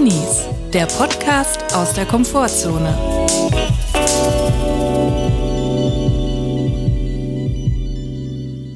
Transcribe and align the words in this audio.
Drinis, 0.00 0.48
der 0.72 0.86
Podcast 0.86 1.74
aus 1.74 1.92
der 1.92 2.06
Komfortzone. 2.06 2.88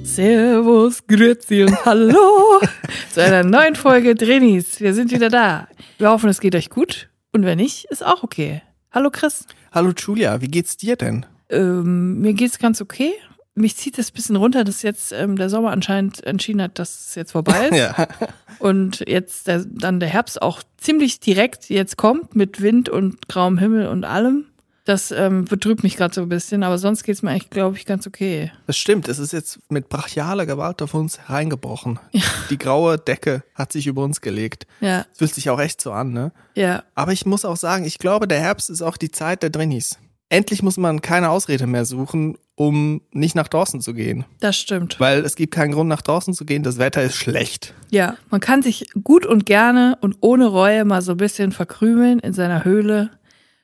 Servus, 0.05 1.07
Grüezi 1.07 1.63
und 1.63 1.83
Hallo 1.87 2.61
zu 3.11 3.23
einer 3.23 3.43
neuen 3.43 3.75
Folge 3.75 4.15
Drinis. 4.15 4.83
Wir 4.83 4.93
sind 4.93 5.13
wieder 5.13 5.31
da. 5.31 5.67
Wir 5.97 6.11
hoffen, 6.11 6.29
es 6.29 6.41
geht 6.41 6.55
euch 6.55 6.69
gut. 6.69 7.09
Und 7.33 7.47
wenn 7.47 7.57
nicht, 7.57 7.87
ist 7.87 8.05
auch 8.05 8.23
okay. 8.23 8.61
Hallo 8.93 9.09
Chris. 9.11 9.47
Hallo 9.73 9.95
Julia, 9.97 10.43
wie 10.43 10.49
geht's 10.49 10.77
dir 10.77 10.97
denn? 10.97 11.25
Ähm, 11.49 12.21
mir 12.21 12.35
geht's 12.35 12.59
ganz 12.59 12.83
okay. 12.83 13.15
Mich 13.57 13.77
zieht 13.77 13.99
es 13.99 14.11
ein 14.11 14.15
bisschen 14.15 14.37
runter, 14.37 14.65
dass 14.65 14.83
jetzt 14.83 15.13
ähm, 15.13 15.37
der 15.37 15.49
Sommer 15.49 15.71
anscheinend 15.71 16.25
entschieden 16.25 16.61
hat, 16.61 16.79
dass 16.79 17.09
es 17.09 17.15
jetzt 17.15 17.33
vorbei 17.33 17.69
ist. 17.71 17.79
Ja. 17.79 18.09
Und 18.59 19.05
jetzt 19.07 19.47
der, 19.47 19.65
dann 19.65 20.01
der 20.01 20.09
Herbst 20.09 20.43
auch 20.43 20.63
ziemlich 20.77 21.21
direkt 21.21 21.71
jetzt 21.71 21.97
kommt 21.97 22.35
mit 22.35 22.61
Wind 22.61 22.89
und 22.89 23.29
grauem 23.29 23.59
Himmel 23.59 23.87
und 23.89 24.05
allem. 24.05 24.47
Das 24.87 25.11
ähm, 25.13 25.47
betrübt 25.47 25.83
mich 25.83 25.97
gerade 25.97 26.15
so 26.15 26.21
ein 26.21 26.29
bisschen, 26.29 26.63
aber 26.63 26.77
sonst 26.77 27.05
geht's 27.05 27.23
mir 27.23 27.31
eigentlich, 27.31 27.49
glaube 27.49 27.79
ich, 27.79 27.87
ganz 27.87 28.07
okay. 28.07 28.53
Das 28.67 28.77
stimmt, 28.77 29.09
es 29.09 29.19
ist 29.19 29.33
jetzt 29.33 29.59
mit 29.71 29.89
brachialer 29.89 30.45
Gewalt 30.45 30.83
auf 30.83 30.93
uns 30.93 31.21
hereingebrochen. 31.21 31.99
Die 32.51 32.59
graue 32.59 32.99
Decke 32.99 33.45
hat 33.55 33.73
sich 33.73 33.87
über 33.87 34.05
uns 34.05 34.21
gelegt. 34.21 34.67
Ja, 34.83 35.07
Es 35.11 35.19
fühlt 35.19 35.35
sich 35.35 35.49
auch 35.49 35.59
echt 35.59 35.81
so 35.81 35.93
an, 35.93 36.13
ne? 36.13 36.33
ja, 36.55 36.83
Aber 36.95 37.13
ich 37.13 37.25
muss 37.25 37.47
auch 37.47 37.57
sagen, 37.57 37.87
ich 37.87 37.99
glaube, 37.99 38.29
der 38.29 38.41
Herbst 38.41 38.69
ist 38.69 38.83
auch 38.83 38.99
die 38.99 39.11
Zeit 39.11 39.43
der 39.43 39.49
Drinnies. 39.49 39.97
Endlich 40.29 40.63
muss 40.63 40.77
man 40.77 41.01
keine 41.03 41.31
Ausrede 41.31 41.67
mehr 41.67 41.85
suchen, 41.85 42.37
um 42.57 43.03
nicht 43.13 43.35
nach 43.35 43.49
draußen 43.49 43.81
zu 43.81 43.95
gehen. 43.95 44.25
das 44.41 44.57
stimmt. 44.57 44.99
Weil 45.01 45.25
es 45.25 45.37
gibt 45.37 45.55
keinen 45.55 45.73
Grund, 45.73 45.89
nach 45.89 46.03
draußen 46.03 46.35
zu 46.35 46.45
gehen. 46.45 46.63
Das 46.63 46.79
Wetter 46.79 47.03
ist 47.03 47.17
schlecht. 47.17 47.75
Ja, 47.91 48.17
man 48.31 48.41
kann 48.41 48.63
sich 48.63 48.87
gut 49.05 49.27
und 49.27 49.45
gerne 49.47 49.99
und 50.01 50.17
ohne 50.21 50.47
Reue 50.47 50.85
mal 50.85 51.03
so 51.03 51.13
ein 51.13 51.19
bisschen 51.19 51.53
verkrümeln 51.53 52.19
in 52.21 52.33
seiner 52.33 52.65
Höhle. 52.65 53.11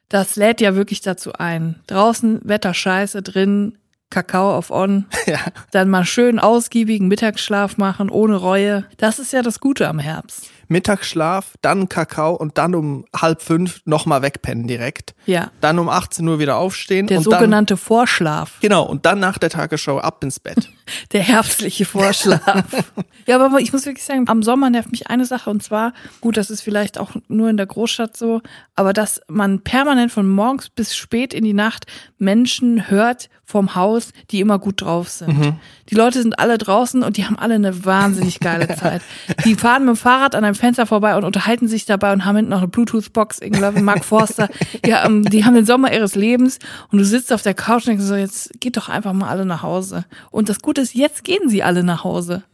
Das 0.08 0.36
lädt 0.36 0.60
ja 0.60 0.74
wirklich 0.74 1.00
dazu 1.00 1.32
ein. 1.34 1.76
Draußen 1.86 2.40
Wetter 2.44 2.74
scheiße, 2.74 3.22
drin 3.22 3.78
Kakao 4.10 4.56
auf 4.56 4.70
On, 4.72 5.06
Ja. 5.26 5.38
dann 5.70 5.88
mal 5.88 6.04
schön 6.04 6.40
ausgiebigen 6.40 7.06
Mittagsschlaf 7.06 7.76
machen, 7.78 8.10
ohne 8.10 8.34
Reue. 8.36 8.84
Das 8.96 9.20
ist 9.20 9.32
ja 9.32 9.42
das 9.42 9.60
Gute 9.60 9.88
am 9.88 10.00
Herbst. 10.00 10.50
Mittagsschlaf, 10.70 11.54
dann 11.62 11.88
Kakao 11.88 12.34
und 12.34 12.56
dann 12.56 12.74
um 12.74 13.04
halb 13.14 13.42
fünf 13.42 13.80
nochmal 13.84 14.22
wegpennen 14.22 14.66
direkt. 14.68 15.14
Ja, 15.26 15.50
Dann 15.60 15.78
um 15.78 15.88
18 15.88 16.26
Uhr 16.26 16.38
wieder 16.38 16.56
aufstehen. 16.56 17.06
der 17.08 17.18
und 17.18 17.26
dann, 17.26 17.40
sogenannte 17.40 17.76
Vorschlaf, 17.76 18.58
Genau, 18.60 18.84
und 18.84 19.04
dann 19.04 19.18
nach 19.18 19.36
der 19.38 19.50
Tagesschau 19.50 19.98
ab 19.98 20.22
ins 20.22 20.38
Bett. 20.40 20.68
der 21.12 21.22
herbstliche 21.22 21.84
Vorschlaf. 21.84 22.64
ja, 23.26 23.38
aber 23.38 23.58
ich 23.60 23.72
muss 23.72 23.84
wirklich 23.84 24.04
sagen, 24.04 24.28
am 24.28 24.42
Sommer 24.42 24.70
nervt 24.70 24.92
mich 24.92 25.08
eine 25.08 25.26
Sache 25.26 25.50
und 25.50 25.62
zwar, 25.62 25.92
gut, 26.20 26.36
das 26.36 26.50
ist 26.50 26.60
vielleicht 26.62 26.98
auch 26.98 27.10
nur 27.28 27.50
in 27.50 27.56
der 27.56 27.66
Großstadt 27.66 28.16
so, 28.16 28.40
aber 28.76 28.92
dass 28.92 29.20
man 29.28 29.60
permanent 29.60 30.12
von 30.12 30.28
morgens 30.28 30.68
bis 30.70 30.96
spät 30.96 31.34
in 31.34 31.44
die 31.44 31.52
Nacht 31.52 31.86
Menschen 32.18 32.88
hört 32.90 33.28
vom 33.44 33.74
Haus, 33.74 34.12
die 34.30 34.38
immer 34.40 34.60
gut 34.60 34.82
drauf 34.82 35.08
sind. 35.08 35.56
Die 35.88 35.96
Leute 35.96 36.22
sind 36.22 36.38
alle 36.38 36.56
draußen 36.56 37.02
und 37.02 37.16
die 37.16 37.24
haben 37.26 37.36
alle 37.36 37.54
eine 37.56 37.84
wahnsinnig 37.84 38.38
geile 38.38 38.68
Zeit. 38.76 39.02
Die 39.44 39.56
fahren 39.56 39.84
mit 39.86 39.96
dem 39.96 39.98
Fahrrad 39.98 40.36
an 40.36 40.44
einem 40.44 40.54
Fenster 40.60 40.86
vorbei 40.86 41.16
und 41.16 41.24
unterhalten 41.24 41.68
sich 41.68 41.86
dabei 41.86 42.12
und 42.12 42.24
haben 42.24 42.36
hinten 42.36 42.50
noch 42.50 42.58
eine 42.58 42.68
Bluetooth-Box, 42.68 43.40
irgendwie 43.40 43.80
Mark 43.80 44.04
Forster. 44.04 44.48
Ja, 44.84 45.04
ähm, 45.04 45.24
die 45.24 45.44
haben 45.44 45.54
den 45.54 45.66
Sommer 45.66 45.92
ihres 45.92 46.14
Lebens 46.14 46.58
und 46.92 46.98
du 46.98 47.04
sitzt 47.04 47.32
auf 47.32 47.42
der 47.42 47.54
Couch 47.54 47.86
und 47.86 47.88
denkst 47.88 48.04
so, 48.04 48.14
jetzt 48.14 48.60
geht 48.60 48.76
doch 48.76 48.88
einfach 48.88 49.12
mal 49.12 49.28
alle 49.28 49.44
nach 49.44 49.62
Hause. 49.62 50.04
Und 50.30 50.48
das 50.48 50.60
Gute 50.60 50.82
ist, 50.82 50.94
jetzt 50.94 51.24
gehen 51.24 51.48
sie 51.48 51.62
alle 51.62 51.82
nach 51.82 52.04
Hause. 52.04 52.44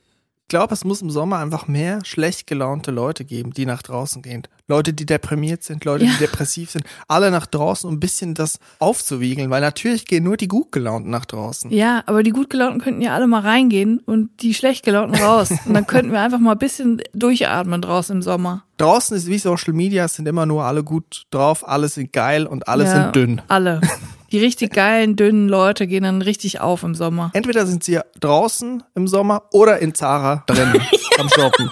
Ich 0.47 0.51
glaube, 0.51 0.75
es 0.75 0.85
muss 0.85 1.03
im 1.03 1.11
Sommer 1.11 1.39
einfach 1.39 1.67
mehr 1.67 1.99
schlecht 2.05 2.47
gelaunte 2.47 2.93
Leute 2.93 3.25
geben, 3.25 3.51
die 3.53 3.67
nach 3.67 3.83
draußen 3.83 4.23
gehen. 4.23 4.45
Leute, 4.69 4.93
die 4.93 5.05
deprimiert 5.05 5.65
sind, 5.65 5.85
Leute, 5.85 6.05
Ja. 6.05 6.13
die 6.13 6.19
depressiv 6.19 6.71
sind. 6.71 6.85
Alle 7.09 7.33
nach 7.33 7.47
draußen, 7.47 7.89
um 7.91 7.97
ein 7.97 7.99
bisschen 8.01 8.35
das 8.35 8.61
aufzuwiegeln, 8.79 9.51
weil 9.51 9.61
natürlich 9.61 10.05
gehen 10.07 10.23
nur 10.23 10.37
die 10.37 10.47
gut 10.47 10.71
gelaunten 10.71 11.11
nach 11.11 11.25
draußen. 11.25 11.73
Ja, 11.73 12.05
aber 12.07 12.23
die 12.23 12.31
gut 12.31 12.49
gelaunten 12.49 12.81
könnten 12.81 13.03
ja 13.03 13.13
alle 13.13 13.27
mal 13.27 13.41
reingehen 13.41 13.99
und 13.99 14.41
die 14.41 14.55
schlecht 14.55 14.85
gelaunten 14.85 15.21
raus. 15.21 15.51
Und 15.67 15.75
dann 15.75 15.85
könnten 15.89 16.13
wir 16.13 16.21
einfach 16.21 16.39
mal 16.39 16.53
ein 16.53 16.59
bisschen 16.59 17.03
durchatmen 17.13 17.83
draußen 17.83 18.15
im 18.15 18.23
Sommer. 18.23 18.63
Draußen 18.77 19.17
ist 19.17 19.27
wie 19.27 19.39
Social 19.39 19.73
Media, 19.73 20.05
es 20.05 20.15
sind 20.15 20.29
immer 20.29 20.47
nur 20.47 20.63
alle 20.63 20.85
gut 20.85 21.25
drauf, 21.33 21.67
alle 21.69 21.89
sind 21.89 22.13
geil 22.13 22.47
und 22.47 22.69
alle 22.69 22.85
ja, 22.85 22.93
sind 22.93 23.17
dünn. 23.17 23.43
Alle. 23.49 23.81
Die 24.37 24.45
richtig 24.45 24.75
geilen, 24.75 25.17
dünnen 25.17 25.49
Leute 25.49 25.87
gehen 25.87 26.03
dann 26.03 26.21
richtig 26.21 26.61
auf 26.61 26.83
im 26.83 26.95
Sommer. 26.95 27.31
Entweder 27.33 27.65
sind 27.65 27.83
sie 27.83 28.01
draußen 28.21 28.83
im 28.95 29.09
Sommer 29.09 29.45
oder 29.51 29.79
in 29.79 29.95
Zara 29.95 30.45
drinnen 30.47 30.83
am 31.19 31.31
Shoppen. 31.31 31.71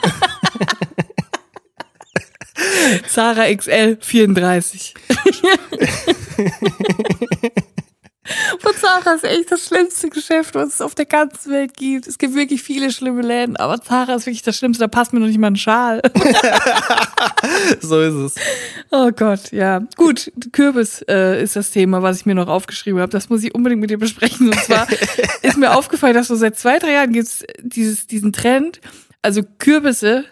Zara 3.06 3.54
XL 3.54 3.98
34. 4.00 4.94
Zara 9.03 9.15
ist 9.15 9.25
echt 9.25 9.50
das 9.50 9.66
schlimmste 9.66 10.09
Geschäft, 10.09 10.55
was 10.55 10.75
es 10.75 10.81
auf 10.81 10.94
der 10.94 11.06
ganzen 11.06 11.53
Welt 11.53 11.77
gibt. 11.77 12.06
Es 12.06 12.19
gibt 12.19 12.34
wirklich 12.34 12.62
viele 12.62 12.91
schlimme 12.91 13.22
Läden, 13.22 13.56
aber 13.56 13.81
Zara 13.81 14.15
ist 14.15 14.27
wirklich 14.27 14.43
das 14.43 14.56
Schlimmste. 14.56 14.84
Da 14.84 14.88
passt 14.88 15.12
mir 15.12 15.21
noch 15.21 15.27
nicht 15.27 15.38
mal 15.38 15.49
ein 15.49 15.56
Schal. 15.56 16.00
so 17.81 18.00
ist 18.00 18.15
es. 18.15 18.34
Oh 18.91 19.10
Gott, 19.10 19.50
ja. 19.53 19.82
Gut, 19.97 20.31
Kürbis 20.53 21.05
äh, 21.09 21.43
ist 21.43 21.56
das 21.56 21.71
Thema, 21.71 22.03
was 22.03 22.21
ich 22.21 22.27
mir 22.27 22.34
noch 22.34 22.49
aufgeschrieben 22.49 23.00
habe. 23.00 23.10
Das 23.10 23.28
muss 23.31 23.43
ich 23.43 23.55
unbedingt 23.55 23.81
mit 23.81 23.91
dir 23.91 23.99
besprechen. 23.99 24.49
Und 24.49 24.60
zwar 24.60 24.87
ist 25.43 25.56
mir 25.56 25.75
aufgefallen, 25.75 26.15
dass 26.15 26.28
so 26.28 26.37
seit 26.37 26.59
zwei, 26.59 26.78
drei 26.78 26.93
Jahren 26.93 27.12
gibt 27.12 27.28
es 27.28 28.06
diesen 28.06 28.32
Trend. 28.32 28.81
Also 29.22 29.43
Kürbisse, 29.59 30.25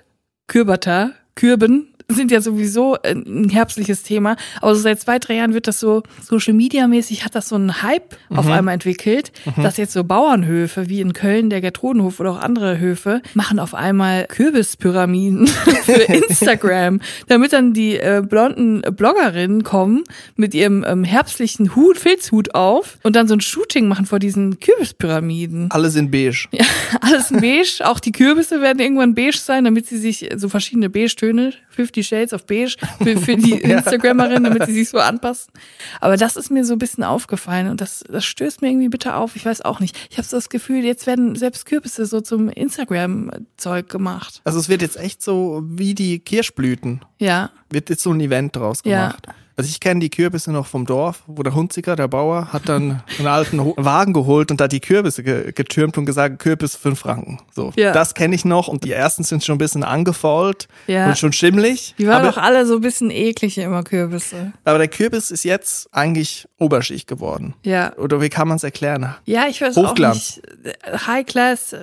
Kürbata, 0.47 1.13
Kürben 1.35 1.92
sind 2.15 2.31
ja 2.31 2.41
sowieso 2.41 2.97
ein 3.03 3.49
herbstliches 3.49 4.03
Thema. 4.03 4.37
Aber 4.61 4.75
so 4.75 4.83
seit 4.83 5.01
zwei, 5.01 5.19
drei 5.19 5.35
Jahren 5.37 5.55
wird 5.55 5.67
das 5.67 5.81
so 5.81 6.03
Social 6.23 6.55
Media 6.55 6.87
mäßig 6.87 7.25
hat 7.25 7.35
das 7.35 7.49
so 7.49 7.57
einen 7.57 7.83
Hype 7.83 8.17
auf 8.31 8.47
einmal 8.49 8.75
entwickelt, 8.75 9.33
dass 9.57 9.77
jetzt 9.77 9.93
so 9.93 10.05
Bauernhöfe 10.05 10.89
wie 10.89 11.01
in 11.01 11.13
Köln 11.13 11.51
der 11.51 11.61
Gertrudenhof 11.61 12.21
oder 12.21 12.33
auch 12.33 12.41
andere 12.41 12.79
Höfe 12.79 13.23
machen 13.35 13.59
auf 13.59 13.75
einmal 13.75 14.27
Kürbispyramiden 14.27 15.47
für 15.85 15.93
Instagram, 16.13 17.01
damit 17.29 17.53
dann 17.53 17.73
die 17.73 17.97
äh, 17.97 18.23
blonden 18.27 18.83
Bloggerinnen 18.83 19.65
kommen 19.65 20.05
mit 20.37 20.55
ihrem 20.55 20.85
ähm, 20.87 21.05
herbstlichen 21.05 21.75
Hut, 21.75 21.99
Filzhut 21.99 22.55
auf 22.55 22.99
und 23.03 23.17
dann 23.17 23.29
so 23.29 23.35
ein 23.35 23.41
Shooting 23.41 23.89
machen 23.89 24.07
vor 24.07 24.19
diesen 24.19 24.61
Kürbispyramiden. 24.61 25.71
Alle 25.71 25.91
sind 25.91 26.11
beige. 26.11 26.49
Ja, 26.53 26.65
alles 27.01 27.31
in 27.31 27.41
beige. 27.41 27.81
Auch 27.85 28.01
die 28.01 28.13
Kürbisse 28.13 28.61
werden 28.61 28.79
irgendwann 28.79 29.15
beige 29.15 29.39
sein, 29.39 29.65
damit 29.65 29.87
sie 29.87 29.99
sich 29.99 30.29
so 30.37 30.49
verschiedene 30.49 30.91
Beige-Töne, 30.91 31.53
50 31.73 32.07
Shades 32.07 32.33
of 32.33 32.47
Beige, 32.47 32.77
für, 33.03 33.17
für 33.21 33.37
die 33.37 33.53
Instagrammerinnen, 33.53 34.45
damit 34.45 34.67
sie 34.67 34.75
sich 34.75 34.89
so 34.89 34.99
anpassen. 34.99 35.53
Aber 36.01 36.17
das 36.17 36.37
ist 36.37 36.51
mir 36.51 36.65
so 36.65 36.75
ein 36.75 36.79
bisschen 36.79 37.05
aufgefallen 37.05 37.69
und 37.69 37.81
das, 37.81 38.05
das 38.09 38.25
stößt 38.25 38.63
mir 38.63 38.69
irgendwie 38.69 38.89
bitte 38.89 39.15
auf. 39.15 39.37
Ich 39.37 39.45
weiß 39.45 39.63
auch 39.63 39.81
nicht. 39.81 39.97
Ich 40.11 40.19
habe 40.19 40.27
so 40.27 40.37
das 40.37 40.49
Gefühl, 40.49 40.85
jetzt 40.85 41.07
werden 41.07 41.35
selbst 41.37 41.67
Kürbisse 41.67 42.07
so 42.07 42.21
zum 42.21 42.49
Instagram-Zeug 42.49 43.89
gemacht. 43.89 44.41
Also 44.45 44.59
es 44.59 44.69
wird 44.69 44.83
jetzt 44.83 44.97
echt 44.97 45.23
so 45.23 45.63
wie 45.65 45.95
die 45.95 46.19
Kirschblüten. 46.21 47.05
Ja, 47.19 47.51
Wird 47.71 47.89
jetzt 47.91 48.03
so 48.03 48.13
ein 48.13 48.21
Event 48.21 48.57
draus 48.57 48.83
Ja. 48.85 49.15
Also 49.57 49.69
ich 49.69 49.81
kenne 49.81 50.01
die 50.01 50.11
Kürbisse 50.11 50.51
noch 50.53 50.67
vom 50.67 50.87
Dorf, 50.87 51.23
wo 51.27 51.43
der 51.43 51.55
Hunziker, 51.55 51.95
der 51.97 52.09
Bauer, 52.09 52.53
hat 52.53 52.69
dann 52.69 53.03
einen 53.19 53.27
alten 53.29 53.59
Wagen 53.77 54.13
geholt 54.13 54.51
und 54.51 54.61
da 54.61 54.69
die 54.69 54.81
Kürbisse 54.81 55.23
ge 55.23 55.53
getürmt 55.53 55.99
und 55.99 56.07
gesagt, 56.07 56.39
Kürbis 56.39 56.75
fünf 56.77 57.01
Franken. 57.01 57.39
So, 57.55 57.73
Ja. 57.77 57.93
das 57.93 58.15
kenne 58.15 58.35
ich 58.35 58.45
noch 58.45 58.69
und 58.69 58.85
die 58.85 58.93
ersten 58.93 59.25
sind 59.25 59.45
schon 59.45 59.57
ein 59.57 59.59
bisschen 59.59 59.85
angefault 59.85 60.69
Ja. 60.87 61.07
und 61.09 61.19
schon 61.19 61.33
schimmelig. 61.33 61.95
die 61.99 62.07
waren 62.07 62.23
aber, 62.23 62.31
doch 62.33 62.39
alle 62.39 62.65
so 62.67 62.77
ein 62.77 62.81
bisschen 62.81 63.11
eklig 63.11 63.59
immer 63.59 63.83
Kürbisse. 63.83 64.53
aber 64.65 64.79
der 64.79 64.89
Kürbis 64.89 65.31
ist 65.31 65.45
jetzt 65.45 65.89
eigentlich 65.93 66.49
Oberschicht 66.59 67.07
geworden. 67.09 67.55
Ja. 67.65 67.93
Oder 67.99 68.21
wie 68.21 68.29
kann 68.31 68.49
man 68.49 68.57
es 68.57 68.65
erklären? 68.65 69.15
Ja, 69.25 69.47
ich 69.49 69.61
weiß 69.61 69.77
Hochglanz. 69.77 70.41
auch 70.43 70.65
nicht. 70.65 71.07
High 71.07 71.27
Class, 71.27 71.73
äh, 71.73 71.79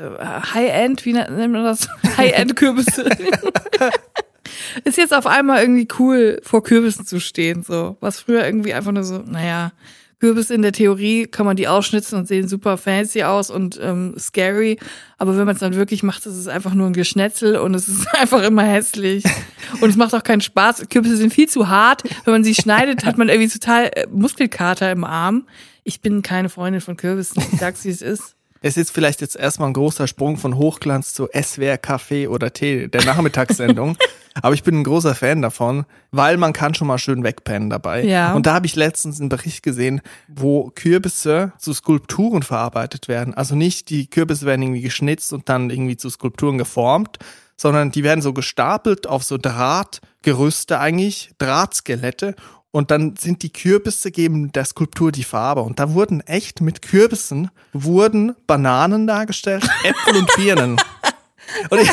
High 0.54 0.72
End, 0.72 1.06
wie 1.06 1.14
nennt 1.14 1.30
man 1.52 1.64
das? 1.64 1.88
High 2.18 2.34
End 2.34 2.56
Kürbisse. 2.56 3.06
Ist 4.84 4.98
jetzt 4.98 5.14
auf 5.14 5.28
einmal 5.28 5.62
irgendwie 5.62 5.88
cool, 6.00 6.40
vor 6.44 6.64
Kürbissen 6.64 7.06
zu 7.06 7.20
stehen, 7.20 7.64
so. 7.64 7.98
Was 8.00 8.20
früher 8.20 8.46
irgendwie 8.46 8.74
einfach 8.74 8.92
nur 8.92 9.04
so, 9.04 9.20
naja, 9.20 9.72
Kürbis 10.20 10.50
in 10.50 10.62
der 10.62 10.74
Theorie 10.74 11.28
kann 11.28 11.46
man 11.46 11.56
die 11.56 11.68
ausschnitzen 11.68 12.18
und 12.18 12.28
sehen 12.28 12.48
super 12.48 12.78
fancy 12.78 13.24
aus 13.24 13.50
und 13.50 13.80
ähm, 13.82 14.16
scary. 14.20 14.78
Aber 15.18 15.38
wenn 15.38 15.46
man 15.46 15.56
es 15.56 15.62
dann 15.62 15.76
wirklich 15.76 16.04
macht, 16.04 16.26
ist 16.26 16.36
es 16.36 16.48
einfach 16.48 16.74
nur 16.74 16.88
ein 16.88 16.94
Geschnetzel 16.94 17.58
und 17.58 17.74
es 17.74 17.88
ist 17.88 18.08
einfach 18.14 18.44
immer 18.44 18.64
hässlich. 18.64 19.24
Und 19.80 19.90
es 19.90 19.96
macht 19.96 20.14
auch 20.14 20.24
keinen 20.24 20.42
Spaß. 20.42 20.88
Kürbisse 20.90 21.16
sind 21.16 21.34
viel 21.34 21.48
zu 21.48 21.70
hart. 21.70 22.04
Wenn 22.26 22.34
man 22.34 22.44
sie 22.44 22.54
schneidet, 22.54 23.06
hat 23.06 23.18
man 23.18 23.30
irgendwie 23.30 23.50
total 23.50 23.86
äh, 23.96 24.08
Muskelkater 24.12 24.92
im 24.92 25.06
Arm. 25.06 25.48
Ich 25.86 26.02
bin 26.02 26.22
keine 26.22 26.50
Freundin 26.50 26.82
von 26.82 26.98
Kürbissen. 26.98 27.42
Ich 27.54 27.60
sag's, 27.60 27.86
wie 27.86 27.90
es 27.90 28.02
ist. 28.02 28.36
Es 28.62 28.76
ist 28.76 28.92
vielleicht 28.92 29.22
jetzt 29.22 29.38
erstmal 29.38 29.70
ein 29.70 29.74
großer 29.74 30.08
Sprung 30.08 30.38
von 30.38 30.58
Hochglanz 30.58 31.14
zu 31.14 31.28
SWR 31.34 31.78
Kaffee 31.78 32.28
oder 32.28 32.52
Tee, 32.52 32.88
der 32.88 33.06
Nachmittagssendung. 33.06 33.98
Aber 34.42 34.54
ich 34.54 34.64
bin 34.64 34.80
ein 34.80 34.84
großer 34.84 35.16
Fan 35.16 35.42
davon, 35.42 35.86
weil 36.12 36.38
man 36.38 36.54
kann 36.54 36.74
schon 36.74 36.88
mal 36.88 36.98
schön 36.98 37.24
wegpennen 37.24 37.70
dabei. 37.70 38.04
Ja. 38.04 38.34
Und 38.34 38.46
da 38.46 38.54
habe 38.54 38.66
ich 38.66 38.76
letztens 38.76 39.20
einen 39.20 39.30
Bericht 39.30 39.64
gesehen, 39.64 40.02
wo 40.28 40.72
Kürbisse 40.76 41.54
zu 41.58 41.74
Skulpturen 41.74 42.44
verarbeitet 42.44 43.08
werden. 43.08 43.34
Also 43.34 43.56
nicht 43.56 43.90
die 43.90 44.10
Kürbisse 44.10 44.46
werden 44.46 44.62
irgendwie 44.62 44.82
geschnitzt 44.82 45.34
und 45.34 45.50
dann 45.50 45.70
irgendwie 45.70 45.98
zu 45.98 46.10
Skulpturen 46.10 46.58
geformt, 46.58 47.18
sondern 47.58 47.92
die 47.92 48.04
werden 48.04 48.22
so 48.22 48.34
gestapelt 48.34 49.08
auf 49.08 49.24
so 49.24 49.38
Drahtgerüste 49.38 50.80
eigentlich, 50.80 51.32
Drahtskelette. 51.40 52.36
Und 52.72 52.92
dann 52.92 53.16
sind 53.18 53.42
die 53.42 53.52
Kürbisse 53.52 54.12
geben 54.12 54.52
der 54.52 54.64
Skulptur 54.66 55.12
die 55.12 55.24
Farbe. 55.24 55.62
Und 55.62 55.80
da 55.80 55.94
wurden 55.94 56.22
echt 56.22 56.62
mit 56.62 56.82
Kürbissen 56.84 57.50
wurden 57.74 58.36
Bananen 58.46 59.08
dargestellt, 59.08 59.68
Äpfel 59.84 60.18
und 60.18 60.30
Birnen. 60.36 60.80
Und 61.70 61.82
ich, 61.82 61.90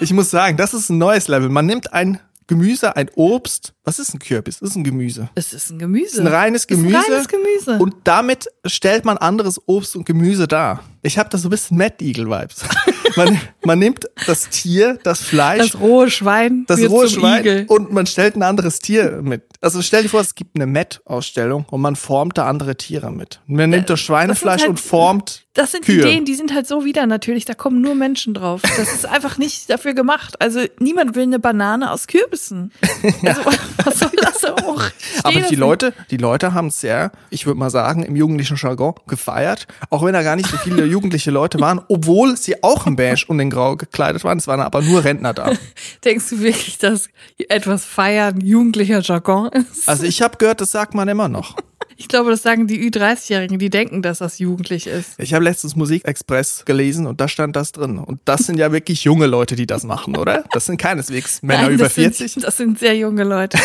ich 0.00 0.12
muss 0.12 0.30
sagen, 0.30 0.56
das 0.56 0.72
ist 0.72 0.88
ein 0.88 0.98
neues 0.98 1.26
Level. 1.26 1.48
Man 1.48 1.66
nimmt 1.66 1.92
ein 1.92 2.20
Gemüse, 2.46 2.94
ein 2.94 3.10
Obst. 3.16 3.72
Was 3.82 3.98
ist 3.98 4.14
ein 4.14 4.18
Kürbis? 4.20 4.60
Das 4.60 4.70
ist 4.70 4.76
ein 4.76 4.84
Gemüse. 4.84 5.30
Es 5.34 5.52
ist 5.52 5.70
ein 5.70 5.78
Gemüse. 5.78 6.04
Das 6.04 6.14
ist 6.14 6.20
ein 6.20 6.26
reines 6.28 6.66
Das 6.66 6.76
ist 6.78 6.82
Gemüse. 6.84 6.98
ein 6.98 7.12
reines 7.12 7.28
Gemüse. 7.28 7.78
Und 7.78 7.94
damit 8.04 8.46
stellt 8.66 9.04
man 9.04 9.16
anderes 9.16 9.60
Obst 9.66 9.96
und 9.96 10.04
Gemüse 10.04 10.46
dar. 10.46 10.84
Ich 11.06 11.18
habe 11.18 11.28
da 11.28 11.36
so 11.38 11.48
ein 11.48 11.50
bisschen 11.50 11.76
Mad 11.76 11.96
Eagle 12.00 12.26
Vibes. 12.28 12.64
Man, 13.16 13.40
man 13.64 13.78
nimmt 13.78 14.08
das 14.26 14.48
Tier, 14.48 14.98
das 15.04 15.20
Fleisch, 15.20 15.70
das 15.70 15.80
rohe 15.80 16.10
Schwein 16.10 16.64
das 16.66 16.80
rohe 16.80 17.08
Schwein 17.08 17.40
Igel. 17.42 17.64
und 17.68 17.92
man 17.92 18.06
stellt 18.06 18.34
ein 18.34 18.42
anderes 18.42 18.80
Tier 18.80 19.20
mit. 19.22 19.44
Also 19.60 19.82
stell 19.82 20.02
dir 20.02 20.08
vor, 20.08 20.20
es 20.20 20.34
gibt 20.34 20.56
eine 20.56 20.66
Met-Ausstellung 20.66 21.64
und 21.70 21.80
man 21.80 21.94
formt 21.94 22.38
da 22.38 22.46
andere 22.48 22.76
Tiere 22.76 23.12
mit. 23.12 23.40
Man 23.46 23.70
nimmt 23.70 23.88
das 23.88 24.00
Schweinefleisch 24.00 24.62
halt- 24.62 24.70
und 24.70 24.80
formt 24.80 25.46
Das 25.54 25.70
sind 25.70 25.84
Kühe. 25.84 26.00
Ideen, 26.00 26.24
die 26.24 26.34
sind 26.34 26.52
halt 26.54 26.66
so 26.66 26.84
wieder 26.84 27.06
natürlich, 27.06 27.44
da 27.44 27.54
kommen 27.54 27.80
nur 27.82 27.94
Menschen 27.94 28.34
drauf. 28.34 28.62
Das 28.62 28.92
ist 28.92 29.06
einfach 29.06 29.38
nicht 29.38 29.70
dafür 29.70 29.94
gemacht. 29.94 30.40
Also 30.40 30.62
niemand 30.80 31.14
will 31.14 31.22
eine 31.22 31.38
Banane 31.38 31.92
aus 31.92 32.08
Kürbissen. 32.08 32.72
Also 33.24 33.42
was 33.84 33.98
soll 34.00 34.10
das 34.20 34.44
auch? 34.44 34.82
Aber 35.22 35.40
das 35.40 35.48
die. 35.48 35.56
Leute, 35.56 35.92
die 36.10 36.16
Leute 36.16 36.52
haben 36.54 36.68
es 36.68 36.80
sehr, 36.80 37.12
ich 37.30 37.46
würde 37.46 37.58
mal 37.58 37.70
sagen, 37.70 38.02
im 38.02 38.16
jugendlichen 38.16 38.56
Jargon 38.56 38.94
gefeiert, 39.06 39.66
auch 39.90 40.04
wenn 40.04 40.14
da 40.14 40.22
gar 40.22 40.36
nicht 40.36 40.48
so 40.48 40.56
viele 40.56 40.84
jugendliche 40.94 41.32
Leute 41.32 41.58
waren, 41.60 41.80
obwohl 41.88 42.36
sie 42.36 42.62
auch 42.62 42.86
in 42.86 42.94
beige 42.94 43.24
und 43.26 43.40
in 43.40 43.50
grau 43.50 43.76
gekleidet 43.76 44.22
waren. 44.22 44.38
Es 44.38 44.46
waren 44.46 44.60
aber 44.60 44.80
nur 44.80 45.02
Rentner 45.02 45.34
da. 45.34 45.52
Denkst 46.04 46.30
du 46.30 46.40
wirklich, 46.40 46.78
dass 46.78 47.08
etwas 47.48 47.84
feiern 47.84 48.40
jugendlicher 48.40 49.00
Jargon 49.00 49.48
ist? 49.48 49.88
Also 49.88 50.04
ich 50.04 50.22
habe 50.22 50.38
gehört, 50.38 50.60
das 50.60 50.70
sagt 50.70 50.94
man 50.94 51.08
immer 51.08 51.28
noch. 51.28 51.56
Ich 51.96 52.08
glaube, 52.08 52.30
das 52.30 52.42
sagen 52.42 52.66
die 52.66 52.90
Ü30-Jährigen, 52.90 53.60
die 53.60 53.70
denken, 53.70 54.02
dass 54.02 54.18
das 54.18 54.40
jugendlich 54.40 54.88
ist. 54.88 55.12
Ich 55.18 55.32
habe 55.32 55.44
letztens 55.44 55.76
Musikexpress 55.76 56.64
gelesen 56.64 57.06
und 57.06 57.20
da 57.20 57.28
stand 57.28 57.54
das 57.54 57.70
drin. 57.70 57.98
Und 57.98 58.20
das 58.24 58.40
sind 58.40 58.58
ja 58.58 58.72
wirklich 58.72 59.04
junge 59.04 59.26
Leute, 59.26 59.54
die 59.54 59.66
das 59.66 59.84
machen, 59.84 60.16
oder? 60.16 60.42
Das 60.50 60.66
sind 60.66 60.76
keineswegs 60.76 61.40
Männer 61.42 61.62
Nein, 61.62 61.74
über 61.74 61.84
das 61.84 61.92
40. 61.92 62.32
Sind, 62.32 62.44
das 62.44 62.56
sind 62.56 62.80
sehr 62.80 62.96
junge 62.96 63.22
Leute. 63.22 63.58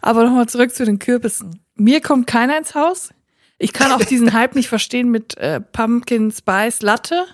Aber 0.00 0.24
nochmal 0.24 0.48
zurück 0.48 0.74
zu 0.74 0.86
den 0.86 0.98
Kürbissen. 0.98 1.60
Mir 1.74 2.00
kommt 2.00 2.26
keiner 2.26 2.56
ins 2.56 2.74
Haus. 2.74 3.10
Ich 3.58 3.72
kann 3.72 3.92
auch 3.92 4.04
diesen 4.04 4.32
Hype 4.32 4.54
nicht 4.54 4.68
verstehen 4.68 5.10
mit 5.10 5.36
äh, 5.36 5.60
Pumpkin 5.60 6.30
Spice 6.30 6.82
Latte. 6.82 7.24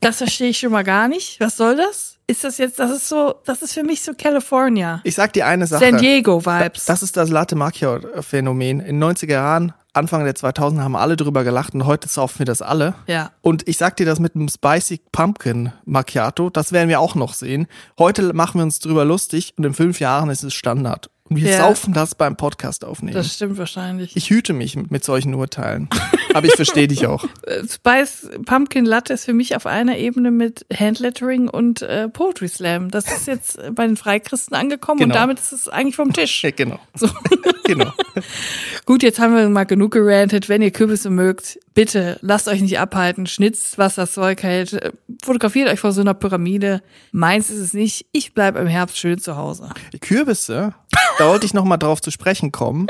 Das 0.00 0.18
verstehe 0.18 0.50
ich 0.50 0.58
schon 0.58 0.72
mal 0.72 0.84
gar 0.84 1.08
nicht. 1.08 1.40
Was 1.40 1.56
soll 1.56 1.76
das? 1.76 2.18
Ist 2.28 2.44
das 2.44 2.58
jetzt, 2.58 2.78
das 2.78 2.90
ist 2.90 3.08
so, 3.08 3.36
das 3.44 3.62
ist 3.62 3.72
für 3.72 3.84
mich 3.84 4.02
so 4.02 4.12
California. 4.12 5.00
Ich 5.04 5.14
sag 5.14 5.32
dir 5.32 5.46
eine 5.46 5.66
Sache. 5.66 5.84
San 5.84 5.98
Diego 5.98 6.44
Vibes. 6.44 6.84
Das 6.84 7.02
ist 7.02 7.16
das 7.16 7.30
Latte 7.30 7.56
Macchio 7.56 8.00
Phänomen. 8.20 8.80
In 8.80 9.00
den 9.00 9.04
90er 9.04 9.32
Jahren, 9.32 9.72
Anfang 9.92 10.24
der 10.24 10.34
2000er 10.34 10.82
haben 10.82 10.96
alle 10.96 11.16
drüber 11.16 11.44
gelacht 11.44 11.72
und 11.72 11.86
heute 11.86 12.08
saufen 12.08 12.40
wir 12.40 12.46
das 12.46 12.62
alle. 12.62 12.94
ja. 13.06 13.30
Und 13.40 13.66
ich 13.66 13.78
sag 13.78 13.96
dir 13.96 14.04
das 14.04 14.18
mit 14.18 14.34
einem 14.34 14.48
Spicy 14.48 15.00
Pumpkin 15.12 15.72
Macchiato, 15.84 16.50
das 16.50 16.72
werden 16.72 16.88
wir 16.88 17.00
auch 17.00 17.14
noch 17.14 17.32
sehen. 17.32 17.66
Heute 17.98 18.34
machen 18.34 18.58
wir 18.58 18.64
uns 18.64 18.80
drüber 18.80 19.04
lustig 19.04 19.54
und 19.56 19.64
in 19.64 19.72
fünf 19.72 20.00
Jahren 20.00 20.28
ist 20.28 20.42
es 20.42 20.52
Standard. 20.52 21.08
Und 21.28 21.36
wir 21.36 21.50
Ja. 21.50 21.58
saufen 21.58 21.92
das 21.92 22.14
beim 22.14 22.36
Podcast 22.36 22.84
aufnehmen. 22.84 23.14
Das 23.14 23.34
stimmt 23.34 23.58
wahrscheinlich. 23.58 24.16
ich 24.16 24.30
hüte 24.30 24.52
mich 24.52 24.76
mit 24.76 25.04
solchen 25.04 25.34
Urteilen. 25.34 25.88
Aber 26.36 26.46
ich 26.46 26.54
verstehe 26.54 26.86
dich 26.86 27.06
auch. 27.06 27.24
Spice 27.70 28.28
Pumpkin 28.44 28.84
Latte 28.84 29.14
ist 29.14 29.24
für 29.24 29.32
mich 29.32 29.56
auf 29.56 29.64
einer 29.66 29.96
Ebene 29.96 30.30
mit 30.30 30.66
Handlettering 30.72 31.48
und 31.48 31.80
äh, 31.82 32.08
Poetry 32.08 32.48
Slam. 32.48 32.90
Das 32.90 33.06
ist 33.10 33.26
jetzt 33.26 33.58
bei 33.74 33.86
den 33.86 33.96
Freikristen 33.96 34.54
angekommen 34.56 35.00
und 35.02 35.08
Genau. 35.08 35.20
damit 35.20 35.38
ist 35.38 35.52
es 35.52 35.68
eigentlich 35.68 35.96
vom 35.96 36.12
Tisch. 36.12 36.42
Ja, 36.44 36.50
genau. 36.50 36.78
So. 36.94 37.08
genau. 37.64 37.90
Gut, 38.84 39.02
jetzt 39.02 39.18
haben 39.18 39.34
wir 39.34 39.48
mal 39.48 39.64
genug 39.64 39.92
gerantet. 39.92 40.48
Wenn 40.50 40.60
ihr 40.60 40.70
Kürbisse 40.72 41.08
mögt, 41.08 41.58
bitte 41.74 42.18
lasst 42.20 42.48
euch 42.48 42.60
nicht 42.60 42.78
abhalten. 42.78 43.26
Schnitzt, 43.26 43.78
was 43.78 43.94
das 43.94 44.12
Zeug 44.12 44.42
hält. 44.42 44.74
Äh, 44.74 44.92
Fotografiert 45.24 45.68
euch 45.70 45.80
vor 45.80 45.92
so 45.92 46.02
einer 46.02 46.14
Pyramide. 46.14 46.82
Meins 47.12 47.48
ist 47.48 47.58
es 47.60 47.72
nicht. 47.72 48.06
Ich 48.12 48.34
bleib 48.34 48.56
im 48.56 48.66
Herbst 48.66 48.98
schön 48.98 49.18
zu 49.18 49.36
Hause. 49.36 49.70
Kürbisse, 50.02 50.74
da 51.18 51.28
wollte 51.28 51.46
ich 51.46 51.54
noch 51.54 51.64
mal 51.64 51.78
drauf 51.78 52.02
zu 52.02 52.10
sprechen 52.10 52.52
kommen. 52.52 52.86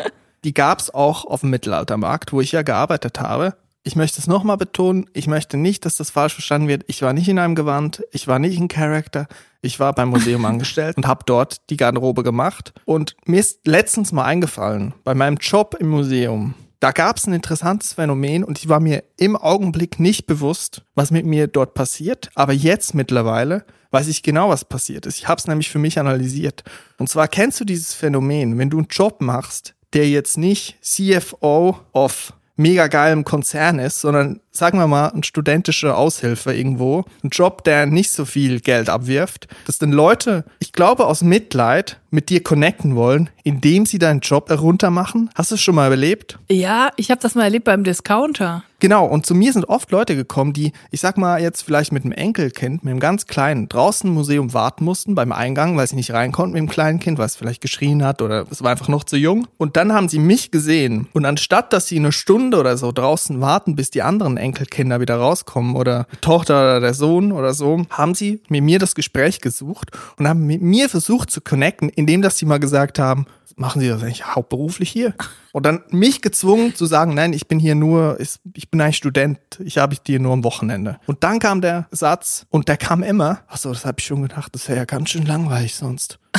Die 0.46 0.54
gab's 0.54 0.90
auch 0.90 1.24
auf 1.24 1.40
dem 1.40 1.50
Mittelaltermarkt, 1.50 2.32
wo 2.32 2.40
ich 2.40 2.52
ja 2.52 2.62
gearbeitet 2.62 3.18
habe. 3.18 3.56
Ich 3.82 3.96
möchte 3.96 4.20
es 4.20 4.28
noch 4.28 4.44
mal 4.44 4.54
betonen, 4.54 5.10
ich 5.12 5.26
möchte 5.26 5.56
nicht, 5.56 5.84
dass 5.84 5.96
das 5.96 6.10
falsch 6.10 6.34
verstanden 6.34 6.68
wird. 6.68 6.84
Ich 6.86 7.02
war 7.02 7.12
nicht 7.12 7.28
in 7.28 7.40
einem 7.40 7.56
Gewand, 7.56 8.04
ich 8.12 8.28
war 8.28 8.38
nicht 8.38 8.56
ein 8.56 8.68
Charakter, 8.68 9.26
ich 9.60 9.80
war 9.80 9.92
beim 9.92 10.10
Museum 10.10 10.44
angestellt 10.44 10.98
und 10.98 11.08
habe 11.08 11.24
dort 11.26 11.68
die 11.68 11.76
Garderobe 11.76 12.22
gemacht. 12.22 12.74
Und 12.84 13.16
mir 13.24 13.40
ist 13.40 13.66
letztens 13.66 14.12
mal 14.12 14.24
eingefallen, 14.24 14.94
bei 15.02 15.16
meinem 15.16 15.38
Job 15.38 15.74
im 15.80 15.88
Museum, 15.88 16.54
da 16.78 16.92
gab's 16.92 17.26
ein 17.26 17.32
interessantes 17.32 17.94
Phänomen 17.94 18.44
und 18.44 18.58
ich 18.60 18.68
war 18.68 18.78
mir 18.78 19.02
im 19.16 19.34
Augenblick 19.34 19.98
nicht 19.98 20.28
bewusst, 20.28 20.84
was 20.94 21.10
mit 21.10 21.26
mir 21.26 21.48
dort 21.48 21.74
passiert. 21.74 22.30
Aber 22.36 22.52
jetzt 22.52 22.94
mittlerweile 22.94 23.64
weiß 23.90 24.08
ich 24.08 24.22
genau, 24.22 24.50
was 24.50 24.64
passiert 24.64 25.06
ist. 25.06 25.18
Ich 25.18 25.26
habe 25.26 25.38
es 25.38 25.48
nämlich 25.48 25.70
für 25.70 25.78
mich 25.78 25.98
analysiert. 25.98 26.62
Und 26.98 27.08
zwar 27.08 27.26
kennst 27.28 27.58
du 27.60 27.64
dieses 27.64 27.94
Phänomen, 27.94 28.58
wenn 28.58 28.70
du 28.70 28.78
einen 28.78 28.88
Job 28.88 29.20
machst, 29.20 29.75
der 29.96 30.10
jetzt 30.10 30.36
nicht 30.36 30.76
CFO 30.82 31.80
of 31.92 32.34
mega 32.54 32.86
geilem 32.86 33.24
Konzern 33.24 33.78
ist, 33.78 34.02
sondern 34.02 34.40
sagen 34.56 34.78
wir 34.78 34.86
mal 34.86 35.08
ein 35.08 35.22
studentischer 35.22 35.96
Aushilfe 35.96 36.54
irgendwo, 36.54 37.04
ein 37.22 37.30
Job, 37.30 37.64
der 37.64 37.86
nicht 37.86 38.12
so 38.12 38.24
viel 38.24 38.60
Geld 38.60 38.88
abwirft, 38.88 39.48
dass 39.66 39.78
dann 39.78 39.92
Leute, 39.92 40.44
ich 40.58 40.72
glaube 40.72 41.06
aus 41.06 41.22
Mitleid 41.22 41.98
mit 42.10 42.30
dir 42.30 42.42
connecten 42.42 42.96
wollen, 42.96 43.30
indem 43.44 43.84
sie 43.86 43.98
deinen 43.98 44.20
Job 44.20 44.48
heruntermachen. 44.48 45.30
Hast 45.34 45.50
du 45.50 45.56
es 45.56 45.60
schon 45.60 45.74
mal 45.74 45.90
erlebt? 45.90 46.38
Ja, 46.48 46.90
ich 46.96 47.10
habe 47.10 47.20
das 47.20 47.34
mal 47.34 47.44
erlebt 47.44 47.66
beim 47.66 47.84
Discounter. 47.84 48.64
Genau, 48.78 49.06
und 49.06 49.24
zu 49.24 49.34
mir 49.34 49.52
sind 49.52 49.68
oft 49.68 49.90
Leute 49.90 50.16
gekommen, 50.16 50.52
die, 50.52 50.72
ich 50.90 51.00
sag 51.00 51.16
mal 51.16 51.40
jetzt 51.40 51.62
vielleicht 51.62 51.92
mit 51.92 52.04
einem 52.04 52.12
Enkelkind, 52.12 52.84
mit 52.84 52.90
einem 52.90 53.00
ganz 53.00 53.26
kleinen, 53.26 53.68
draußen 53.68 54.08
im 54.08 54.14
Museum 54.14 54.52
warten 54.52 54.84
mussten 54.84 55.14
beim 55.14 55.32
Eingang, 55.32 55.76
weil 55.76 55.86
sie 55.86 55.96
nicht 55.96 56.12
rein 56.12 56.30
konnten 56.30 56.52
mit 56.52 56.60
dem 56.60 56.68
kleinen 56.68 57.00
Kind, 57.00 57.18
weil 57.18 57.26
es 57.26 57.36
vielleicht 57.36 57.62
geschrien 57.62 58.04
hat 58.04 58.20
oder 58.20 58.46
es 58.50 58.62
war 58.62 58.70
einfach 58.70 58.88
noch 58.88 59.04
zu 59.04 59.16
jung. 59.16 59.46
Und 59.56 59.76
dann 59.76 59.94
haben 59.94 60.08
sie 60.10 60.18
mich 60.18 60.50
gesehen. 60.50 61.08
Und 61.14 61.24
anstatt, 61.24 61.72
dass 61.72 61.86
sie 61.86 61.98
eine 61.98 62.12
Stunde 62.12 62.58
oder 62.58 62.76
so 62.76 62.92
draußen 62.92 63.40
warten, 63.40 63.76
bis 63.76 63.90
die 63.90 64.02
anderen 64.02 64.36
Enkelkinder 64.46 65.00
wieder 65.00 65.16
rauskommen 65.16 65.76
oder 65.76 66.06
die 66.12 66.16
Tochter 66.18 66.54
oder 66.54 66.80
der 66.80 66.94
Sohn 66.94 67.32
oder 67.32 67.52
so, 67.52 67.84
haben 67.90 68.14
sie 68.14 68.40
mit 68.48 68.62
mir 68.62 68.78
das 68.78 68.94
Gespräch 68.94 69.40
gesucht 69.40 69.90
und 70.16 70.28
haben 70.28 70.46
mit 70.46 70.62
mir 70.62 70.88
versucht 70.88 71.30
zu 71.30 71.40
connecten, 71.40 71.88
indem 71.88 72.22
dass 72.22 72.38
sie 72.38 72.46
mal 72.46 72.58
gesagt 72.58 72.98
haben, 72.98 73.26
machen 73.56 73.80
Sie 73.80 73.88
das 73.88 74.02
eigentlich 74.02 74.26
hauptberuflich 74.26 74.90
hier? 74.90 75.14
Und 75.52 75.64
dann 75.64 75.82
mich 75.90 76.20
gezwungen 76.20 76.74
zu 76.74 76.86
sagen, 76.86 77.14
nein, 77.14 77.32
ich 77.32 77.48
bin 77.48 77.58
hier 77.58 77.74
nur, 77.74 78.20
ich, 78.20 78.70
bin 78.70 78.80
eigentlich 78.80 78.98
Student, 78.98 79.38
ich 79.58 79.78
habe 79.78 79.96
dir 79.96 80.20
nur 80.20 80.34
am 80.34 80.44
Wochenende. 80.44 80.98
Und 81.06 81.24
dann 81.24 81.38
kam 81.38 81.62
der 81.62 81.88
Satz 81.90 82.46
und 82.50 82.68
der 82.68 82.76
kam 82.76 83.02
immer, 83.02 83.40
ach 83.48 83.56
so, 83.56 83.72
das 83.72 83.86
habe 83.86 83.96
ich 83.98 84.06
schon 84.06 84.22
gedacht, 84.22 84.54
das 84.54 84.68
wäre 84.68 84.78
ja 84.78 84.84
ganz 84.84 85.10
schön 85.10 85.26
langweilig 85.26 85.74
sonst. 85.74 86.18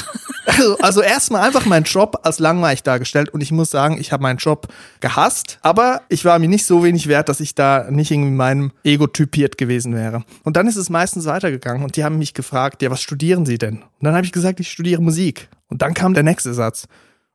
Also, 0.50 0.78
also 0.80 1.02
erstmal 1.02 1.46
einfach 1.46 1.66
meinen 1.66 1.84
Job 1.84 2.22
als 2.24 2.40
langweilig 2.40 2.82
dargestellt 2.82 3.30
und 3.30 3.44
ich 3.44 3.52
muss 3.52 3.70
sagen, 3.70 4.00
ich 4.00 4.14
habe 4.14 4.24
meinen 4.24 4.38
Job 4.38 4.68
gehasst, 5.02 5.60
aber 5.62 6.02
ich 6.08 6.24
war 6.24 6.40
mir 6.40 6.48
nicht 6.48 6.66
so 6.66 6.86
wenig 6.86 7.08
wert, 7.08 7.28
dass 7.28 7.42
ich 7.42 7.54
da 7.54 7.92
nicht 7.92 8.12
irgendwie 8.12 8.32
meinem 8.32 8.72
Ego 8.84 9.08
typiert 9.08 9.58
gewesen 9.58 9.94
wäre. 9.94 10.24
Und 10.46 10.56
dann 10.56 10.66
ist 10.68 10.78
es 10.78 10.90
meistens 10.90 11.26
weitergegangen 11.26 11.84
und 11.84 11.98
die 11.98 12.06
haben 12.06 12.18
mich 12.18 12.34
gefragt, 12.34 12.82
ja, 12.82 12.90
was 12.90 13.02
studieren 13.02 13.46
Sie 13.46 13.58
denn? 13.58 13.80
Und 13.80 14.04
dann 14.04 14.16
habe 14.16 14.26
ich 14.26 14.32
gesagt, 14.32 14.62
ich 14.62 14.72
studiere 14.72 15.02
Musik. 15.02 15.50
Und 15.70 15.82
dann 15.82 15.94
kam 15.94 16.14
der 16.14 16.24
nächste 16.24 16.54
Satz. 16.54 16.88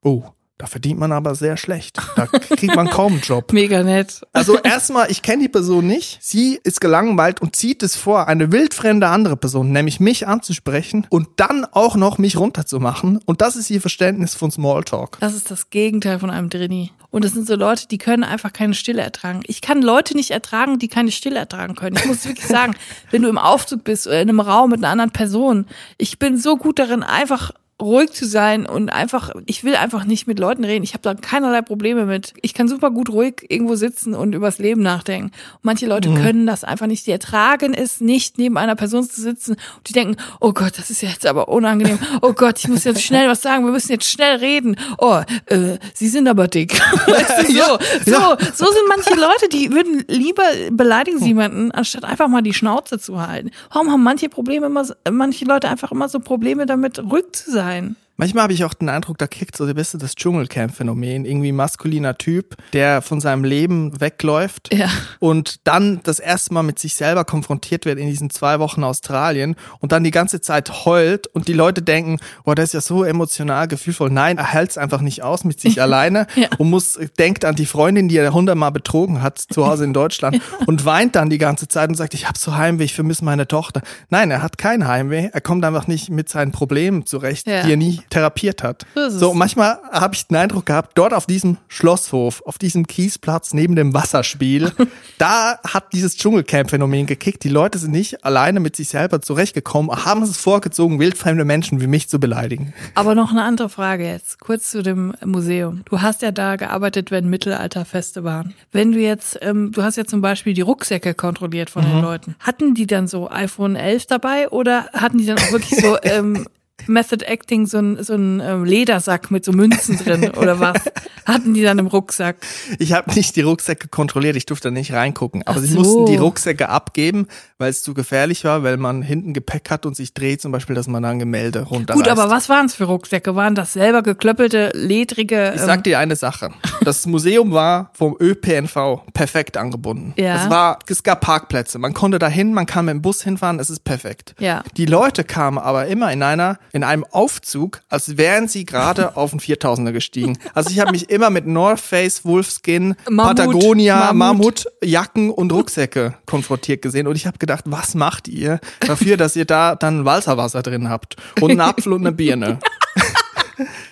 Oh, 0.02 0.24
da 0.62 0.68
verdient 0.68 1.00
man 1.00 1.10
aber 1.10 1.34
sehr 1.34 1.56
schlecht. 1.56 1.98
Da 2.14 2.26
kriegt 2.26 2.76
man 2.76 2.88
kaum 2.88 3.14
einen 3.14 3.22
Job. 3.22 3.52
Mega 3.52 3.82
nett. 3.82 4.20
Also 4.32 4.58
erstmal, 4.58 5.10
ich 5.10 5.22
kenne 5.22 5.42
die 5.42 5.48
Person 5.48 5.88
nicht. 5.88 6.18
Sie 6.22 6.60
ist 6.62 6.80
gelangweilt 6.80 7.42
und 7.42 7.56
zieht 7.56 7.82
es 7.82 7.96
vor, 7.96 8.28
eine 8.28 8.52
wildfremde 8.52 9.08
andere 9.08 9.36
Person, 9.36 9.72
nämlich 9.72 9.98
mich 9.98 10.28
anzusprechen 10.28 11.04
und 11.10 11.26
dann 11.36 11.64
auch 11.64 11.96
noch 11.96 12.18
mich 12.18 12.36
runterzumachen. 12.36 13.18
Und 13.24 13.40
das 13.40 13.56
ist 13.56 13.70
ihr 13.70 13.80
Verständnis 13.80 14.36
von 14.36 14.52
Smalltalk. 14.52 15.18
Das 15.18 15.34
ist 15.34 15.50
das 15.50 15.70
Gegenteil 15.70 16.20
von 16.20 16.30
einem 16.30 16.48
Drini. 16.48 16.92
Und 17.10 17.24
das 17.24 17.32
sind 17.32 17.48
so 17.48 17.56
Leute, 17.56 17.88
die 17.88 17.98
können 17.98 18.22
einfach 18.22 18.52
keine 18.52 18.74
Stille 18.74 19.02
ertragen. 19.02 19.40
Ich 19.48 19.62
kann 19.62 19.82
Leute 19.82 20.16
nicht 20.16 20.30
ertragen, 20.30 20.78
die 20.78 20.86
keine 20.86 21.10
Stille 21.10 21.40
ertragen 21.40 21.74
können. 21.74 21.96
Ich 21.96 22.06
muss 22.06 22.24
wirklich 22.24 22.46
sagen, 22.46 22.76
wenn 23.10 23.22
du 23.22 23.28
im 23.28 23.36
Aufzug 23.38 23.82
bist 23.82 24.06
oder 24.06 24.22
in 24.22 24.28
einem 24.28 24.38
Raum 24.38 24.70
mit 24.70 24.78
einer 24.78 24.90
anderen 24.90 25.10
Person, 25.10 25.66
ich 25.98 26.20
bin 26.20 26.38
so 26.38 26.56
gut 26.56 26.78
darin, 26.78 27.02
einfach 27.02 27.50
ruhig 27.82 28.12
zu 28.12 28.26
sein 28.26 28.66
und 28.66 28.88
einfach, 28.88 29.30
ich 29.46 29.64
will 29.64 29.76
einfach 29.76 30.04
nicht 30.04 30.26
mit 30.26 30.38
Leuten 30.38 30.64
reden. 30.64 30.84
Ich 30.84 30.94
habe 30.94 31.02
da 31.02 31.14
keinerlei 31.14 31.62
Probleme 31.62 32.06
mit. 32.06 32.34
Ich 32.42 32.54
kann 32.54 32.68
super 32.68 32.90
gut 32.90 33.10
ruhig 33.10 33.44
irgendwo 33.48 33.74
sitzen 33.74 34.14
und 34.14 34.34
übers 34.34 34.58
Leben 34.58 34.82
nachdenken. 34.82 35.26
Und 35.26 35.64
manche 35.64 35.86
Leute 35.86 36.10
mhm. 36.10 36.22
können 36.22 36.46
das 36.46 36.64
einfach 36.64 36.86
nicht. 36.86 37.06
Die 37.06 37.10
ertragen 37.10 37.74
es 37.74 38.00
nicht, 38.00 38.38
neben 38.38 38.56
einer 38.56 38.76
Person 38.76 39.08
zu 39.08 39.20
sitzen 39.20 39.52
und 39.52 39.88
die 39.88 39.92
denken, 39.92 40.16
oh 40.40 40.52
Gott, 40.52 40.78
das 40.78 40.90
ist 40.90 41.02
jetzt 41.02 41.26
aber 41.26 41.48
unangenehm. 41.48 41.98
Oh 42.22 42.32
Gott, 42.32 42.58
ich 42.58 42.68
muss 42.68 42.84
jetzt 42.84 43.02
schnell 43.02 43.28
was 43.28 43.42
sagen. 43.42 43.64
Wir 43.64 43.72
müssen 43.72 43.92
jetzt 43.92 44.08
schnell 44.08 44.36
reden. 44.36 44.76
Oh, 44.98 45.20
äh, 45.46 45.78
Sie 45.94 46.08
sind 46.08 46.28
aber 46.28 46.48
dick. 46.48 46.80
Weißt 47.06 47.42
du, 47.42 47.46
so, 47.52 47.58
ja, 47.58 47.78
so, 48.04 48.10
ja. 48.10 48.38
so 48.54 48.64
sind 48.66 48.88
manche 48.88 49.14
Leute, 49.14 49.48
die 49.50 49.72
würden 49.72 50.04
lieber 50.08 50.44
beleidigen 50.70 51.18
sie 51.18 51.28
jemanden, 51.28 51.70
anstatt 51.72 52.04
einfach 52.04 52.28
mal 52.28 52.42
die 52.42 52.54
Schnauze 52.54 52.98
zu 52.98 53.20
halten. 53.20 53.50
Warum 53.72 53.90
haben 53.90 54.02
manche 54.02 54.28
Probleme 54.28 54.66
immer, 54.66 54.84
manche 55.10 55.44
Leute 55.44 55.68
einfach 55.68 55.92
immer 55.92 56.08
so 56.08 56.20
Probleme 56.20 56.66
damit, 56.66 56.98
ruhig 56.98 57.32
zu 57.32 57.50
sein? 57.50 57.71
sein 57.72 57.96
Manchmal 58.22 58.44
habe 58.44 58.52
ich 58.52 58.62
auch 58.62 58.74
den 58.74 58.88
Eindruck, 58.88 59.18
da 59.18 59.26
kickt 59.26 59.56
so 59.56 59.64
ein 59.64 59.74
bisschen 59.74 59.98
das 59.98 60.14
Dschungelcamp-Phänomen. 60.14 61.24
Irgendwie 61.24 61.50
maskuliner 61.50 62.16
Typ, 62.16 62.54
der 62.72 63.02
von 63.02 63.20
seinem 63.20 63.42
Leben 63.42 64.00
wegläuft 64.00 64.72
ja. 64.72 64.88
und 65.18 65.56
dann 65.64 65.98
das 66.04 66.20
erste 66.20 66.54
Mal 66.54 66.62
mit 66.62 66.78
sich 66.78 66.94
selber 66.94 67.24
konfrontiert 67.24 67.84
wird 67.84 67.98
in 67.98 68.06
diesen 68.06 68.30
zwei 68.30 68.60
Wochen 68.60 68.84
Australien 68.84 69.56
und 69.80 69.90
dann 69.90 70.04
die 70.04 70.12
ganze 70.12 70.40
Zeit 70.40 70.84
heult 70.84 71.26
und 71.26 71.48
die 71.48 71.52
Leute 71.52 71.82
denken, 71.82 72.20
boah, 72.44 72.54
der 72.54 72.62
ist 72.62 72.74
ja 72.74 72.80
so 72.80 73.02
emotional, 73.02 73.66
gefühlvoll. 73.66 74.10
Nein, 74.10 74.38
er 74.38 74.52
hält 74.52 74.70
es 74.70 74.78
einfach 74.78 75.00
nicht 75.00 75.24
aus 75.24 75.42
mit 75.42 75.58
sich 75.58 75.82
alleine 75.82 76.28
ja. 76.36 76.46
und 76.58 76.70
muss, 76.70 77.00
denkt 77.18 77.44
an 77.44 77.56
die 77.56 77.66
Freundin, 77.66 78.06
die 78.06 78.18
er 78.18 78.32
hundertmal 78.32 78.70
betrogen 78.70 79.20
hat 79.20 79.38
zu 79.38 79.66
Hause 79.66 79.82
in 79.82 79.94
Deutschland 79.94 80.36
ja. 80.60 80.66
und 80.66 80.84
weint 80.84 81.16
dann 81.16 81.28
die 81.28 81.38
ganze 81.38 81.66
Zeit 81.66 81.88
und 81.88 81.96
sagt, 81.96 82.14
ich 82.14 82.28
habe 82.28 82.38
so 82.38 82.54
Heimweh, 82.54 82.84
ich 82.84 82.94
vermisse 82.94 83.24
meine 83.24 83.48
Tochter. 83.48 83.82
Nein, 84.10 84.30
er 84.30 84.42
hat 84.44 84.58
kein 84.58 84.86
Heimweh. 84.86 85.30
Er 85.32 85.40
kommt 85.40 85.64
einfach 85.64 85.88
nicht 85.88 86.08
mit 86.08 86.28
seinen 86.28 86.52
Problemen 86.52 87.04
zurecht, 87.04 87.46
die 87.46 87.50
er 87.50 87.76
nie 87.76 88.00
therapiert 88.12 88.62
hat. 88.62 88.84
So, 89.08 89.32
manchmal 89.32 89.78
habe 89.90 90.14
ich 90.14 90.26
den 90.26 90.36
Eindruck 90.36 90.66
gehabt, 90.66 90.92
dort 90.98 91.14
auf 91.14 91.26
diesem 91.26 91.56
Schlosshof, 91.68 92.42
auf 92.44 92.58
diesem 92.58 92.86
Kiesplatz 92.86 93.54
neben 93.54 93.74
dem 93.74 93.94
Wasserspiel, 93.94 94.72
da 95.18 95.58
hat 95.66 95.92
dieses 95.92 96.16
Dschungelcamp-Phänomen 96.18 97.06
gekickt. 97.06 97.42
Die 97.42 97.48
Leute 97.48 97.78
sind 97.78 97.92
nicht 97.92 98.24
alleine 98.24 98.60
mit 98.60 98.76
sich 98.76 98.88
selber 98.88 99.22
zurechtgekommen, 99.22 100.04
haben 100.04 100.22
es 100.22 100.36
vorgezogen, 100.36 101.00
wildfremde 101.00 101.44
Menschen 101.44 101.80
wie 101.80 101.86
mich 101.86 102.08
zu 102.08 102.20
beleidigen. 102.20 102.74
Aber 102.94 103.14
noch 103.14 103.30
eine 103.30 103.44
andere 103.44 103.70
Frage 103.70 104.04
jetzt, 104.04 104.38
kurz 104.40 104.70
zu 104.70 104.82
dem 104.82 105.14
Museum. 105.24 105.82
Du 105.86 106.02
hast 106.02 106.20
ja 106.20 106.32
da 106.32 106.56
gearbeitet, 106.56 107.10
wenn 107.10 107.30
Mittelalterfeste 107.30 108.24
waren. 108.24 108.54
Wenn 108.72 108.92
du 108.92 108.98
jetzt, 108.98 109.38
ähm, 109.40 109.72
du 109.72 109.82
hast 109.82 109.96
ja 109.96 110.04
zum 110.04 110.20
Beispiel 110.20 110.52
die 110.52 110.60
Rucksäcke 110.60 111.14
kontrolliert 111.14 111.70
von 111.70 111.86
mhm. 111.86 111.90
den 111.90 112.02
Leuten. 112.02 112.34
Hatten 112.40 112.74
die 112.74 112.86
dann 112.86 113.06
so 113.06 113.30
iPhone 113.30 113.74
11 113.74 114.06
dabei 114.06 114.50
oder 114.50 114.88
hatten 114.92 115.16
die 115.16 115.26
dann 115.26 115.38
auch 115.38 115.52
wirklich 115.52 115.80
so 115.80 115.96
ähm, 116.02 116.46
Method 116.86 117.24
Acting 117.24 117.66
so 117.66 117.78
ein, 117.78 118.02
so 118.02 118.14
ein 118.14 118.40
ähm, 118.40 118.64
Ledersack 118.64 119.30
mit 119.30 119.44
so 119.44 119.52
Münzen 119.52 119.98
drin 119.98 120.30
oder 120.30 120.58
was? 120.60 120.78
Hatten 121.24 121.54
die 121.54 121.62
dann 121.62 121.78
im 121.78 121.86
Rucksack? 121.86 122.36
Ich 122.80 122.92
habe 122.92 123.12
nicht 123.14 123.36
die 123.36 123.42
Rucksäcke 123.42 123.86
kontrolliert, 123.86 124.34
ich 124.34 124.46
durfte 124.46 124.68
da 124.68 124.72
nicht 124.72 124.92
reingucken. 124.92 125.42
Aber 125.46 125.60
Ach 125.60 125.62
sie 125.62 125.74
mussten 125.74 126.06
die 126.06 126.16
Rucksäcke 126.16 126.68
abgeben, 126.68 127.28
weil 127.58 127.70
es 127.70 127.82
zu 127.84 127.94
gefährlich 127.94 128.44
war, 128.44 128.64
weil 128.64 128.76
man 128.76 129.02
hinten 129.02 129.32
Gepäck 129.32 129.70
hat 129.70 129.86
und 129.86 129.94
sich 129.94 130.14
dreht, 130.14 130.40
zum 130.40 130.50
Beispiel, 130.50 130.74
dass 130.74 130.88
man 130.88 131.02
dann 131.04 131.20
Gemälde 131.20 131.62
runterreißt. 131.62 132.02
Gut, 132.02 132.08
aber 132.08 132.28
was 132.28 132.48
waren 132.48 132.66
es 132.66 132.74
für 132.74 132.84
Rucksäcke? 132.84 133.36
Waren 133.36 133.54
das 133.54 133.72
selber 133.72 134.02
geklöppelte, 134.02 134.72
ledrige? 134.74 135.36
Ähm 135.36 135.54
ich 135.54 135.60
sag 135.60 135.84
dir 135.84 136.00
eine 136.00 136.16
Sache. 136.16 136.50
Das 136.84 137.06
Museum 137.06 137.52
war 137.52 137.90
vom 137.92 138.16
ÖPNV 138.18 139.02
perfekt 139.14 139.56
angebunden. 139.56 140.14
Ja. 140.16 140.44
Es 140.44 140.50
war, 140.50 140.80
es 140.88 141.04
gab 141.04 141.20
Parkplätze. 141.20 141.78
Man 141.78 141.94
konnte 141.94 142.18
da 142.18 142.26
hin, 142.26 142.52
man 142.52 142.66
kann 142.66 142.86
mit 142.86 142.94
dem 142.94 143.02
Bus 143.02 143.22
hinfahren, 143.22 143.60
es 143.60 143.70
ist 143.70 143.84
perfekt. 143.84 144.34
Ja. 144.40 144.64
Die 144.76 144.86
Leute 144.86 145.22
kamen 145.22 145.58
aber 145.58 145.86
immer 145.86 146.12
in 146.12 146.22
einer 146.24 146.58
in 146.72 146.84
einem 146.84 147.04
Aufzug, 147.04 147.80
als 147.88 148.16
wären 148.16 148.48
sie 148.48 148.64
gerade 148.64 149.16
auf 149.16 149.30
den 149.30 149.40
4000er 149.40 149.92
gestiegen. 149.92 150.38
Also 150.54 150.70
ich 150.70 150.80
habe 150.80 150.92
mich 150.92 151.10
immer 151.10 151.30
mit 151.30 151.46
North 151.46 151.80
Face, 151.80 152.24
Wolfskin, 152.24 152.94
Mammut, 153.08 153.36
Patagonia, 153.36 154.12
Mammut. 154.12 154.66
Jacken 154.82 155.30
und 155.30 155.52
Rucksäcke 155.52 156.14
konfrontiert 156.26 156.82
gesehen 156.82 157.06
und 157.06 157.16
ich 157.16 157.26
habe 157.26 157.38
gedacht, 157.38 157.64
was 157.66 157.94
macht 157.94 158.28
ihr 158.28 158.60
dafür, 158.80 159.16
dass 159.16 159.36
ihr 159.36 159.44
da 159.44 159.74
dann 159.74 160.04
Walzerwasser 160.04 160.62
drin 160.62 160.88
habt 160.88 161.16
und 161.40 161.50
einen 161.50 161.60
Apfel 161.60 161.92
und 161.92 162.00
eine 162.00 162.12
Birne? 162.12 162.58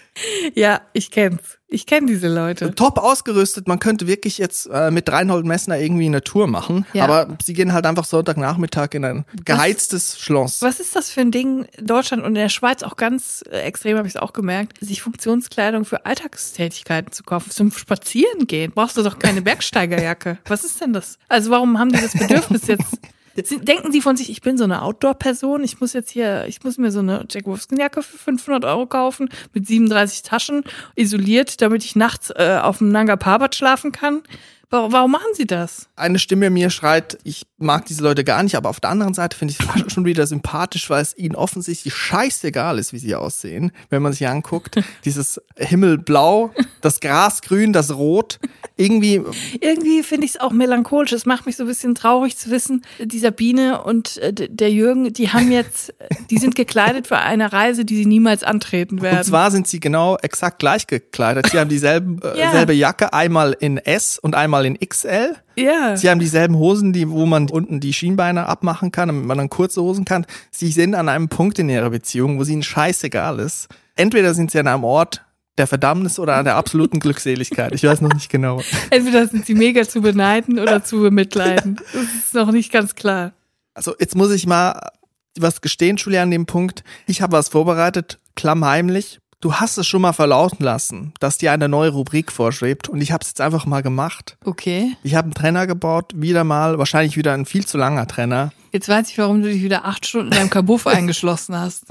Ja, 0.54 0.80
ich 0.92 1.10
kenn's. 1.10 1.58
Ich 1.72 1.86
kenne 1.86 2.08
diese 2.08 2.28
Leute. 2.28 2.74
Top 2.74 2.98
ausgerüstet. 2.98 3.68
Man 3.68 3.78
könnte 3.78 4.08
wirklich 4.08 4.38
jetzt 4.38 4.66
äh, 4.66 4.90
mit 4.90 5.10
Reinhold 5.10 5.46
Messner 5.46 5.78
irgendwie 5.78 6.06
eine 6.06 6.22
Tour 6.22 6.48
machen. 6.48 6.84
Ja. 6.92 7.04
Aber 7.04 7.28
sie 7.42 7.54
gehen 7.54 7.72
halt 7.72 7.86
einfach 7.86 8.04
Sonntagnachmittag 8.04 8.88
in 8.94 9.04
ein 9.04 9.24
geheiztes 9.44 10.14
was, 10.14 10.20
Schloss. 10.20 10.62
Was 10.62 10.80
ist 10.80 10.96
das 10.96 11.10
für 11.10 11.20
ein 11.20 11.30
Ding? 11.30 11.66
Deutschland 11.80 12.24
und 12.24 12.30
in 12.30 12.34
der 12.34 12.48
Schweiz 12.48 12.82
auch 12.82 12.96
ganz 12.96 13.44
äh, 13.50 13.60
extrem, 13.60 13.96
habe 13.96 14.08
ich 14.08 14.14
es 14.16 14.20
auch 14.20 14.32
gemerkt, 14.32 14.78
sich 14.80 15.00
Funktionskleidung 15.00 15.84
für 15.84 16.06
Alltagstätigkeiten 16.06 17.12
zu 17.12 17.22
kaufen. 17.22 17.50
Zum 17.50 17.70
Spazieren 17.70 18.48
gehen 18.48 18.72
brauchst 18.74 18.96
du 18.96 19.02
doch 19.04 19.20
keine 19.20 19.40
Bergsteigerjacke. 19.42 20.38
Was 20.48 20.64
ist 20.64 20.80
denn 20.80 20.92
das? 20.92 21.18
Also 21.28 21.52
warum 21.52 21.78
haben 21.78 21.92
die 21.92 22.00
das 22.00 22.14
Bedürfnis 22.14 22.66
jetzt? 22.66 22.98
Denken 23.36 23.92
Sie 23.92 24.00
von 24.00 24.16
sich, 24.16 24.30
ich 24.30 24.40
bin 24.40 24.58
so 24.58 24.64
eine 24.64 24.82
Outdoor-Person, 24.82 25.62
ich 25.62 25.80
muss 25.80 25.92
jetzt 25.92 26.10
hier, 26.10 26.46
ich 26.46 26.62
muss 26.64 26.78
mir 26.78 26.90
so 26.90 26.98
eine 26.98 27.26
Jack 27.30 27.46
Wolfskin-Jacke 27.46 28.02
für 28.02 28.18
500 28.18 28.64
Euro 28.64 28.86
kaufen, 28.86 29.28
mit 29.54 29.66
37 29.66 30.22
Taschen, 30.22 30.64
isoliert, 30.96 31.62
damit 31.62 31.84
ich 31.84 31.96
nachts 31.96 32.30
äh, 32.30 32.58
auf 32.62 32.78
dem 32.78 32.90
Nanga 32.90 33.16
Parbat 33.16 33.54
schlafen 33.54 33.92
kann. 33.92 34.22
Warum 34.70 35.10
machen 35.10 35.34
sie 35.34 35.48
das? 35.48 35.88
Eine 35.96 36.20
Stimme 36.20 36.48
mir 36.48 36.70
schreit, 36.70 37.18
ich 37.24 37.44
mag 37.58 37.86
diese 37.86 38.04
Leute 38.04 38.22
gar 38.22 38.40
nicht, 38.44 38.54
aber 38.54 38.68
auf 38.68 38.78
der 38.78 38.90
anderen 38.90 39.14
Seite 39.14 39.36
finde 39.36 39.54
ich 39.58 39.84
es 39.86 39.92
schon 39.92 40.04
wieder 40.04 40.28
sympathisch, 40.28 40.88
weil 40.88 41.02
es 41.02 41.16
ihnen 41.18 41.34
offensichtlich 41.34 41.92
scheißegal 41.92 42.78
ist, 42.78 42.92
wie 42.92 42.98
sie 42.98 43.16
aussehen, 43.16 43.72
wenn 43.88 44.00
man 44.00 44.12
sich 44.12 44.28
anguckt. 44.28 44.76
Dieses 45.04 45.40
Himmelblau, 45.56 46.52
das 46.82 47.00
Grasgrün, 47.00 47.72
das 47.72 47.96
Rot, 47.96 48.38
irgendwie. 48.80 49.22
Irgendwie 49.60 50.02
finde 50.02 50.24
ich 50.24 50.36
es 50.36 50.40
auch 50.40 50.52
melancholisch. 50.52 51.12
Es 51.12 51.26
macht 51.26 51.46
mich 51.46 51.56
so 51.56 51.64
ein 51.64 51.66
bisschen 51.66 51.94
traurig 51.94 52.38
zu 52.38 52.50
wissen, 52.50 52.82
dieser 52.98 53.30
Biene 53.30 53.82
und 53.82 54.16
äh, 54.18 54.32
der 54.32 54.70
Jürgen, 54.70 55.12
die 55.12 55.30
haben 55.30 55.52
jetzt, 55.52 55.92
die 56.30 56.38
sind 56.38 56.54
gekleidet 56.54 57.06
für 57.06 57.18
eine 57.18 57.52
Reise, 57.52 57.84
die 57.84 57.96
sie 57.96 58.06
niemals 58.06 58.42
antreten 58.42 59.02
werden. 59.02 59.18
Und 59.18 59.24
zwar 59.24 59.50
sind 59.50 59.68
sie 59.68 59.80
genau 59.80 60.16
exakt 60.16 60.60
gleich 60.60 60.86
gekleidet. 60.86 61.50
Sie 61.50 61.58
haben 61.58 61.68
dieselbe 61.68 62.34
äh, 62.34 62.38
ja. 62.40 62.52
selbe 62.52 62.72
Jacke, 62.72 63.12
einmal 63.12 63.54
in 63.58 63.76
S 63.76 64.18
und 64.18 64.34
einmal 64.34 64.59
in 64.66 64.78
XL. 64.78 65.36
Ja. 65.56 65.96
Sie 65.96 66.08
haben 66.08 66.20
dieselben 66.20 66.56
Hosen, 66.56 66.92
die, 66.92 67.08
wo 67.08 67.26
man 67.26 67.48
unten 67.48 67.80
die 67.80 67.92
Schienbeine 67.92 68.46
abmachen 68.46 68.92
kann, 68.92 69.08
damit 69.08 69.24
man 69.24 69.38
dann 69.38 69.50
kurze 69.50 69.82
Hosen 69.82 70.04
kann. 70.04 70.26
Sie 70.50 70.70
sind 70.70 70.94
an 70.94 71.08
einem 71.08 71.28
Punkt 71.28 71.58
in 71.58 71.68
ihrer 71.68 71.90
Beziehung, 71.90 72.38
wo 72.38 72.44
sie 72.44 72.52
ihnen 72.52 72.62
scheißegal 72.62 73.38
ist. 73.38 73.68
Entweder 73.96 74.34
sind 74.34 74.50
sie 74.50 74.58
an 74.58 74.66
einem 74.66 74.84
Ort, 74.84 75.24
der 75.58 75.66
Verdammnis 75.66 76.18
oder 76.18 76.36
an 76.36 76.44
der 76.44 76.56
absoluten 76.56 77.00
Glückseligkeit. 77.00 77.74
Ich 77.74 77.84
weiß 77.84 78.00
noch 78.00 78.12
nicht 78.14 78.30
genau. 78.30 78.62
Entweder 78.90 79.28
sind 79.28 79.44
sie 79.46 79.54
mega 79.54 79.86
zu 79.86 80.00
beneiden 80.00 80.58
oder 80.58 80.82
zu 80.82 81.00
bemitleiden. 81.00 81.78
Das 81.92 82.02
ist 82.02 82.34
noch 82.34 82.50
nicht 82.50 82.72
ganz 82.72 82.94
klar. 82.94 83.32
Also 83.74 83.94
jetzt 83.98 84.16
muss 84.16 84.30
ich 84.30 84.46
mal 84.46 84.90
was 85.38 85.60
gestehen, 85.60 85.96
Julia, 85.96 86.22
an 86.22 86.30
dem 86.30 86.46
Punkt. 86.46 86.82
Ich 87.06 87.22
habe 87.22 87.32
was 87.32 87.48
vorbereitet, 87.48 88.18
klammheimlich. 88.36 89.20
Du 89.42 89.54
hast 89.54 89.78
es 89.78 89.86
schon 89.86 90.02
mal 90.02 90.12
verlauten 90.12 90.62
lassen, 90.62 91.14
dass 91.18 91.38
dir 91.38 91.50
eine 91.50 91.66
neue 91.66 91.90
Rubrik 91.90 92.30
vorschwebt 92.30 92.90
und 92.90 93.00
ich 93.00 93.10
habe 93.10 93.22
es 93.22 93.28
jetzt 93.28 93.40
einfach 93.40 93.64
mal 93.64 93.82
gemacht. 93.82 94.36
Okay. 94.44 94.94
Ich 95.02 95.14
habe 95.14 95.26
einen 95.26 95.34
Trenner 95.34 95.66
gebaut, 95.66 96.12
wieder 96.14 96.44
mal, 96.44 96.78
wahrscheinlich 96.78 97.16
wieder 97.16 97.32
ein 97.32 97.46
viel 97.46 97.66
zu 97.66 97.78
langer 97.78 98.06
Trenner. 98.06 98.52
Jetzt 98.70 98.90
weiß 98.90 99.08
ich, 99.08 99.16
warum 99.16 99.40
du 99.40 99.48
dich 99.48 99.62
wieder 99.62 99.86
acht 99.86 100.06
Stunden 100.06 100.30
in 100.30 100.38
deinem 100.38 100.50
Kabuff 100.50 100.86
eingeschlossen 100.86 101.56
hast. 101.56 101.84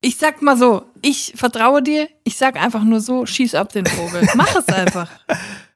Ich 0.00 0.16
sag 0.16 0.40
mal 0.40 0.56
so, 0.56 0.84
ich 1.02 1.34
vertraue 1.36 1.82
dir, 1.82 2.08
ich 2.24 2.38
sag 2.38 2.56
einfach 2.56 2.84
nur 2.84 3.00
so, 3.00 3.26
schieß 3.26 3.54
ab 3.54 3.70
den 3.70 3.84
Vogel. 3.84 4.26
Mach 4.34 4.56
es 4.56 4.66
einfach. 4.68 5.10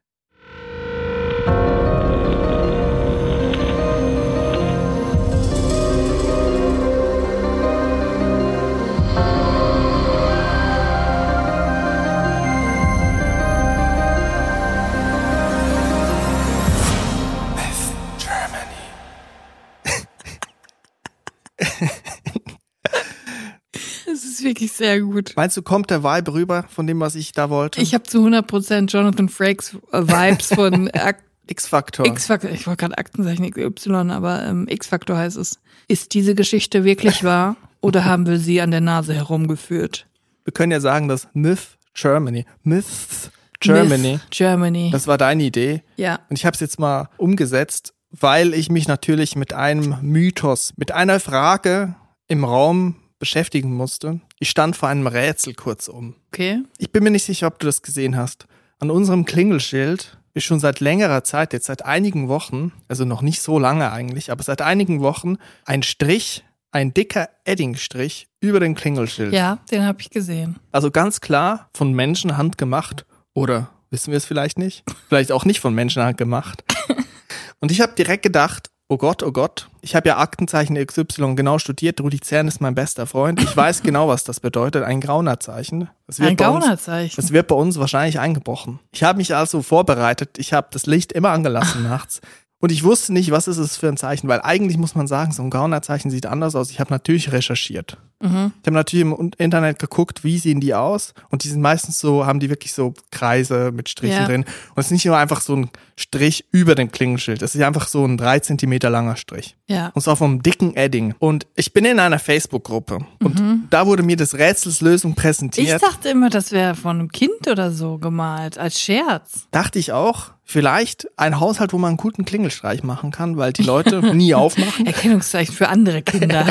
wirklich 24.47 24.73
sehr 24.73 25.01
gut. 25.01 25.35
Meinst 25.37 25.57
du, 25.57 25.63
kommt 25.63 25.91
der 25.91 26.03
Vibe 26.03 26.33
rüber 26.33 26.65
von 26.69 26.87
dem, 26.87 27.01
was 27.01 27.15
ich 27.15 27.33
da 27.33 27.51
wollte? 27.51 27.83
Ich 27.83 27.93
habe 27.93 28.05
zu 28.05 28.27
100% 28.27 28.87
Jonathan 28.87 29.29
Frakes 29.29 29.77
äh, 29.93 30.03
Vibes 30.03 30.55
von 30.55 30.91
X-Faktor. 31.49 32.07
X-Faktor, 32.07 32.51
ich 32.51 32.67
wollte 32.67 32.81
gerade 32.81 32.99
Aktenzeichen 32.99 33.45
Y, 33.45 34.11
aber 34.11 34.45
ähm, 34.45 34.67
X-Faktor 34.69 35.17
heißt 35.17 35.37
es. 35.37 35.61
Ist 35.89 36.15
diese 36.15 36.35
Geschichte 36.35 36.85
wirklich 36.85 37.23
wahr 37.23 37.57
oder 37.81 38.05
haben 38.05 38.27
wir 38.27 38.39
sie 38.39 38.61
an 38.61 38.71
der 38.71 38.81
Nase 38.81 39.15
herumgeführt? 39.15 40.07
Wir 40.45 40.53
können 40.53 40.73
ja 40.73 40.81
sagen, 40.81 41.09
dass 41.09 41.29
Myth 41.35 41.79
Germany, 41.95 42.45
Myths 42.63 43.31
Germany, 43.61 44.13
Myth 44.13 44.31
Germany, 44.31 44.91
das 44.93 45.07
war 45.07 45.19
deine 45.19 45.45
Idee. 45.45 45.83
Ja. 45.97 46.21
Und 46.29 46.37
ich 46.39 46.45
habe 46.45 46.55
es 46.55 46.61
jetzt 46.61 46.79
mal 46.79 47.09
umgesetzt, 47.17 47.95
weil 48.11 48.55
ich 48.55 48.71
mich 48.71 48.89
natürlich 48.89 49.37
mit 49.37 49.53
einem 49.53 49.97
Mythos, 50.03 50.73
mit 50.77 50.93
einer 50.93 51.21
Frage 51.21 51.95
im 52.29 52.45
Raum 52.45 52.97
beschäftigen 53.19 53.75
musste. 53.75 54.21
Ich 54.39 54.51
stand 54.51 54.77
vor 54.77 54.89
einem 54.89 55.07
Rätsel 55.07 55.55
kurzum. 55.55 56.17
Okay. 56.29 56.63
Ich 56.79 56.93
bin 56.93 57.05
mir 57.05 57.11
nicht 57.11 57.25
sicher, 57.25 57.47
ob 57.47 57.59
du 57.59 57.67
das 57.67 57.83
gesehen 57.83 58.17
hast. 58.17 58.47
An 58.79 58.91
unserem 58.91 59.25
Klingelschild 59.25 60.19
ist 60.35 60.45
schon 60.45 60.61
seit 60.61 60.81
längerer 60.81 61.25
Zeit, 61.25 61.55
jetzt 61.55 61.67
seit 61.67 61.85
einigen 61.85 62.29
Wochen, 62.29 62.73
also 62.89 63.07
noch 63.07 63.23
nicht 63.23 63.41
so 63.41 63.59
lange 63.59 63.91
eigentlich, 63.91 64.31
aber 64.31 64.43
seit 64.43 64.61
einigen 64.61 65.01
Wochen 65.01 65.39
ein 65.65 65.83
Strich, 65.83 66.45
ein 66.73 66.93
dicker 66.93 67.31
Eddingstrich 67.45 68.29
über 68.41 68.61
dem 68.61 68.75
Klingelschild. 68.75 69.33
Ja, 69.33 69.59
den 69.71 69.85
habe 69.85 70.03
ich 70.03 70.11
gesehen. 70.11 70.59
Also 70.73 70.91
ganz 70.91 71.23
klar 71.23 71.71
von 71.73 71.95
Menschenhand 71.95 72.59
gemacht 72.59 73.07
oder 73.33 73.71
wissen 73.91 74.11
wir 74.11 74.19
es 74.19 74.27
vielleicht 74.27 74.59
nicht? 74.59 74.85
Vielleicht 75.09 75.33
auch 75.33 75.47
nicht 75.47 75.61
von 75.61 75.75
Menschenhand 75.75 76.19
gemacht. 76.19 76.65
Und 77.61 77.71
ich 77.71 77.81
habe 77.81 77.95
direkt 77.95 78.23
gedacht, 78.23 78.69
oh 78.89 78.97
Gott, 78.99 79.23
oh 79.23 79.33
Gott, 79.33 79.69
ich 79.81 79.95
habe 79.97 80.09
ja 80.09 80.19
Aktenzeichen 80.19 80.77
XY 80.77 81.35
genau 81.35 81.59
studiert. 81.59 82.01
Rudi 82.01 82.21
Zern 82.21 82.47
ist 82.49 82.61
mein 82.61 82.75
bester 82.75 83.07
Freund. 83.07 83.43
Ich 83.43 83.57
weiß 83.57 83.83
genau, 83.83 84.09
was 84.09 84.25
das 84.25 84.41
bedeutet. 84.41 84.85
Ein 84.85 85.01
Gaunerzeichen. 85.01 85.89
Das 86.07 86.19
wird 86.21 86.31
Ein 86.31 86.37
bei 86.37 86.49
uns- 86.49 87.17
das 87.17 87.33
wird 87.33 87.49
bei 87.49 87.55
uns 87.57 87.79
wahrscheinlich 87.79 88.19
eingebrochen. 88.21 88.79
Ich 88.93 89.03
habe 89.03 89.19
mich 89.19 89.35
also 89.35 89.63
vorbereitet. 89.63 90.39
Ich 90.39 90.53
habe 90.53 90.69
das 90.71 90.87
Licht 90.87 91.13
immer 91.13 91.31
angelassen 91.31 91.83
nachts. 91.89 92.21
Und 92.59 92.73
ich 92.73 92.85
wusste 92.85 93.13
nicht, 93.13 93.31
was 93.33 93.49
ist 93.49 93.59
es 93.59 93.77
für 93.77 93.89
ein 93.89 93.99
Zeichen, 93.99 94.29
weil 94.29 94.41
eigentlich 94.41 94.79
muss 94.79 94.95
man 94.95 95.07
sagen, 95.07 95.31
so 95.33 95.43
ein 95.43 95.51
Gaunerzeichen 95.51 96.11
sieht 96.11 96.25
anders 96.25 96.55
aus. 96.55 96.71
Ich 96.71 96.81
habe 96.81 96.91
natürlich 96.91 97.31
recherchiert. 97.33 97.99
Mhm. 98.19 98.51
Ich 98.63 98.67
habe 98.67 98.73
natürlich 98.77 99.05
im 99.05 99.31
Internet 99.37 99.79
geguckt, 99.79 100.25
wie 100.25 100.39
sehen 100.39 100.59
die 100.61 100.73
aus. 100.73 101.13
Und 101.29 101.45
die 101.45 101.49
sind 101.49 101.61
meistens 101.61 101.99
so, 101.99 102.25
haben 102.25 102.41
die 102.41 102.49
wirklich 102.49 102.73
so 102.73 102.95
Kreise 103.11 103.73
mit 103.73 103.91
Strichen 103.91 104.17
Ja. 104.17 104.27
drin. 104.27 104.45
Und 104.75 104.81
es 104.81 104.87
ist 104.87 104.93
nicht 104.93 105.05
nur 105.05 105.19
einfach 105.19 105.43
so 105.43 105.55
ein 105.55 105.71
Strich 105.97 106.47
über 106.51 106.75
dem 106.75 106.91
Klingelschild. 106.91 107.43
Es 107.43 107.55
ist 107.55 107.61
einfach 107.63 107.89
so 107.89 108.07
ein 108.07 108.17
drei 108.17 108.39
Zentimeter 108.41 108.89
langer 108.89 109.17
Strich. 109.17 109.59
Ja. 109.67 109.91
Und 109.95 110.01
zwar 110.01 110.17
vom 110.17 110.43
dicken 110.43 110.75
Edding. 110.77 111.15
Und 111.19 111.47
ich 111.57 111.75
bin 111.75 111.85
in 111.85 112.01
einer 112.01 112.19
Facebook-Gruppe. 112.19 113.01
Und 113.23 113.39
Mhm. 113.39 113.65
da 113.69 113.87
wurde 113.87 114.03
mir 114.03 114.17
das 114.17 114.33
Rätsels 114.35 114.81
Lösung 114.81 115.11
Ich 115.11 115.17
präsentiert. 115.19 115.83
dachte 115.83 116.09
immer, 116.09 116.31
das 116.31 116.53
wäre 116.53 116.75
von 116.75 116.99
einem 117.01 117.13
Kind 117.13 117.49
oder 117.51 117.71
so 117.71 117.99
gemalt, 117.99 118.57
als 118.57 118.81
Scherz. 118.81 119.47
dachte 119.51 119.79
ich 119.79 119.93
auch, 119.93 120.31
vielleicht 120.47 121.09
ein 121.19 121.41
Haushalt, 121.41 121.73
wo 121.73 121.79
man 121.79 121.89
einen 121.89 121.97
guten 121.99 122.25
Klingelstreich 122.25 122.85
machen 122.85 123.11
kann, 123.11 123.37
weil 123.37 123.53
die 123.53 123.65
Leute 123.65 124.01
nie 124.15 124.33
aufmachen. 124.33 124.87
Erkennungszeichen 124.87 125.55
für 125.55 125.69
andere 125.69 126.01
Kinder. 126.03 126.47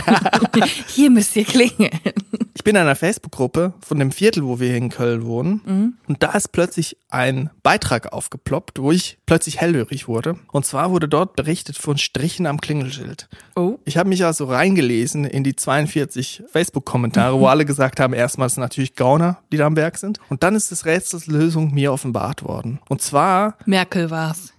Hier 0.88 1.10
müsst 1.10 1.36
ihr 1.36 1.46
klingeln. 1.46 1.90
Ich 2.54 2.64
bin 2.64 2.76
in 2.76 2.82
einer 2.82 2.96
Facebook-Gruppe 2.96 3.74
von 3.80 4.00
dem 4.00 4.12
Viertel, 4.12 4.46
wo 4.46 4.60
wir 4.60 4.70
hier 4.70 4.78
in 4.78 4.90
Köln 4.90 5.26
wohnen. 5.26 5.98
Und 6.08 6.24
da 6.24 6.32
ist 6.32 6.52
plötzlich 6.52 6.98
ein 7.10 7.50
Beitrag 7.64 8.12
aufgeploppt, 8.12 8.80
wo 8.80 8.92
ich 8.92 9.20
plötzlich 9.26 9.62
hellhörig 9.62 10.08
wurde. 10.08 10.38
Und 10.52 10.66
zwar 10.66 10.90
wurde 10.90 11.08
dort 11.08 11.36
berichtet 11.36 11.78
von 11.78 11.98
Strichen 11.98 12.48
am 12.48 12.60
Klingelschild. 12.60 13.30
Oh. 13.56 13.78
Ich 13.86 13.98
habe 13.98 14.10
mich 14.10 14.26
also 14.26 14.46
reingelesen 14.46 15.26
in 15.26 15.44
die 15.44 15.56
42 15.56 16.44
Facebook-Kommentare, 16.52 17.40
wo 17.40 17.48
alle 17.48 17.66
gesagt 17.66 18.00
haben, 18.00 18.14
erstmal 18.14 18.50
sind 18.50 18.62
natürlich 18.62 18.96
Gauner, 18.96 19.38
die 19.52 19.58
da 19.58 19.68
am 19.68 19.76
Werk 19.76 19.98
sind. 19.98 20.20
Und 20.30 20.42
dann 20.42 20.56
ist 20.56 20.72
das 20.72 20.86
Rätsels 20.86 21.28
Lösung 21.28 21.74
mir 21.74 21.94
offenbart 21.94 22.44
worden. 22.44 22.80
Und 22.90 23.02
zwar 23.02 23.58
Merkel 23.86 24.10
war's. 24.10 24.52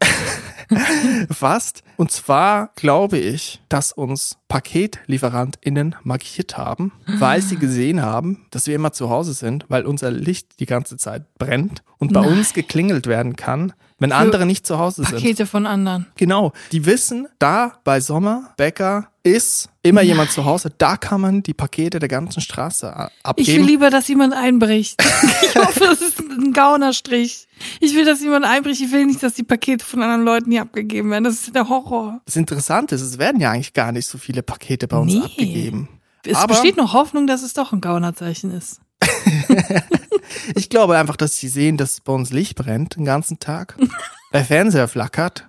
Fast. 1.32 1.82
Und 1.96 2.12
zwar 2.12 2.70
glaube 2.76 3.18
ich, 3.18 3.60
dass 3.68 3.90
uns 3.90 4.38
PaketlieferantInnen 4.46 5.96
markiert 6.04 6.56
haben, 6.56 6.92
weil 7.06 7.42
sie 7.42 7.56
gesehen 7.56 8.02
haben, 8.02 8.46
dass 8.52 8.68
wir 8.68 8.76
immer 8.76 8.92
zu 8.92 9.10
Hause 9.10 9.34
sind, 9.34 9.64
weil 9.68 9.84
unser 9.84 10.12
Licht 10.12 10.60
die 10.60 10.66
ganze 10.66 10.96
Zeit 10.96 11.24
brennt 11.38 11.82
und 11.98 12.12
bei 12.12 12.20
uns 12.20 12.52
geklingelt 12.52 13.08
werden 13.08 13.34
kann, 13.34 13.72
wenn 13.98 14.12
andere 14.12 14.44
nicht 14.46 14.66
zu 14.66 14.78
Hause 14.78 15.02
sind. 15.04 15.14
Pakete 15.16 15.46
von 15.46 15.66
anderen. 15.66 16.06
Genau. 16.16 16.52
Die 16.72 16.84
wissen, 16.86 17.26
da 17.38 17.74
bei 17.84 18.00
Sommer, 18.00 18.52
Bäcker, 18.56 19.08
ist 19.22 19.68
immer 19.82 20.02
jemand 20.02 20.30
zu 20.30 20.44
Hause. 20.44 20.70
Da 20.76 20.96
kann 20.96 21.20
man 21.20 21.42
die 21.42 21.54
Pakete 21.54 21.98
der 21.98 22.08
ganzen 22.08 22.40
Straße 22.40 22.94
a- 22.94 23.06
Ich 23.36 23.46
will 23.48 23.54
abgeben. 23.54 23.66
lieber, 23.66 23.90
dass 23.90 24.06
jemand 24.08 24.34
einbricht. 24.34 25.02
Ich 25.42 25.54
hoffe, 25.56 25.80
das 25.80 26.00
ist 26.02 26.20
ein 26.20 26.52
Gaunerstrich. 26.52 27.48
Ich 27.80 27.94
will, 27.94 28.04
dass 28.04 28.20
jemand 28.20 28.44
einbricht. 28.44 28.80
Ich 28.82 28.92
will 28.92 29.06
nicht, 29.06 29.22
dass 29.22 29.32
die 29.34 29.42
Pakete 29.42 29.84
von 29.84 30.02
anderen 30.02 30.22
Leuten 30.24 30.50
hier 30.50 30.62
abgegeben 30.62 31.10
werden. 31.10 31.24
Das 31.24 31.34
ist 31.34 31.54
der 31.54 31.68
Horror. 31.68 32.20
Das 32.26 32.36
Interessante 32.36 32.94
ist, 32.94 33.00
es 33.00 33.18
werden 33.18 33.40
ja 33.40 33.50
eigentlich 33.50 33.72
gar 33.72 33.90
nicht 33.92 34.06
so 34.06 34.18
viele 34.18 34.42
Pakete 34.42 34.86
bei 34.86 34.98
uns 34.98 35.14
Nee. 35.14 35.20
abgegeben. 35.22 35.88
Es 36.24 36.36
Aber- 36.36 36.48
besteht 36.54 36.76
noch 36.76 36.92
Hoffnung, 36.92 37.26
dass 37.26 37.42
es 37.42 37.54
doch 37.54 37.72
ein 37.72 37.80
Gaunerzeichen 37.80 38.50
ist. 38.52 38.80
Ich 40.54 40.68
glaube 40.68 40.96
einfach, 40.96 41.16
dass 41.16 41.36
sie 41.36 41.48
sehen, 41.48 41.76
dass 41.76 42.00
bei 42.00 42.12
uns 42.12 42.30
Licht 42.30 42.56
brennt 42.56 42.96
den 42.96 43.04
ganzen 43.04 43.38
Tag, 43.38 43.76
der 44.32 44.44
Fernseher 44.44 44.88
flackert 44.88 45.48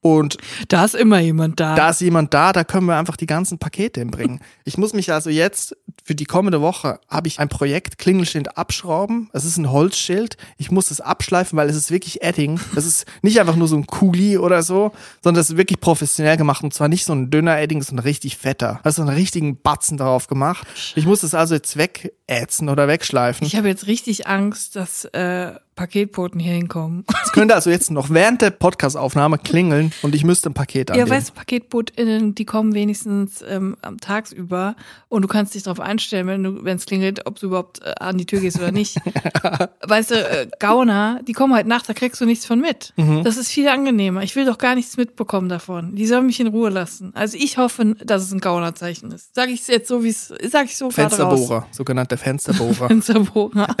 und 0.00 0.36
Da 0.68 0.84
ist 0.84 0.94
immer 0.94 1.18
jemand 1.18 1.58
da. 1.58 1.74
da 1.74 1.90
ist 1.90 2.00
jemand 2.00 2.32
da, 2.32 2.52
da 2.52 2.64
können 2.64 2.86
wir 2.86 2.96
einfach 2.96 3.16
die 3.16 3.26
ganzen 3.26 3.58
Pakete 3.58 4.00
hinbringen. 4.00 4.40
Ich 4.64 4.78
muss 4.78 4.92
mich 4.92 5.12
also 5.12 5.28
jetzt 5.30 5.76
für 6.04 6.14
die 6.14 6.24
kommende 6.24 6.60
Woche 6.60 7.00
habe 7.08 7.28
ich 7.28 7.40
ein 7.40 7.48
Projekt 7.48 7.98
Klingelschild 7.98 8.56
abschrauben. 8.56 9.28
Es 9.32 9.44
ist 9.44 9.56
ein 9.58 9.70
Holzschild. 9.70 10.36
Ich 10.56 10.70
muss 10.70 10.90
es 10.90 11.00
abschleifen, 11.00 11.56
weil 11.56 11.68
es 11.68 11.76
ist 11.76 11.90
wirklich 11.90 12.22
Edding. 12.22 12.60
Das 12.74 12.86
ist 12.86 13.06
nicht 13.22 13.40
einfach 13.40 13.56
nur 13.56 13.68
so 13.68 13.76
ein 13.76 13.86
Kuli 13.86 14.38
oder 14.38 14.62
so, 14.62 14.92
sondern 15.22 15.40
das 15.40 15.50
ist 15.50 15.56
wirklich 15.56 15.80
professionell 15.80 16.36
gemacht 16.36 16.62
und 16.62 16.72
zwar 16.72 16.88
nicht 16.88 17.04
so 17.04 17.12
ein 17.12 17.30
dünner 17.30 17.58
Edding, 17.58 17.82
sondern 17.82 18.04
richtig 18.04 18.36
fetter. 18.36 18.80
Da 18.82 18.90
ist 18.90 18.96
so 18.96 19.02
einen 19.02 19.14
richtigen 19.14 19.60
Batzen 19.60 19.98
drauf 19.98 20.28
gemacht. 20.28 20.66
Ich 20.94 21.06
muss 21.06 21.22
es 21.24 21.34
also 21.34 21.54
jetzt 21.54 21.76
wegätzen 21.76 22.68
oder 22.68 22.86
wegschleifen. 22.88 23.46
Ich 23.46 23.56
habe 23.56 23.68
jetzt 23.68 23.86
richtig 23.86 24.26
Angst, 24.28 24.76
dass 24.76 25.04
äh, 25.06 25.52
Paketboten 25.78 26.40
hier 26.40 26.54
hinkommen. 26.54 27.04
Es 27.24 27.30
könnte 27.30 27.54
also 27.54 27.70
jetzt 27.70 27.92
noch 27.92 28.10
während 28.10 28.42
der 28.42 28.50
Podcastaufnahme 28.50 29.38
klingeln 29.38 29.92
und 30.02 30.12
ich 30.16 30.24
müsste 30.24 30.50
ein 30.50 30.54
Paket 30.54 30.88
Ja, 30.88 30.94
annehmen. 30.94 31.10
weißt 31.10 31.28
du, 31.28 31.32
PaketbootInnen, 31.34 32.34
die 32.34 32.44
kommen 32.44 32.74
wenigstens 32.74 33.44
ähm, 33.48 33.76
am 33.80 34.00
tagsüber 34.00 34.74
und 35.08 35.22
du 35.22 35.28
kannst 35.28 35.54
dich 35.54 35.62
darauf 35.62 35.78
einstellen, 35.78 36.26
wenn 36.26 36.42
du, 36.42 36.64
wenn 36.64 36.78
es 36.78 36.86
klingelt, 36.86 37.26
ob 37.26 37.38
du 37.38 37.46
überhaupt 37.46 37.80
äh, 37.84 37.94
an 38.00 38.18
die 38.18 38.26
Tür 38.26 38.40
gehst 38.40 38.58
oder 38.58 38.72
nicht. 38.72 38.96
weißt 39.86 40.10
du, 40.10 40.14
äh, 40.16 40.48
Gauner, 40.58 41.20
die 41.28 41.32
kommen 41.32 41.54
halt 41.54 41.68
nachts, 41.68 41.86
da 41.86 41.94
kriegst 41.94 42.20
du 42.20 42.26
nichts 42.26 42.44
von 42.44 42.60
mit. 42.60 42.92
Mhm. 42.96 43.22
Das 43.22 43.36
ist 43.36 43.48
viel 43.48 43.68
angenehmer. 43.68 44.24
Ich 44.24 44.34
will 44.34 44.46
doch 44.46 44.58
gar 44.58 44.74
nichts 44.74 44.96
mitbekommen 44.96 45.48
davon. 45.48 45.94
Die 45.94 46.06
sollen 46.06 46.26
mich 46.26 46.40
in 46.40 46.48
Ruhe 46.48 46.70
lassen. 46.70 47.12
Also 47.14 47.38
ich 47.38 47.56
hoffe, 47.56 47.94
dass 48.04 48.24
es 48.24 48.32
ein 48.32 48.40
Gaunerzeichen 48.40 49.12
ist. 49.12 49.32
Sag 49.36 49.48
ich 49.48 49.64
jetzt 49.68 49.86
so, 49.86 50.02
wie 50.02 50.08
es, 50.08 50.34
sag 50.50 50.64
ich 50.64 50.76
so. 50.76 50.90
Fensterbohrer, 50.90 51.68
sogenannter 51.70 52.18
Fensterbohrer. 52.18 52.88
Fensterbohrer. 52.88 53.76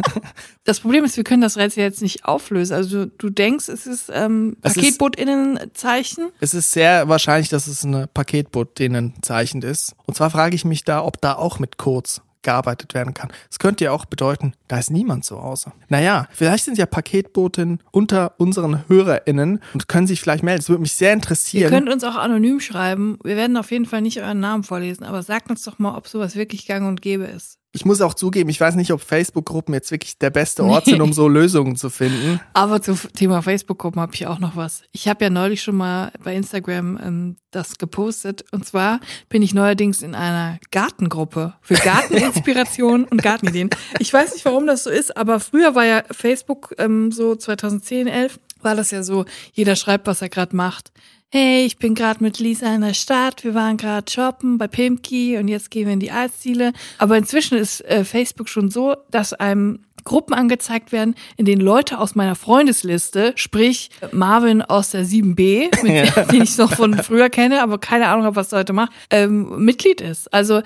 das 0.64 0.80
Problem 0.80 1.04
ist, 1.04 1.16
wir 1.16 1.22
können 1.22 1.35
das 1.40 1.56
Rätsel 1.56 1.82
jetzt 1.82 2.02
nicht 2.02 2.24
auflösen. 2.24 2.74
Also 2.74 3.06
du, 3.06 3.30
denkst, 3.30 3.68
es 3.68 3.86
ist 3.86 4.10
ähm, 4.12 4.56
Es 4.62 4.76
ist- 4.76 4.82
PaketbootInnen-Zeichen. 4.82 6.28
es 6.40 6.54
ist 6.54 6.72
sehr 6.72 7.08
wahrscheinlich, 7.08 7.48
dass 7.48 7.66
es 7.66 7.84
eine 7.84 8.08
zeichnet 9.22 9.64
ist. 9.64 9.94
Und 10.06 10.14
zwar 10.16 10.30
frage 10.30 10.54
ich 10.56 10.64
mich 10.64 10.84
da, 10.84 11.04
ob 11.04 11.20
da 11.20 11.34
auch 11.34 11.58
mit 11.58 11.78
Codes 11.78 12.22
gearbeitet 12.42 12.94
werden 12.94 13.12
kann. 13.12 13.32
Es 13.50 13.58
könnte 13.58 13.82
ja 13.84 13.90
auch 13.90 14.04
bedeuten, 14.04 14.52
da 14.68 14.78
ist 14.78 14.90
niemand 14.92 15.24
zu 15.24 15.42
Hause. 15.42 15.72
Naja, 15.88 16.28
vielleicht 16.30 16.64
sind 16.64 16.78
ja 16.78 16.86
Paketboten 16.86 17.80
unter 17.90 18.34
unseren 18.38 18.88
HörerInnen 18.88 19.60
und 19.74 19.88
können 19.88 20.06
sich 20.06 20.20
vielleicht 20.20 20.44
melden. 20.44 20.60
Es 20.60 20.68
würde 20.68 20.82
mich 20.82 20.92
sehr 20.92 21.08
Ihr 21.10 21.14
interessieren. 21.14 21.70
könnt 21.70 21.88
uns 21.88 22.04
auch 22.04 22.14
anonym 22.14 22.60
schreiben. 22.60 23.18
Wir 23.24 23.34
werden 23.36 23.56
auf 23.56 23.72
jeden 23.72 23.84
Fall 23.86 24.00
nicht 24.00 24.20
euren 24.22 24.38
Namen 24.38 24.62
vorlesen, 24.62 25.02
aber 25.02 25.24
sagt 25.24 25.50
uns 25.50 25.64
doch 25.64 25.80
mal, 25.80 25.96
ob 25.96 26.06
sowas 26.06 26.36
wirklich 26.36 26.66
gang 26.68 26.86
und 26.86 27.02
gäbe 27.02 27.24
ist. 27.24 27.58
Ich 27.76 27.84
muss 27.84 28.00
auch 28.00 28.14
zugeben, 28.14 28.48
ich 28.48 28.58
weiß 28.58 28.74
nicht, 28.74 28.90
ob 28.90 29.02
Facebook-Gruppen 29.02 29.74
jetzt 29.74 29.90
wirklich 29.90 30.18
der 30.18 30.30
beste 30.30 30.64
Ort 30.64 30.86
sind, 30.86 31.02
um 31.02 31.12
so 31.12 31.28
Lösungen 31.28 31.76
zu 31.76 31.90
finden. 31.90 32.40
Aber 32.54 32.80
zum 32.80 32.98
Thema 33.14 33.42
Facebook-Gruppen 33.42 34.00
habe 34.00 34.14
ich 34.14 34.26
auch 34.26 34.38
noch 34.38 34.56
was. 34.56 34.82
Ich 34.92 35.08
habe 35.08 35.24
ja 35.24 35.30
neulich 35.30 35.62
schon 35.62 35.76
mal 35.76 36.10
bei 36.24 36.34
Instagram 36.34 36.98
ähm, 37.02 37.36
das 37.50 37.76
gepostet. 37.76 38.44
Und 38.50 38.64
zwar 38.64 39.00
bin 39.28 39.42
ich 39.42 39.52
neuerdings 39.52 40.00
in 40.00 40.14
einer 40.14 40.58
Gartengruppe 40.70 41.54
für 41.60 41.74
Garteninspiration 41.74 43.04
und 43.10 43.22
Gartenideen. 43.22 43.70
Ich 43.98 44.12
weiß 44.12 44.32
nicht, 44.32 44.44
warum 44.46 44.66
das 44.66 44.84
so 44.84 44.90
ist, 44.90 45.16
aber 45.16 45.38
früher 45.38 45.74
war 45.74 45.84
ja 45.84 46.02
Facebook 46.10 46.74
ähm, 46.78 47.12
so 47.12 47.36
2010, 47.36 48.06
11, 48.06 48.38
war 48.62 48.74
das 48.74 48.90
ja 48.90 49.02
so, 49.02 49.26
jeder 49.52 49.76
schreibt, 49.76 50.06
was 50.06 50.22
er 50.22 50.30
gerade 50.30 50.56
macht. 50.56 50.92
Hey, 51.32 51.66
ich 51.66 51.78
bin 51.78 51.96
gerade 51.96 52.22
mit 52.22 52.38
Lisa 52.38 52.72
in 52.72 52.82
der 52.82 52.94
Stadt. 52.94 53.42
Wir 53.42 53.52
waren 53.52 53.76
gerade 53.76 54.10
shoppen 54.10 54.58
bei 54.58 54.68
Pimki 54.68 55.36
und 55.36 55.48
jetzt 55.48 55.72
gehen 55.72 55.86
wir 55.86 55.92
in 55.92 56.00
die 56.00 56.12
Eisdiele. 56.12 56.72
Aber 56.98 57.18
inzwischen 57.18 57.58
ist 57.58 57.80
äh, 57.84 58.04
Facebook 58.04 58.48
schon 58.48 58.70
so, 58.70 58.94
dass 59.10 59.32
einem 59.32 59.85
Gruppen 60.06 60.32
angezeigt 60.32 60.92
werden, 60.92 61.14
in 61.36 61.44
denen 61.44 61.60
Leute 61.60 61.98
aus 61.98 62.14
meiner 62.14 62.34
Freundesliste, 62.34 63.32
sprich 63.36 63.90
Marvin 64.12 64.62
aus 64.62 64.90
der 64.90 65.04
7b, 65.04 65.82
mit, 65.82 66.30
den 66.32 66.42
ich 66.42 66.56
noch 66.56 66.72
von 66.72 66.94
früher 66.94 67.28
kenne, 67.28 67.62
aber 67.62 67.78
keine 67.78 68.08
Ahnung 68.08 68.24
habe, 68.24 68.36
was 68.36 68.52
er 68.52 68.60
heute 68.60 68.72
macht, 68.72 68.92
ähm, 69.10 69.64
Mitglied 69.64 70.00
ist. 70.00 70.32
Also 70.32 70.62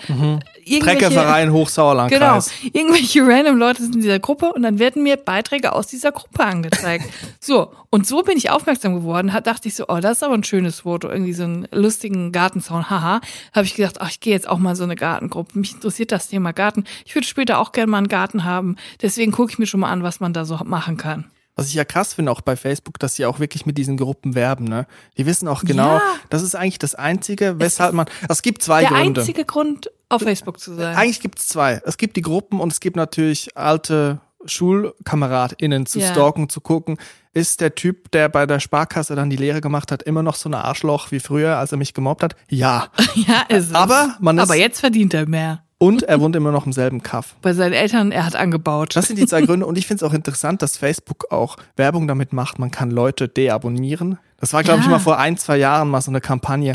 irgendwelche, 0.65 0.81
Treckerverein 0.81 1.49
Genau, 1.49 1.59
Hochsauerlandkreis. 1.59 2.53
irgendwelche 2.73 3.27
random 3.27 3.57
Leute 3.57 3.83
sind 3.83 3.97
in 3.97 4.03
dieser 4.03 4.19
Gruppe 4.19 4.53
und 4.53 4.63
dann 4.63 4.79
werden 4.79 5.03
mir 5.03 5.17
Beiträge 5.17 5.73
aus 5.73 5.87
dieser 5.87 6.13
Gruppe 6.13 6.45
angezeigt. 6.45 7.07
so, 7.41 7.73
und 7.91 8.07
so 8.07 8.23
bin 8.23 8.37
ich 8.37 8.51
aufmerksam 8.51 8.95
geworden, 8.95 9.33
dachte 9.43 9.69
ich 9.69 9.75
so, 9.75 9.87
oh, 9.89 9.99
das 10.01 10.19
ist 10.19 10.23
aber 10.23 10.35
ein 10.35 10.45
schönes 10.45 10.81
Foto, 10.81 11.09
irgendwie 11.09 11.33
so 11.33 11.43
einen 11.45 11.67
lustigen 11.73 12.31
Gartenzaun, 12.31 12.89
haha. 12.89 13.21
Habe 13.53 13.67
ich 13.67 13.75
gedacht, 13.75 13.97
ach, 14.01 14.11
ich 14.11 14.21
gehe 14.21 14.33
jetzt 14.33 14.49
auch 14.49 14.59
mal 14.59 14.71
in 14.71 14.77
so 14.77 14.85
eine 14.85 14.97
Gartengruppe. 14.97 15.59
Mich 15.59 15.75
interessiert 15.75 16.13
das 16.13 16.29
Thema 16.29 16.53
Garten. 16.53 16.85
Ich 17.05 17.15
würde 17.15 17.27
später 17.27 17.59
auch 17.59 17.73
gerne 17.73 17.91
mal 17.91 17.99
einen 17.99 18.09
Garten 18.09 18.45
haben. 18.45 18.77
Deswegen 19.03 19.30
gucke 19.33 19.51
ich 19.53 19.59
mir 19.59 19.67
schon 19.67 19.81
mal 19.81 19.91
an, 19.91 20.03
was 20.03 20.21
man 20.21 20.33
da 20.33 20.45
so 20.45 20.57
machen 20.65 20.97
kann. 20.97 21.27
Was 21.57 21.67
ich 21.69 21.75
ja 21.75 21.85
krass 21.85 22.15
finde 22.15 22.33
auch 22.33 22.41
bei 22.41 22.57
Facebook, 22.57 22.99
dass 23.01 23.17
sie 23.17 23.27
auch 23.27 23.39
wirklich 23.41 23.67
mit 23.67 23.77
diesen 23.77 23.97
Gruppen 23.97 24.35
werben, 24.35 24.65
ne? 24.65 24.87
Die 25.19 25.27
wissen 25.27 25.47
auch 25.49 25.63
genau, 25.65 25.97
Ja. 25.97 26.03
das 26.31 26.43
ist 26.43 26.55
eigentlich 26.55 26.79
das 26.79 26.95
Einzige, 26.95 27.59
weshalb 27.59 27.93
man, 27.93 28.07
es 28.29 28.41
gibt 28.43 28.63
zwei 28.63 28.81
Der 28.83 28.91
Gründe. 28.91 29.21
einzige 29.21 29.45
Grund, 29.45 29.91
auf 30.09 30.23
Facebook 30.23 30.59
zu 30.59 30.75
sein. 30.75 30.97
Eigentlich 30.97 31.21
gibt 31.21 31.39
es 31.39 31.49
zwei. 31.49 31.81
Es 31.85 31.97
gibt 31.99 32.17
die 32.17 32.23
Gruppen 32.23 32.61
und 32.61 32.73
es 32.73 32.81
gibt 32.81 32.97
natürlich 32.97 33.57
alte 33.57 34.21
SchulkameradInnen 34.47 35.87
zu 35.87 35.99
Ja. 36.01 36.11
stalken, 36.11 36.49
zu 36.49 36.61
gucken, 36.61 36.97
ist 37.33 37.61
der 37.61 37.75
Typ, 37.75 38.11
der 38.13 38.29
bei 38.29 38.47
der 38.47 38.59
Sparkasse 38.61 39.15
dann 39.15 39.31
die 39.31 39.37
Lehre 39.37 39.61
gemacht 39.61 39.93
hat, 39.93 40.03
immer 40.03 40.23
noch 40.23 40.35
so 40.35 40.49
ein 40.49 40.55
Arschloch 40.55 41.11
wie 41.11 41.21
früher, 41.21 41.59
als 41.59 41.73
er 41.73 41.79
mich 41.79 41.95
gemobbt 41.95 42.23
hat? 42.23 42.37
Ja. 42.49 42.89
ja, 43.15 43.43
ist 43.49 43.69
es. 43.69 43.75
Aber 43.75 44.17
man 44.21 44.39
ist- 44.39 44.45
Aber 44.45 44.57
jetzt 44.57 44.81
verdient 44.81 45.15
er 45.15 45.29
mehr. 45.29 45.63
Und 45.83 46.03
er 46.03 46.21
wohnt 46.21 46.37
immer 46.37 46.53
noch 46.53 46.67
im 46.67 46.73
selben 46.73 47.03
Kaff. 47.03 47.37
Bei 47.41 47.55
seinen 47.55 47.73
Eltern, 47.73 48.13
er 48.13 48.27
hat 48.27 48.37
angebaut. 48.37 48.95
Das 48.95 49.07
sind 49.07 49.19
die 49.19 49.25
zwei 49.27 49.41
Gründe. 49.41 49.65
Und 49.71 49.79
ich 49.79 49.87
finde 49.87 50.05
es 50.05 50.11
auch 50.11 50.15
interessant, 50.15 50.61
dass 50.61 50.77
Facebook 50.77 51.33
auch 51.33 51.57
Werbung 51.75 52.07
damit 52.07 52.35
macht. 52.35 52.59
Man 52.59 52.71
kann 52.71 52.91
Leute 52.91 53.29
deabonnieren. 53.29 54.19
Das 54.39 54.53
war, 54.53 54.63
glaube 54.63 54.81
ich, 54.81 54.85
Ja. 54.87 54.91
mal 54.93 54.99
vor 54.99 55.19
ein, 55.19 55.39
zwei 55.39 55.57
Jahren 55.57 55.89
mal 55.89 56.03
so 56.03 56.11
eine 56.11 56.21
Kampagne. 56.21 56.75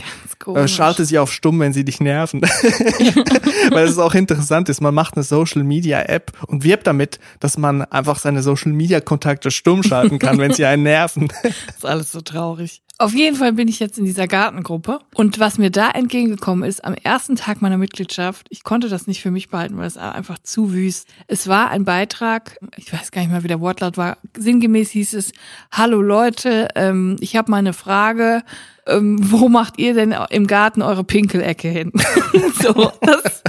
Äh, 0.56 0.68
schalte 0.68 1.06
sie 1.06 1.20
auf 1.20 1.32
stumm, 1.32 1.60
wenn 1.60 1.72
sie 1.72 1.86
dich 1.86 2.00
nerven. 2.00 2.42
Weil 3.72 3.86
es 3.88 3.98
auch 4.00 4.16
interessant 4.16 4.70
ist. 4.70 4.82
Man 4.82 4.94
macht 4.96 5.16
eine 5.16 5.24
Social 5.24 5.64
Media 5.64 6.02
App 6.02 6.32
und 6.48 6.64
wirbt 6.64 6.88
damit, 6.88 7.20
dass 7.40 7.58
man 7.60 7.84
einfach 7.84 8.18
seine 8.18 8.42
Social 8.42 8.72
Media 8.72 9.02
Kontakte 9.02 9.52
stumm 9.52 9.84
schalten 9.84 10.18
kann, 10.20 10.40
wenn 10.40 10.54
sie 10.54 10.66
einen 10.66 10.84
nerven. 10.84 11.28
Das 11.44 11.54
ist 11.78 11.86
alles 11.86 12.12
so 12.12 12.22
traurig. 12.22 12.82
Auf 12.98 13.14
jeden 13.14 13.36
Fall 13.36 13.54
bin 13.54 13.68
ich 13.68 13.80
jetzt 13.80 13.98
in 13.98 14.06
dieser 14.06 14.28
Gartengruppe. 14.28 15.00
Und 15.14 15.40
was 15.40 15.58
mir 15.58 15.70
da 15.70 15.92
entgegengekommen 15.92 16.68
ist, 16.68 16.84
am 16.84 16.94
ersten 16.94 17.36
Tag 17.36 17.62
meiner 17.62 17.78
Mitgliedschaft, 17.78 18.48
ich 18.50 18.64
konnte 18.64 18.88
das 18.88 19.06
nicht 19.08 19.22
für 19.22 19.32
mich 19.32 19.50
behalten, 19.50 19.78
weil 19.78 19.88
es 19.88 19.98
war 19.98 20.16
einfach 20.16 20.40
zu 20.40 20.72
wüst. 20.72 21.08
Es 21.28 21.48
war 21.48 21.72
ein 21.72 21.84
Beitrag, 21.84 22.58
ich 22.78 22.94
weiß 22.94 23.12
gar 23.12 23.22
nicht 23.22 23.32
mal, 23.32 23.44
wie 23.44 23.50
der 23.50 23.60
Wortlaut 23.60 23.98
war. 23.98 24.18
Sinngemäß 24.38 24.92
hieß 24.92 25.14
es, 25.14 25.34
hallo 25.72 26.02
Leute, 26.02 26.70
ähm, 26.76 27.18
ich 27.20 27.36
habe 27.36 27.52
mal 27.52 27.58
eine 27.58 27.74
Frage. 27.74 28.44
Ähm, 28.88 29.18
wo 29.20 29.50
macht 29.50 29.80
ihr 29.80 29.94
denn 29.94 30.16
im 30.30 30.48
Garten 30.48 30.82
eure 30.82 31.04
Pinkelecke 31.04 31.68
hin? 31.68 31.92
so, 32.62 32.92
das, 33.02 33.44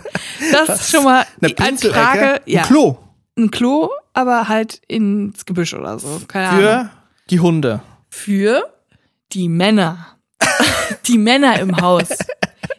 das 0.50 0.80
ist 0.80 0.90
schon 0.90 1.04
mal 1.04 1.24
Eine 1.40 1.52
Pinkelecke, 1.52 1.94
Frage. 1.94 2.40
Ja, 2.46 2.62
ein 2.62 2.66
Klo 2.66 2.96
ein 3.36 3.50
Klo, 3.50 3.90
aber 4.14 4.48
halt 4.48 4.80
ins 4.88 5.44
Gebüsch 5.44 5.74
oder 5.74 5.98
so. 5.98 6.20
Keine 6.26 6.48
Ahnung 6.48 6.60
für 6.60 6.90
die 7.30 7.40
Hunde. 7.40 7.82
für 8.08 8.64
die 9.32 9.48
Männer. 9.48 10.18
die 11.06 11.18
Männer 11.18 11.58
im 11.60 11.80
Haus. 11.80 12.08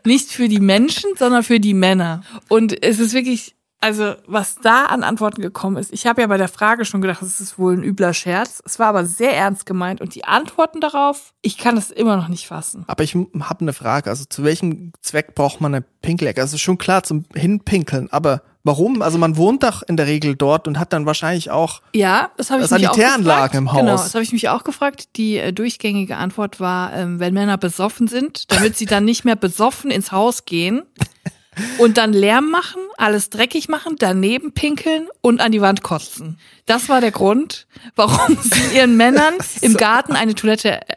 Nicht 0.06 0.32
für 0.32 0.48
die 0.48 0.60
Menschen, 0.60 1.12
sondern 1.18 1.44
für 1.44 1.60
die 1.60 1.74
Männer. 1.74 2.22
Und 2.48 2.82
es 2.84 3.00
ist 3.00 3.14
wirklich, 3.14 3.56
also 3.80 4.16
was 4.26 4.56
da 4.56 4.86
an 4.86 5.04
Antworten 5.04 5.42
gekommen 5.42 5.78
ist. 5.78 5.94
Ich 5.94 6.08
habe 6.08 6.22
ja 6.22 6.28
bei 6.28 6.38
der 6.38 6.48
Frage 6.48 6.86
schon 6.86 7.02
gedacht, 7.02 7.22
es 7.22 7.42
ist 7.42 7.60
wohl 7.60 7.76
ein 7.76 7.84
übler 7.84 8.14
Scherz. 8.14 8.62
Es 8.66 8.80
war 8.80 8.88
aber 8.88 9.06
sehr 9.06 9.36
ernst 9.36 9.66
gemeint. 9.66 10.02
Und 10.02 10.16
die 10.16 10.24
Antworten 10.24 10.80
darauf, 10.80 11.34
ich 11.42 11.58
kann 11.58 11.78
es 11.78 11.92
immer 11.92 12.16
noch 12.16 12.28
nicht 12.28 12.48
fassen. 12.48 12.86
Aber 12.88 13.04
ich 13.04 13.16
habe 13.16 13.62
eine 13.62 13.74
Frage. 13.74 14.10
Also 14.10 14.26
zu 14.26 14.44
welchem 14.44 14.94
Zweck 15.02 15.36
braucht 15.36 15.62
man 15.62 15.76
eine 15.76 15.84
Pinkelecke? 16.02 16.42
Also 16.42 16.58
schon 16.58 16.78
klar 16.78 17.04
zum 17.04 17.26
Hinpinkeln, 17.34 18.12
aber 18.12 18.42
warum? 18.68 19.02
Also 19.02 19.18
man 19.18 19.36
wohnt 19.38 19.64
doch 19.64 19.82
in 19.82 19.98
der 19.98 20.06
Regel 20.06 20.36
dort 20.36 20.68
und 20.68 20.78
hat 20.78 20.94
dann 20.94 21.06
wahrscheinlich 21.08 21.50
auch 21.50 21.82
Ja, 21.96 22.30
das 22.38 22.52
habe 22.52 22.62
ich 22.64 22.70
mich 22.70 22.88
auch 22.88 22.94
Sanitäranlagen 22.94 23.66
gefragt. 23.66 23.80
im 23.80 23.86
Genau, 23.86 23.94
Haus. 23.94 24.04
das 24.04 24.14
habe 24.14 24.24
ich 24.24 24.32
mich 24.34 24.50
auch 24.50 24.64
gefragt. 24.64 25.16
Die 25.16 25.38
äh, 25.38 25.52
durchgängige 25.54 26.18
Antwort 26.18 26.60
war, 26.60 26.94
ähm, 26.94 27.20
wenn 27.20 27.34
Männer 27.34 27.58
besoffen 27.58 28.08
sind, 28.08 28.52
damit 28.52 28.78
sie 28.78 28.86
dann 28.86 29.06
nicht 29.06 29.26
mehr 29.26 29.36
besoffen 29.36 29.90
ins 29.90 30.12
Haus 30.12 30.46
gehen 30.46 30.84
und 31.80 31.98
dann 31.98 32.14
Lärm 32.14 32.52
machen, 32.52 32.82
alles 32.98 33.30
dreckig 33.32 33.70
machen, 33.70 33.96
daneben 33.98 34.52
pinkeln 34.54 35.08
und 35.22 35.42
an 35.42 35.52
die 35.52 35.62
Wand 35.62 35.82
kotzen. 35.82 36.38
Das 36.68 36.90
war 36.90 37.02
der 37.02 37.12
Grund, 37.12 37.66
warum 37.96 38.38
sie 38.42 38.76
ihren 38.78 38.96
Männern 38.98 39.34
im 39.62 39.74
Garten 39.76 40.14
eine 40.14 40.36
Toilette 40.36 40.82
äh, 40.88 40.96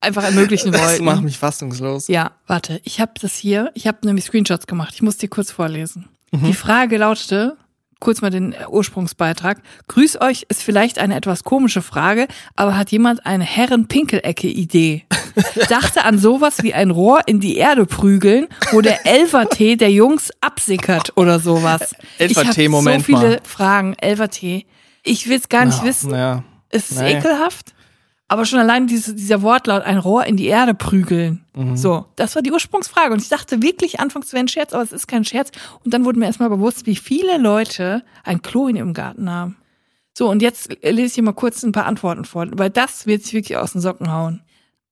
einfach 0.00 0.24
ermöglichen 0.24 0.72
das 0.72 0.80
wollten. 0.82 1.04
macht 1.04 1.22
mich 1.22 1.38
fassungslos. 1.38 2.08
Ja, 2.08 2.32
warte, 2.46 2.80
ich 2.84 3.00
habe 3.00 3.12
das 3.20 3.34
hier, 3.34 3.70
ich 3.74 3.86
habe 3.86 3.98
nämlich 4.06 4.24
Screenshots 4.26 4.66
gemacht. 4.66 4.92
Ich 4.94 5.02
muss 5.02 5.16
dir 5.18 5.28
kurz 5.28 5.50
vorlesen. 5.50 6.08
Mhm. 6.30 6.44
Die 6.46 6.54
Frage 6.54 6.96
lautete, 6.98 7.56
kurz 7.98 8.22
mal 8.22 8.30
den 8.30 8.54
Ursprungsbeitrag. 8.68 9.58
Grüß 9.88 10.20
euch 10.20 10.46
ist 10.48 10.62
vielleicht 10.62 10.98
eine 10.98 11.14
etwas 11.16 11.44
komische 11.44 11.82
Frage, 11.82 12.28
aber 12.56 12.76
hat 12.76 12.90
jemand 12.92 13.26
eine 13.26 13.44
Herren-Pinkelecke-Idee? 13.44 15.04
Dachte 15.68 16.04
an 16.04 16.18
sowas 16.18 16.62
wie 16.62 16.74
ein 16.74 16.90
Rohr 16.90 17.20
in 17.26 17.40
die 17.40 17.56
Erde 17.56 17.86
prügeln, 17.86 18.48
wo 18.72 18.80
der 18.80 19.06
Elvertee 19.06 19.76
der 19.76 19.90
Jungs 19.92 20.30
absickert 20.40 21.12
oder 21.16 21.38
sowas. 21.40 21.94
Elfertee, 22.18 22.68
Moment 22.68 23.02
so 23.06 23.06
viele 23.06 23.28
mal. 23.30 23.40
Fragen. 23.44 23.94
Elvertee. 23.98 24.66
Ich 25.02 25.28
will 25.28 25.36
es 25.38 25.48
gar 25.48 25.64
nicht 25.64 25.78
Ja, 25.78 25.84
wissen. 25.84 26.10
Ja. 26.14 26.42
Es 26.70 26.90
ist 26.90 27.00
Nee. 27.00 27.18
ekelhaft. 27.18 27.74
Aber 28.30 28.44
schon 28.44 28.60
allein 28.60 28.86
diese, 28.86 29.12
dieser 29.12 29.42
Wortlaut, 29.42 29.82
ein 29.82 29.98
Rohr 29.98 30.24
in 30.24 30.36
die 30.36 30.46
Erde 30.46 30.72
prügeln. 30.72 31.44
Mhm. 31.52 31.76
So, 31.76 32.06
das 32.14 32.36
war 32.36 32.42
die 32.42 32.52
Ursprungsfrage. 32.52 33.12
Und 33.12 33.20
ich 33.20 33.28
dachte 33.28 33.60
wirklich 33.60 33.98
anfangs, 33.98 34.28
es 34.28 34.32
wäre 34.32 34.44
ein 34.44 34.48
Scherz, 34.48 34.72
aber 34.72 34.84
es 34.84 34.92
ist 34.92 35.08
kein 35.08 35.24
Scherz. 35.24 35.50
Und 35.84 35.92
dann 35.92 36.04
wurde 36.04 36.20
mir 36.20 36.26
erstmal 36.26 36.48
bewusst, 36.48 36.86
wie 36.86 36.94
viele 36.94 37.38
Leute 37.38 38.04
ein 38.22 38.40
Klo 38.40 38.68
in 38.68 38.76
ihrem 38.76 38.94
Garten 38.94 39.28
haben. 39.28 39.56
So, 40.16 40.30
und 40.30 40.42
jetzt 40.42 40.68
lese 40.80 41.06
ich 41.06 41.14
hier 41.14 41.24
mal 41.24 41.32
kurz 41.32 41.64
ein 41.64 41.72
paar 41.72 41.86
Antworten 41.86 42.24
vor, 42.24 42.46
weil 42.52 42.70
das 42.70 43.04
wird 43.08 43.24
sich 43.24 43.32
wirklich 43.32 43.56
aus 43.56 43.72
den 43.72 43.80
Socken 43.80 44.12
hauen. 44.12 44.42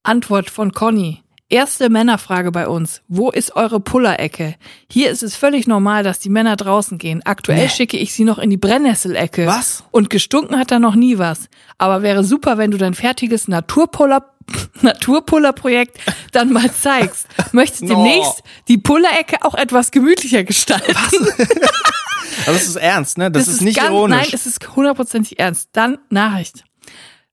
Antwort 0.03 0.51
von 0.51 0.73
Conny. 0.73 1.23
Erste 1.51 1.89
Männerfrage 1.89 2.53
bei 2.53 2.69
uns. 2.69 3.01
Wo 3.09 3.31
ist 3.31 3.57
eure 3.57 3.81
Pullerecke? 3.81 4.57
Hier 4.91 5.11
ist 5.11 5.23
es 5.23 5.35
völlig 5.35 5.67
normal, 5.67 6.03
dass 6.03 6.19
die 6.19 6.29
Männer 6.29 6.57
draußen 6.57 6.99
gehen. 6.99 7.23
Aktuell 7.25 7.63
Nee. 7.63 7.69
schicke 7.71 7.97
ich 7.97 8.13
sie 8.13 8.25
noch 8.25 8.37
in 8.39 8.51
die 8.51 8.59
Brennnesselecke. 8.59 9.47
Was? 9.47 9.83
Und 9.91 10.11
gestunken 10.11 10.59
hat 10.59 10.71
da 10.71 10.79
noch 10.79 10.95
nie 10.95 11.17
was. 11.17 11.49
Aber 11.79 12.03
wäre 12.03 12.23
super, 12.23 12.59
wenn 12.59 12.71
du 12.71 12.77
dein 12.77 12.93
fertiges 12.93 13.49
Naturpuller 13.49 14.29
Naturpullerprojekt 14.83 15.99
dann 16.33 16.53
mal 16.53 16.71
zeigst. 16.73 17.27
Möchtest 17.53 17.83
No. 17.85 17.95
demnächst 17.95 18.43
die 18.69 18.79
Pullerecke 18.79 19.37
auch 19.43 19.55
etwas 19.55 19.91
gemütlicher 19.91 20.45
gestalten. 20.45 20.95
Aber 22.45 22.53
das 22.53 22.67
ist 22.67 22.77
ernst, 22.77 23.19
ne? 23.19 23.31
Das, 23.31 23.49
ist, 23.49 23.63
nicht 23.63 23.77
ganz, 23.77 23.89
ironisch. 23.91 24.19
Nein, 24.19 24.29
es 24.33 24.47
ist 24.47 24.77
hundertprozentig 24.77 25.39
ernst. 25.39 25.71
Dann 25.73 25.99
Nachricht. 26.11 26.65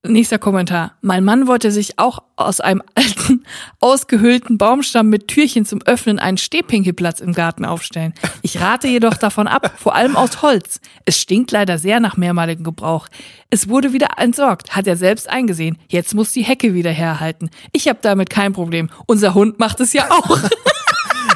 Nächster 0.08 0.38
Kommentar. 0.38 0.92
Mein 1.00 1.24
Mann 1.24 1.46
wollte 1.46 1.70
sich 1.70 1.98
auch 1.98 2.22
aus 2.36 2.60
einem 2.60 2.82
alten, 2.94 3.44
ausgehöhlten 3.80 4.58
Baumstamm 4.58 5.08
mit 5.08 5.28
Türchen 5.28 5.64
zum 5.64 5.82
Öffnen 5.82 6.18
einen 6.18 6.36
Stehpinkelplatz 6.36 7.20
im 7.20 7.32
Garten 7.32 7.64
aufstellen. 7.64 8.14
Ich 8.42 8.60
rate 8.60 8.88
jedoch 8.88 9.14
davon 9.14 9.46
ab, 9.46 9.72
vor 9.78 9.94
allem 9.94 10.16
aus 10.16 10.42
Holz. 10.42 10.80
Es 11.04 11.20
stinkt 11.20 11.50
leider 11.50 11.78
sehr 11.78 12.00
nach 12.00 12.16
mehrmaligem 12.16 12.64
Gebrauch. 12.64 13.08
Es 13.50 13.68
wurde 13.68 13.92
wieder 13.92 14.08
entsorgt, 14.18 14.76
hat 14.76 14.86
er 14.86 14.96
selbst 14.96 15.28
eingesehen. 15.28 15.78
Jetzt 15.88 16.14
muss 16.14 16.32
die 16.32 16.44
Hecke 16.44 16.74
wieder 16.74 16.90
herhalten. 16.90 17.50
Ich 17.72 17.88
habe 17.88 17.98
damit 18.02 18.30
kein 18.30 18.52
Problem. 18.52 18.90
Unser 19.06 19.34
Hund 19.34 19.58
macht 19.58 19.80
es 19.80 19.92
ja 19.92 20.10
auch. 20.10 20.38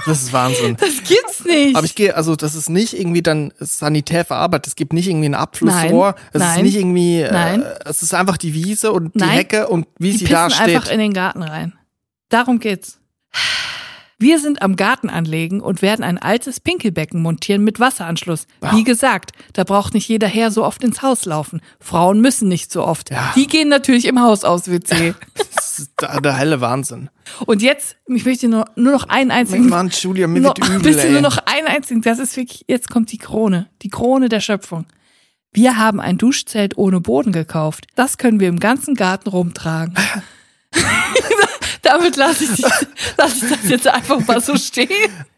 das 0.06 0.22
ist 0.22 0.32
Wahnsinn. 0.32 0.76
Das 0.80 1.02
gibt's 1.02 1.44
nicht. 1.44 1.76
Aber 1.76 1.84
ich 1.84 1.94
gehe, 1.94 2.14
also 2.16 2.36
das 2.36 2.54
ist 2.54 2.68
nicht 2.70 2.92
irgendwie 2.98 3.22
dann 3.22 3.52
sanitär 3.58 4.24
verarbeitet. 4.24 4.68
Es 4.68 4.76
gibt 4.76 4.92
nicht 4.92 5.08
irgendwie 5.08 5.28
ein 5.28 5.34
Abflussrohr. 5.34 6.14
Nein, 6.16 6.24
es 6.32 6.40
nein, 6.40 6.56
ist 6.56 6.62
nicht 6.62 6.76
irgendwie, 6.76 7.26
nein. 7.30 7.62
Äh, 7.62 7.74
es 7.84 8.02
ist 8.02 8.14
einfach 8.14 8.36
die 8.36 8.54
Wiese 8.54 8.92
und 8.92 9.14
die 9.14 9.18
Nein, 9.18 9.30
Hecke 9.30 9.68
und 9.68 9.86
wie 9.98 10.12
Die 10.12 10.18
sie 10.18 10.24
da 10.26 10.50
steht. 10.50 10.76
einfach 10.76 10.90
in 10.90 10.98
den 10.98 11.12
Garten 11.12 11.42
rein. 11.42 11.74
Darum 12.28 12.58
geht's. 12.60 12.98
Wir 14.20 14.38
sind 14.38 14.60
am 14.60 14.76
Garten 14.76 15.08
anlegen 15.08 15.62
und 15.62 15.80
werden 15.80 16.04
ein 16.04 16.18
altes 16.18 16.60
Pinkelbecken 16.60 17.22
montieren 17.22 17.64
mit 17.64 17.80
Wasseranschluss. 17.80 18.46
Wow. 18.60 18.74
Wie 18.74 18.84
gesagt, 18.84 19.32
da 19.54 19.64
braucht 19.64 19.94
nicht 19.94 20.06
jeder 20.08 20.28
Herr 20.28 20.50
so 20.50 20.62
oft 20.62 20.84
ins 20.84 21.00
Haus 21.00 21.24
laufen. 21.24 21.62
Frauen 21.80 22.20
müssen 22.20 22.46
nicht 22.46 22.70
so 22.70 22.84
oft. 22.84 23.10
Ja. 23.10 23.32
Die 23.34 23.46
gehen 23.46 23.70
natürlich 23.70 24.04
im 24.04 24.20
Haus 24.20 24.44
aus 24.44 24.70
WC. 24.70 25.14
Das 25.54 25.78
ist 25.78 25.92
der, 26.00 26.20
der 26.20 26.36
helle 26.36 26.60
Wahnsinn. 26.60 27.08
und 27.46 27.62
jetzt, 27.62 27.96
ich 28.06 28.26
möchte 28.26 28.48
nur, 28.48 28.66
nur 28.76 28.92
noch 28.92 29.08
einen 29.08 29.30
einzigen 29.30 29.68
Mann, 29.68 29.88
Julia, 29.88 30.26
mir 30.26 30.40
noch, 30.40 30.56
wird 30.56 30.68
übel, 30.68 30.80
bitte 30.80 31.06
ey. 31.06 31.12
nur 31.12 31.22
noch 31.22 31.38
einen 31.46 31.68
einzigen. 31.68 32.02
Das 32.02 32.18
ist 32.18 32.36
wirklich, 32.36 32.64
jetzt 32.66 32.90
kommt 32.90 33.12
die 33.12 33.18
Krone. 33.18 33.70
Die 33.80 33.88
Krone 33.88 34.28
der 34.28 34.40
Schöpfung. 34.40 34.86
Wir 35.52 35.78
haben 35.78 36.00
ein 36.00 36.18
Duschzelt 36.18 36.76
ohne 36.76 37.00
Boden 37.00 37.32
gekauft. 37.32 37.86
Das 37.94 38.18
können 38.18 38.40
wir 38.40 38.48
im 38.48 38.58
ganzen 38.58 38.94
Garten 38.94 39.30
rumtragen. 39.30 39.94
Damit 41.82 42.16
lasse 42.16 42.44
ich, 42.44 42.50
lass 43.16 43.42
ich 43.42 43.48
das 43.50 43.68
jetzt 43.68 43.88
einfach 43.88 44.24
mal 44.26 44.40
so 44.40 44.56
stehen. 44.56 44.88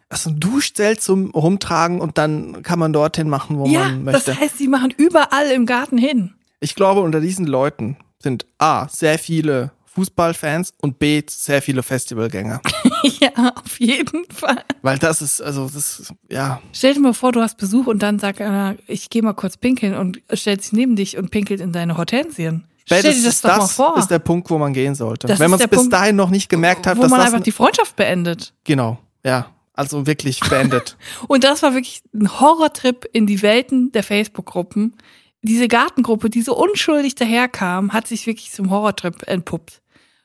Also 0.08 0.30
ein 0.30 0.40
Duschzelt 0.40 1.00
zum 1.00 1.30
Rumtragen 1.30 2.00
und 2.00 2.18
dann 2.18 2.62
kann 2.62 2.78
man 2.78 2.92
dorthin 2.92 3.28
machen, 3.28 3.58
wo 3.58 3.66
Ja, 3.66 3.88
man 3.88 4.04
das 4.06 4.26
möchte. 4.26 4.40
heißt, 4.40 4.58
sie 4.58 4.68
machen 4.68 4.92
überall 4.96 5.46
im 5.52 5.64
Garten 5.66 5.96
hin. 5.98 6.34
Ich 6.60 6.74
glaube, 6.74 7.00
unter 7.00 7.20
diesen 7.20 7.46
Leuten 7.46 7.96
sind 8.18 8.46
A, 8.58 8.88
sehr 8.88 9.18
viele 9.18 9.72
Fußballfans 9.86 10.74
und 10.80 10.98
B, 10.98 11.22
sehr 11.28 11.60
viele 11.62 11.82
Festivalgänger. 11.82 12.60
ja, 13.20 13.52
auf 13.62 13.78
jeden 13.78 14.24
Fall. 14.30 14.64
Weil 14.82 14.98
das 14.98 15.20
ist, 15.22 15.40
also 15.42 15.64
das, 15.72 16.00
ist, 16.00 16.14
ja, 16.30 16.60
Stell 16.72 16.94
dir 16.94 17.00
mal 17.00 17.14
vor, 17.14 17.32
du 17.32 17.40
hast 17.40 17.56
Besuch 17.58 17.86
und 17.86 18.02
dann 18.02 18.18
sagt 18.18 18.40
einer, 18.40 18.76
ich 18.86 19.10
gehe 19.10 19.22
mal 19.22 19.34
kurz 19.34 19.56
pinkeln 19.56 19.94
und 19.94 20.20
stellt 20.32 20.62
sich 20.62 20.72
neben 20.72 20.96
dich 20.96 21.16
und 21.18 21.30
pinkelt 21.30 21.60
in 21.60 21.72
deine 21.72 21.96
Hortensien. 21.96 22.64
Stell 22.84 23.02
dir 23.02 23.08
das 23.08 23.16
spätestens 23.16 23.40
doch 23.42 23.50
mal 23.50 23.58
das 23.58 23.72
vor. 23.72 23.98
ist 23.98 24.10
der 24.10 24.18
Punkt, 24.18 24.50
wo 24.50 24.58
man 24.58 24.72
gehen 24.72 24.94
sollte. 24.94 25.26
Das 25.26 25.38
Wenn 25.38 25.50
man 25.50 25.60
es 25.60 25.68
bis 25.68 25.78
Punkt, 25.78 25.92
dahin 25.92 26.16
noch 26.16 26.30
nicht 26.30 26.48
gemerkt 26.48 26.86
hat, 26.86 26.96
wo 26.96 27.02
dass 27.02 27.10
man 27.10 27.20
das 27.20 27.26
einfach 27.26 27.38
ein, 27.38 27.44
die 27.44 27.52
Freundschaft 27.52 27.96
beendet. 27.96 28.54
genau, 28.64 28.98
ja, 29.24 29.46
also 29.74 30.06
wirklich 30.06 30.40
beendet. 30.40 30.96
Und 31.28 31.44
das 31.44 31.62
war 31.62 31.74
wirklich 31.74 32.02
ein 32.14 32.40
Horrortrip 32.40 33.08
in 33.12 33.26
die 33.26 33.42
Welten 33.42 33.92
der 33.92 34.02
Facebook-Gruppen. 34.02 34.94
diese 35.42 35.68
Gartengruppe, 35.68 36.30
die 36.30 36.42
so 36.42 36.56
unschuldig 36.56 37.14
daherkam, 37.14 37.92
hat 37.92 38.06
sich 38.06 38.26
wirklich 38.26 38.52
zum 38.52 38.70
Horrortrip 38.70 39.26
entpuppt. 39.26 39.82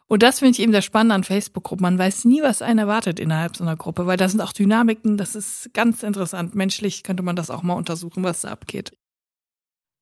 Und 0.07 0.23
das 0.23 0.39
finde 0.39 0.51
ich 0.51 0.59
eben 0.59 0.71
das 0.71 0.85
Spannende 0.85 1.15
an 1.15 1.23
Facebook-Gruppen. 1.23 1.81
Man 1.83 1.97
weiß 1.99 2.25
nie, 2.25 2.41
was 2.41 2.61
einen 2.61 2.79
erwartet 2.79 3.19
innerhalb 3.19 3.57
so 3.57 3.63
einer 3.63 3.75
Gruppe, 3.75 4.07
weil 4.07 4.17
da 4.17 4.29
sind 4.29 4.41
auch 4.41 4.53
Dynamiken, 4.53 5.17
das 5.17 5.35
ist 5.35 5.69
ganz 5.73 6.01
interessant. 6.01 6.55
Menschlich 6.55 7.03
könnte 7.03 7.23
man 7.23 7.35
das 7.35 7.49
auch 7.49 7.61
mal 7.61 7.73
untersuchen, 7.73 8.23
was 8.23 8.41
da 8.41 8.49
abgeht. 8.49 8.91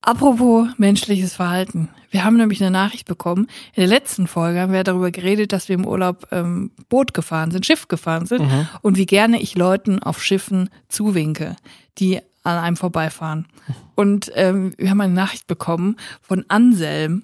Apropos 0.02 0.68
menschliches 0.78 1.34
Verhalten. 1.34 1.90
Wir 2.12 2.24
haben 2.24 2.38
nämlich 2.38 2.62
eine 2.62 2.72
Nachricht 2.72 3.08
bekommen. 3.08 3.48
In 3.74 3.82
der 3.82 3.88
letzten 3.88 4.28
Folge 4.28 4.62
haben 4.62 4.72
wir 4.72 4.84
darüber 4.84 5.12
geredet, 5.12 5.52
dass 5.52 5.68
wir 5.68 5.74
im 5.76 5.86
Urlaub 5.86 6.28
ähm, 6.32 6.72
Boot 6.90 7.14
gefahren 7.14 7.52
sind, 7.52 7.66
Schiff 7.66 7.88
gefahren 7.88 8.26
sind 8.26 8.44
Mhm. 8.44 8.68
und 8.82 8.98
wie 8.98 9.06
gerne 9.08 9.42
ich 9.42 9.56
Leuten 9.56 10.02
auf 10.02 10.24
Schiffen 10.24 10.70
zuwinke, 10.90 11.56
die 11.98 12.20
an 12.44 12.58
einem 12.60 12.78
vorbeifahren. 12.78 13.48
Und 13.96 14.32
ähm, 14.36 14.74
wir 14.78 14.92
haben 14.92 15.02
eine 15.02 15.14
Nachricht 15.14 15.48
bekommen 15.48 15.96
von 16.22 16.46
Anselm. 16.48 17.24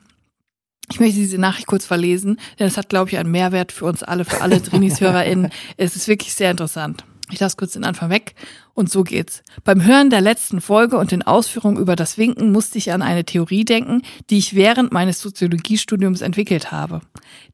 Ich 0.92 1.00
möchte 1.00 1.16
diese 1.18 1.38
Nachricht 1.38 1.68
kurz 1.68 1.86
verlesen, 1.86 2.38
denn 2.60 2.68
es 2.68 2.76
hat, 2.76 2.90
glaube 2.90 3.12
ich, 3.12 3.18
einen 3.20 3.32
Mehrwert 3.32 3.72
für 3.72 3.86
uns 3.86 4.02
alle, 4.02 4.26
für 4.26 4.42
alle 4.42 4.60
Drinis-HörerInnen. 4.62 5.52
Es 5.78 5.96
ist 5.96 6.08
wirklich 6.08 6.34
sehr 6.34 6.50
interessant. 6.52 7.06
Ich 7.32 7.40
lasse 7.40 7.56
kurz 7.56 7.74
den 7.74 7.84
Anfang 7.84 8.10
weg 8.10 8.36
und 8.74 8.90
so 8.92 9.04
geht's. 9.04 9.42
Beim 9.64 9.84
Hören 9.84 10.10
der 10.10 10.22
letzten 10.22 10.62
Folge 10.62 10.98
und 10.98 11.12
den 11.12 11.24
Ausführungen 11.24 11.78
über 11.78 11.96
das 11.96 12.18
Winken 12.18 12.52
musste 12.52 12.78
ich 12.78 12.92
an 12.92 13.02
eine 13.02 13.24
Theorie 13.24 13.66
denken, 13.66 14.02
die 14.30 14.38
ich 14.38 14.56
während 14.56 14.92
meines 14.92 15.22
Soziologiestudiums 15.22 16.22
entwickelt 16.22 16.72
habe. 16.72 17.02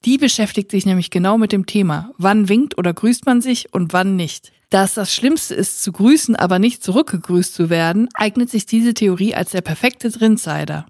Die 0.03 0.17
beschäftigt 0.17 0.71
sich 0.71 0.85
nämlich 0.85 1.11
genau 1.11 1.37
mit 1.37 1.51
dem 1.51 1.65
Thema, 1.65 2.11
wann 2.17 2.49
winkt 2.49 2.77
oder 2.77 2.93
grüßt 2.93 3.25
man 3.25 3.41
sich 3.41 3.73
und 3.73 3.93
wann 3.93 4.15
nicht. 4.15 4.51
Da 4.69 4.83
es 4.83 4.95
das 4.95 5.13
Schlimmste 5.13 5.55
ist, 5.55 5.81
zu 5.81 5.93
grüßen, 5.93 6.35
aber 6.35 6.59
nicht 6.59 6.83
zurückgegrüßt 6.83 7.53
zu 7.53 7.69
werden, 7.69 8.09
eignet 8.15 8.49
sich 8.49 8.65
diese 8.65 8.93
Theorie 8.93 9.33
als 9.33 9.51
der 9.51 9.61
perfekte 9.61 10.09
Drinsider. 10.09 10.85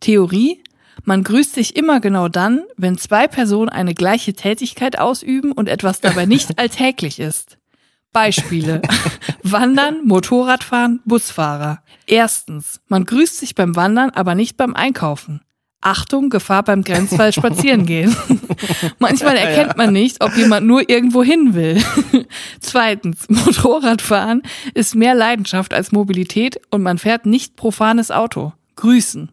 Theorie? 0.00 0.62
Man 1.04 1.24
grüßt 1.24 1.54
sich 1.54 1.76
immer 1.76 2.00
genau 2.00 2.28
dann, 2.28 2.62
wenn 2.76 2.96
zwei 2.96 3.26
Personen 3.26 3.68
eine 3.68 3.94
gleiche 3.94 4.34
Tätigkeit 4.34 4.98
ausüben 4.98 5.52
und 5.52 5.68
etwas 5.68 6.00
dabei 6.00 6.26
nicht 6.26 6.58
alltäglich 6.58 7.18
ist. 7.18 7.58
Beispiele. 8.12 8.82
Wandern, 9.42 10.04
Motorradfahren, 10.04 11.00
Busfahrer. 11.04 11.82
Erstens. 12.06 12.80
Man 12.88 13.04
grüßt 13.04 13.38
sich 13.38 13.54
beim 13.54 13.76
Wandern, 13.76 14.10
aber 14.10 14.34
nicht 14.34 14.56
beim 14.56 14.74
Einkaufen. 14.74 15.40
Achtung, 15.82 16.30
Gefahr 16.30 16.62
beim 16.62 16.84
Grenzfall 16.84 17.32
spazieren 17.32 17.86
gehen. 17.86 18.14
Manchmal 19.00 19.36
erkennt 19.36 19.76
man 19.76 19.92
nicht, 19.92 20.22
ob 20.22 20.36
jemand 20.36 20.64
nur 20.66 20.88
irgendwo 20.88 21.24
hin 21.24 21.54
will. 21.54 21.82
Zweitens, 22.60 23.28
Motorradfahren 23.28 24.42
ist 24.74 24.94
mehr 24.94 25.16
Leidenschaft 25.16 25.74
als 25.74 25.90
Mobilität 25.90 26.60
und 26.70 26.82
man 26.82 26.98
fährt 26.98 27.26
nicht 27.26 27.56
profanes 27.56 28.12
Auto. 28.12 28.52
Grüßen. 28.76 29.32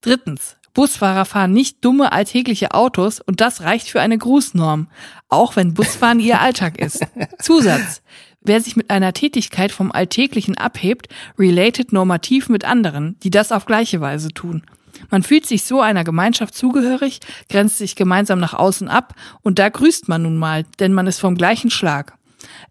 Drittens, 0.00 0.56
Busfahrer 0.74 1.24
fahren 1.24 1.52
nicht 1.52 1.84
dumme 1.84 2.12
alltägliche 2.12 2.72
Autos 2.72 3.20
und 3.20 3.40
das 3.40 3.62
reicht 3.62 3.88
für 3.88 4.00
eine 4.00 4.18
Grußnorm, 4.18 4.88
auch 5.28 5.56
wenn 5.56 5.74
Busfahren 5.74 6.20
ihr 6.20 6.40
Alltag 6.40 6.78
ist. 6.78 7.00
Zusatz. 7.40 8.02
Wer 8.42 8.60
sich 8.60 8.76
mit 8.76 8.90
einer 8.90 9.14
Tätigkeit 9.14 9.72
vom 9.72 9.90
Alltäglichen 9.90 10.58
abhebt, 10.58 11.08
related 11.38 11.92
normativ 11.92 12.50
mit 12.50 12.64
anderen, 12.64 13.16
die 13.22 13.30
das 13.30 13.52
auf 13.52 13.64
gleiche 13.64 14.02
Weise 14.02 14.28
tun. 14.34 14.64
Man 15.10 15.22
fühlt 15.22 15.46
sich 15.46 15.64
so 15.64 15.80
einer 15.80 16.04
Gemeinschaft 16.04 16.54
zugehörig, 16.54 17.20
grenzt 17.48 17.78
sich 17.78 17.96
gemeinsam 17.96 18.40
nach 18.40 18.54
außen 18.54 18.88
ab 18.88 19.14
und 19.42 19.58
da 19.58 19.68
grüßt 19.68 20.08
man 20.08 20.22
nun 20.22 20.36
mal, 20.36 20.64
denn 20.78 20.92
man 20.92 21.06
ist 21.06 21.20
vom 21.20 21.36
gleichen 21.36 21.70
Schlag. 21.70 22.18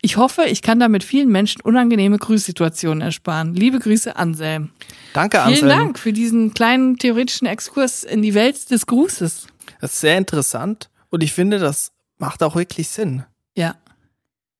Ich 0.01 0.17
hoffe, 0.17 0.43
ich 0.43 0.62
kann 0.62 0.79
damit 0.79 1.03
vielen 1.03 1.29
Menschen 1.29 1.62
unangenehme 1.62 2.17
Grüßsituationen 2.17 3.01
ersparen. 3.01 3.53
Liebe 3.53 3.79
Grüße, 3.79 4.15
Anselm. 4.15 4.71
Danke, 5.13 5.38
Vielen 5.38 5.53
Anselm. 5.53 5.69
Dank 5.69 5.99
für 5.99 6.13
diesen 6.13 6.53
kleinen 6.53 6.97
theoretischen 6.97 7.47
Exkurs 7.47 8.03
in 8.03 8.21
die 8.21 8.33
Welt 8.33 8.69
des 8.71 8.86
Grußes. 8.86 9.47
Das 9.81 9.93
ist 9.93 9.99
sehr 10.01 10.17
interessant 10.17 10.89
und 11.09 11.23
ich 11.23 11.31
finde, 11.33 11.59
das 11.59 11.91
macht 12.17 12.43
auch 12.43 12.55
wirklich 12.55 12.88
Sinn. 12.89 13.23
Ja. 13.55 13.75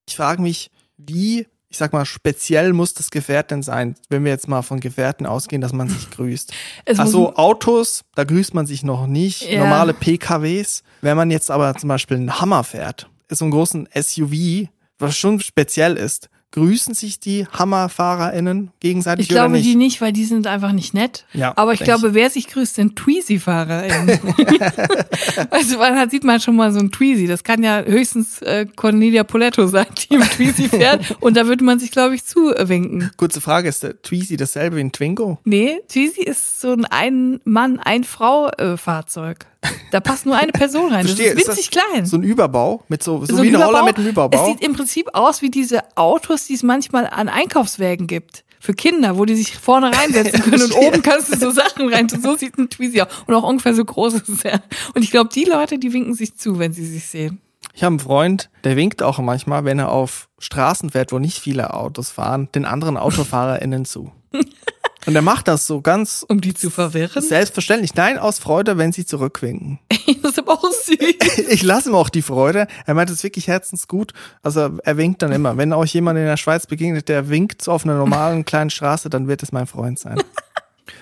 Ich 0.08 0.16
frage 0.16 0.42
mich, 0.42 0.70
wie, 0.98 1.48
ich 1.70 1.78
sag 1.78 1.94
mal, 1.94 2.06
speziell 2.06 2.74
muss 2.74 2.94
das 2.94 3.10
Gefährt 3.10 3.52
denn 3.52 3.64
sein, 3.64 3.96
wenn 4.10 4.24
wir 4.26 4.32
jetzt 4.32 4.48
mal 4.48 4.62
von 4.62 4.80
Gefährten 4.80 5.26
ausgehen, 5.26 5.62
dass 5.62 5.74
man 5.74 5.90
sich 5.90 6.10
grüßt. 6.12 6.54
Es 6.86 7.00
Ach 7.00 7.04
muss- 7.06 7.12
so, 7.12 7.36
Autos, 7.36 8.04
da 8.16 8.24
grüßt 8.26 8.54
man 8.54 8.68
sich 8.68 8.84
noch 8.84 9.08
nicht. 9.08 9.50
Ja. 9.50 9.60
Normale 9.60 9.94
PKWs. 9.94 10.84
Wenn 11.02 11.18
man 11.18 11.32
jetzt 11.32 11.50
aber 11.50 11.76
zum 11.76 11.88
Beispiel 11.90 12.18
einen 12.18 12.40
Hammer 12.40 12.64
fährt, 12.64 13.10
ist 13.30 13.40
so 13.40 13.46
einen 13.46 13.52
großen 13.52 13.88
SUV, 13.96 14.68
was 15.04 15.18
schon 15.18 15.40
speziell 15.40 15.96
ist, 15.98 16.30
grüßen 16.54 16.94
sich 16.94 17.20
die 17.20 17.48
HammerfahrerInnen 17.48 18.72
gegenseitig 18.80 19.24
Ich 19.24 19.30
glaube 19.30 19.60
die 19.60 19.76
nicht, 19.76 20.02
weil 20.02 20.14
die 20.14 20.24
sind 20.24 20.46
einfach 20.46 20.72
nicht 20.72 20.94
nett. 20.94 21.26
Ja, 21.34 21.54
Aber 21.56 21.74
ich 21.74 21.80
glaube, 21.80 22.14
wer 22.14 22.30
sich 22.30 22.48
grüßt, 22.48 22.76
sind 22.76 22.96
Tweezy-FahrerInnen. 22.96 24.20
also 25.50 25.80
man 25.80 25.98
hat, 25.98 26.12
sieht 26.12 26.24
man 26.24 26.40
schon 26.40 26.56
mal 26.56 26.72
so 26.72 26.80
ein 26.80 26.92
Tweezy. 26.92 27.26
Das 27.26 27.44
kann 27.44 27.64
ja 27.64 27.82
höchstens 27.82 28.42
äh, 28.44 28.68
Cornelia 28.76 29.24
Poletto 29.24 29.66
sein, 29.66 29.88
die 29.98 30.14
im 30.14 30.22
Tweezy 30.22 30.70
fährt. 30.70 31.18
Und 31.22 31.36
da 31.38 31.48
würde 31.48 31.64
man 31.64 31.80
sich, 31.80 31.90
glaube 31.90 32.14
ich, 32.14 32.24
zuwinken. 32.24 33.10
Kurze 33.18 33.42
Frage, 33.42 33.68
ist 33.68 33.82
der 33.82 34.00
Tweezy 34.04 34.38
dasselbe 34.38 34.78
wie 34.78 34.82
ein 34.82 34.92
Twingo? 34.92 35.40
Nee, 35.46 35.80
Tweezy 35.90 36.22
ist 36.22 36.62
so 36.62 36.72
ein 36.72 36.86
Ein-Mann-, 36.86 37.80
Ein-Frau-Fahrzeug. 37.80 39.48
Da 39.92 40.00
passt 40.00 40.26
nur 40.26 40.36
eine 40.36 40.52
Person 40.52 40.92
rein. 40.92 41.06
Das 41.06 41.16
Verstehe, 41.16 41.34
ist 41.34 41.48
winzig 41.48 41.72
klein. 41.72 42.06
So 42.06 42.18
ein 42.18 42.24
Überbau 42.24 42.84
mit 42.88 43.04
so, 43.04 43.26
so, 43.26 43.38
So 43.38 43.44
wie 43.44 43.50
ein 43.50 43.56
Roller 43.62 43.84
mit 43.84 43.98
einem 43.98 44.08
Es 44.08 44.12
Überbau. 44.12 44.46
sieht 44.48 44.62
im 44.62 44.74
Prinzip 44.74 45.10
aus 45.14 45.42
wie 45.42 45.50
diese 45.52 45.82
Autos, 45.96 46.46
die 46.48 46.56
es 46.56 46.64
manchmal 46.64 47.08
an 47.08 47.30
Einkaufswägen 47.30 48.08
gibt. 48.08 48.44
Für 48.60 48.74
Kinder, 48.74 49.18
wo 49.18 49.26
die 49.26 49.36
sich 49.36 49.58
vorne 49.58 49.92
reinsetzen 49.96 50.42
können 50.44 50.64
und 50.64 50.74
oben 50.76 51.02
kannst 51.02 51.34
du 51.34 51.38
so 51.38 51.52
Sachen 51.52 51.94
rein. 51.94 52.08
So 52.10 52.36
sieht 52.36 52.58
ein 52.58 52.70
Tweezy 52.70 53.02
aus. 53.02 53.08
Und 53.28 53.36
auch 53.36 53.44
ungefähr 53.44 53.74
so 53.76 53.84
groß 53.84 54.14
ist 54.16 54.46
er. 54.46 54.62
Und 54.96 55.04
ich 55.04 55.12
glaube, 55.12 55.30
die 55.34 55.44
Leute, 55.44 55.78
die 55.78 55.92
winken 55.92 56.14
sich 56.14 56.36
zu, 56.38 56.60
wenn 56.60 56.72
sie 56.74 56.86
sich 56.86 57.06
sehen. 57.06 57.42
Ich 57.76 57.84
habe 57.84 57.94
einen 57.94 58.00
Freund, 58.00 58.50
der 58.64 58.76
winkt 58.76 59.02
auch 59.04 59.20
manchmal, 59.20 59.66
wenn 59.66 59.80
er 59.80 59.90
auf 59.92 60.30
Straßen 60.40 60.92
fährt, 60.92 61.12
wo 61.12 61.20
nicht 61.20 61.40
viele 61.40 61.74
Autos 61.74 62.12
fahren, 62.12 62.50
den 62.56 62.66
anderen 62.66 62.98
AutofahrerInnen 62.98 63.86
zu. 63.86 64.12
Und 65.06 65.16
er 65.16 65.22
macht 65.22 65.48
das 65.48 65.68
so 65.68 65.82
ganz 65.82 66.26
Um 66.28 66.40
die 66.40 66.54
zu 66.54 66.70
verwirren. 66.70 67.22
selbstverständlich. 67.22 67.96
Nein, 67.96 68.18
aus 68.18 68.40
Freude, 68.40 68.78
wenn 68.78 68.92
sie 68.92 69.06
zurückwinken. 69.06 69.80
Das 70.22 70.32
ist 70.32 70.40
aber 70.40 70.54
auch 70.54 70.72
süß. 70.72 70.98
Ich 71.50 71.64
lasse 71.64 71.90
ihm 71.90 71.96
auch 71.96 72.10
die 72.10 72.22
Freude. 72.22 72.68
Er 72.86 72.94
meint 72.94 73.10
es 73.10 73.24
wirklich 73.24 73.48
herzensgut. 73.48 74.14
Also 74.42 74.78
er 74.84 74.98
winkt 74.98 75.22
dann 75.22 75.32
immer. 75.32 75.58
Wenn 75.58 75.74
euch 75.74 75.94
jemand 75.94 76.18
in 76.20 76.26
der 76.26 76.38
Schweiz 76.38 76.66
begegnet, 76.66 77.10
der 77.10 77.30
winkt 77.30 77.62
so 77.62 77.72
auf 77.72 77.84
einer 77.86 77.96
normalen 77.96 78.46
kleinen 78.46 78.70
Straße, 78.70 79.10
dann 79.10 79.28
wird 79.28 79.44
es 79.44 79.52
mein 79.52 79.68
Freund 79.68 80.00
sein. 80.00 80.22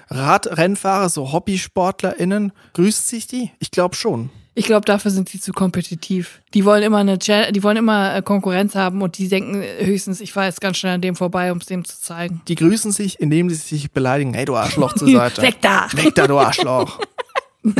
Radrennfahrer, 0.09 1.09
so 1.09 1.31
HobbysportlerInnen, 1.31 2.51
grüßt 2.73 3.07
sich 3.07 3.27
die? 3.27 3.51
Ich 3.59 3.71
glaube 3.71 3.95
schon. 3.95 4.29
Ich 4.53 4.65
glaube, 4.65 4.85
dafür 4.85 5.11
sind 5.11 5.29
sie 5.29 5.39
zu 5.39 5.53
kompetitiv. 5.53 6.41
Die 6.53 6.65
wollen 6.65 6.83
immer 6.83 6.97
eine, 6.97 7.17
Cha- 7.19 7.51
die 7.51 7.63
wollen 7.63 7.77
immer 7.77 8.15
äh, 8.15 8.21
Konkurrenz 8.21 8.75
haben 8.75 9.01
und 9.01 9.17
die 9.17 9.29
denken 9.29 9.63
höchstens, 9.79 10.19
ich 10.19 10.33
fahre 10.33 10.47
jetzt 10.47 10.59
ganz 10.59 10.75
schnell 10.77 10.95
an 10.95 11.01
dem 11.01 11.15
vorbei, 11.15 11.51
um 11.53 11.59
es 11.59 11.67
dem 11.67 11.85
zu 11.85 11.99
zeigen. 12.01 12.41
Die 12.49 12.55
grüßen 12.55 12.91
sich, 12.91 13.19
indem 13.21 13.49
sie 13.49 13.55
sich 13.55 13.91
beleidigen. 13.91 14.33
Hey, 14.33 14.43
du 14.45 14.55
Arschloch 14.57 14.93
zur 14.93 15.07
Seite. 15.11 15.41
Weg 15.41 15.61
da! 15.61 15.87
Weg 15.93 16.13
da, 16.15 16.27
du 16.27 16.37
Arschloch. 16.37 16.99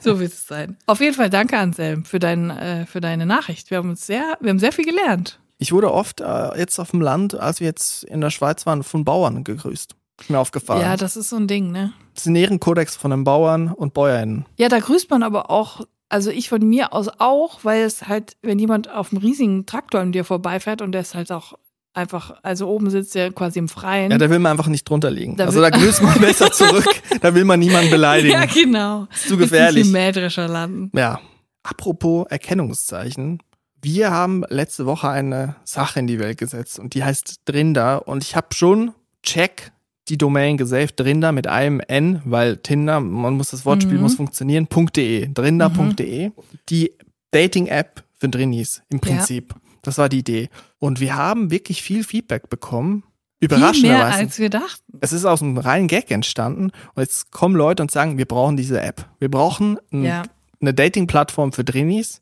So 0.00 0.18
wird 0.18 0.32
es 0.32 0.46
sein. 0.48 0.76
Auf 0.86 1.00
jeden 1.00 1.14
Fall 1.14 1.30
danke, 1.30 1.56
Anselm, 1.56 2.04
für, 2.04 2.18
dein, 2.18 2.50
äh, 2.50 2.86
für 2.86 3.00
deine 3.00 3.24
Nachricht. 3.24 3.70
Wir 3.70 3.78
haben 3.78 3.90
uns 3.90 4.04
sehr, 4.06 4.36
wir 4.40 4.50
haben 4.50 4.58
sehr 4.58 4.72
viel 4.72 4.84
gelernt. 4.84 5.38
Ich 5.58 5.72
wurde 5.72 5.92
oft 5.92 6.20
äh, 6.20 6.58
jetzt 6.58 6.78
auf 6.78 6.90
dem 6.90 7.00
Land, 7.00 7.38
als 7.38 7.60
wir 7.60 7.66
jetzt 7.68 8.04
in 8.04 8.20
der 8.20 8.30
Schweiz 8.30 8.66
waren, 8.66 8.82
von 8.82 9.04
Bauern 9.04 9.44
gegrüßt. 9.44 9.94
Ist 10.20 10.30
mir 10.30 10.38
aufgefallen. 10.38 10.82
Ja, 10.82 10.96
das 10.96 11.16
ist 11.16 11.30
so 11.30 11.36
ein 11.36 11.48
Ding, 11.48 11.72
ne? 11.72 11.92
das 12.14 12.24
ist 12.24 12.26
ein 12.26 12.36
Ehrenkodex 12.36 12.96
von 12.96 13.10
den 13.10 13.24
Bauern 13.24 13.68
und 13.72 13.94
Bäuerinnen. 13.94 14.44
Ja, 14.56 14.68
da 14.68 14.78
grüßt 14.78 15.10
man 15.10 15.22
aber 15.22 15.50
auch, 15.50 15.82
also 16.08 16.30
ich 16.30 16.48
von 16.48 16.66
mir 16.68 16.92
aus 16.92 17.08
auch, 17.18 17.60
weil 17.62 17.82
es 17.82 18.08
halt, 18.08 18.36
wenn 18.42 18.58
jemand 18.58 18.90
auf 18.90 19.12
einem 19.12 19.22
riesigen 19.22 19.64
Traktor 19.66 20.00
an 20.00 20.12
dir 20.12 20.24
vorbeifährt 20.24 20.82
und 20.82 20.92
der 20.92 21.00
ist 21.00 21.14
halt 21.14 21.32
auch 21.32 21.54
einfach, 21.94 22.34
also 22.42 22.68
oben 22.68 22.90
sitzt 22.90 23.14
der 23.14 23.32
quasi 23.32 23.58
im 23.58 23.68
Freien. 23.68 24.10
Ja, 24.10 24.18
da 24.18 24.28
will 24.30 24.38
man 24.38 24.52
einfach 24.52 24.68
nicht 24.68 24.88
drunter 24.88 25.10
liegen. 25.10 25.36
Da 25.36 25.46
also 25.46 25.60
da 25.60 25.70
grüßt 25.70 26.02
man 26.02 26.20
besser 26.20 26.52
zurück. 26.52 26.86
Da 27.20 27.34
will 27.34 27.44
man 27.44 27.58
niemanden 27.58 27.90
beleidigen. 27.90 28.34
ja 28.34 28.44
genau. 28.46 29.06
Ist 29.12 29.28
zu 29.28 29.36
gefährlich. 29.36 29.86
Ist 29.86 29.92
Mähdrescher 29.92 30.48
landen. 30.48 30.90
Ja. 30.96 31.20
Apropos 31.62 32.26
Erkennungszeichen. 32.28 33.42
Wir 33.82 34.10
haben 34.10 34.44
letzte 34.48 34.86
Woche 34.86 35.08
eine 35.08 35.56
Sache 35.64 36.00
in 36.00 36.06
die 36.06 36.18
Welt 36.18 36.38
gesetzt 36.38 36.78
und 36.78 36.94
die 36.94 37.02
heißt 37.02 37.40
Drinder. 37.46 38.06
Und 38.06 38.22
ich 38.24 38.36
habe 38.36 38.48
schon 38.54 38.92
check 39.22 39.72
die 40.10 40.18
Domain 40.18 40.56
gesaved, 40.56 40.98
Drinder 40.98 41.32
mit 41.32 41.46
einem 41.46 41.80
N, 41.80 42.20
weil 42.24 42.56
Tinder, 42.58 43.00
man 43.00 43.34
muss 43.34 43.50
das 43.50 43.64
Wortspiel 43.64 43.96
Mhm. 43.96 44.02
muss 44.02 44.14
funktionieren, 44.16 44.68
.de, 44.96 45.28
drinder.de. 45.32 46.32
Die 46.68 46.92
Dating-App 47.30 48.02
für 48.18 48.28
Drinnies 48.28 48.82
im 48.90 49.00
Prinzip. 49.00 49.54
Das 49.82 49.96
war 49.98 50.08
die 50.08 50.18
Idee. 50.18 50.48
Und 50.78 51.00
wir 51.00 51.16
haben 51.16 51.50
wirklich 51.50 51.82
viel 51.82 52.04
Feedback 52.04 52.50
bekommen. 52.50 53.04
Viel 53.38 53.48
mehr 53.48 53.58
Überraschenderweise. 53.58 54.18
als 54.18 54.38
wir 54.38 54.50
dachten. 54.50 54.98
Es 55.00 55.12
ist 55.14 55.24
aus 55.24 55.40
einem 55.42 55.56
reinen 55.56 55.88
Gag 55.88 56.10
entstanden 56.10 56.72
und 56.94 57.00
jetzt 57.02 57.30
kommen 57.30 57.54
Leute 57.56 57.82
und 57.82 57.90
sagen, 57.90 58.18
wir 58.18 58.26
brauchen 58.26 58.56
diese 58.58 58.80
App. 58.82 59.06
Wir 59.18 59.30
brauchen 59.30 59.78
ein, 59.92 60.04
Ja. 60.04 60.22
eine 60.60 60.74
Dating-Plattform 60.74 61.52
für 61.52 61.64
Drinis, 61.64 62.20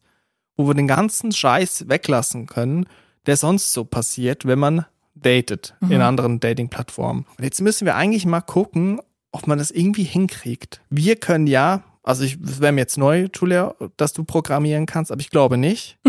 wo 0.57 0.69
wir 0.69 0.75
den 0.75 0.87
ganzen 0.87 1.33
Scheiß 1.33 1.89
weglassen 1.89 2.47
können, 2.47 2.87
der 3.27 3.37
sonst 3.37 3.73
so 3.73 3.85
passiert, 3.85 4.45
wenn 4.47 4.61
man 4.61 4.85
datet 5.23 5.75
in 5.89 6.01
anderen 6.01 6.41
Dating-Plattformen. 6.41 7.27
Und 7.37 7.45
jetzt 7.45 7.61
müssen 7.61 7.85
wir 7.87 7.97
eigentlich 7.97 8.27
mal 8.27 8.41
gucken, 8.41 9.01
ob 9.33 9.47
man 9.47 9.59
das 9.59 9.71
irgendwie 9.71 10.05
hinkriegt. 10.05 10.81
Wir 10.91 11.17
können 11.17 11.47
ja, 11.47 11.83
also 12.03 12.25
ich 12.25 12.39
wäre 12.41 12.73
mir 12.73 12.81
jetzt 12.81 12.97
neu, 12.99 13.29
Julia, 13.35 13.75
dass 13.97 14.13
du 14.13 14.25
programmieren 14.25 14.87
kannst, 14.87 15.13
aber 15.13 15.21
ich 15.21 15.31
glaube 15.31 15.57
nicht. 15.59 15.99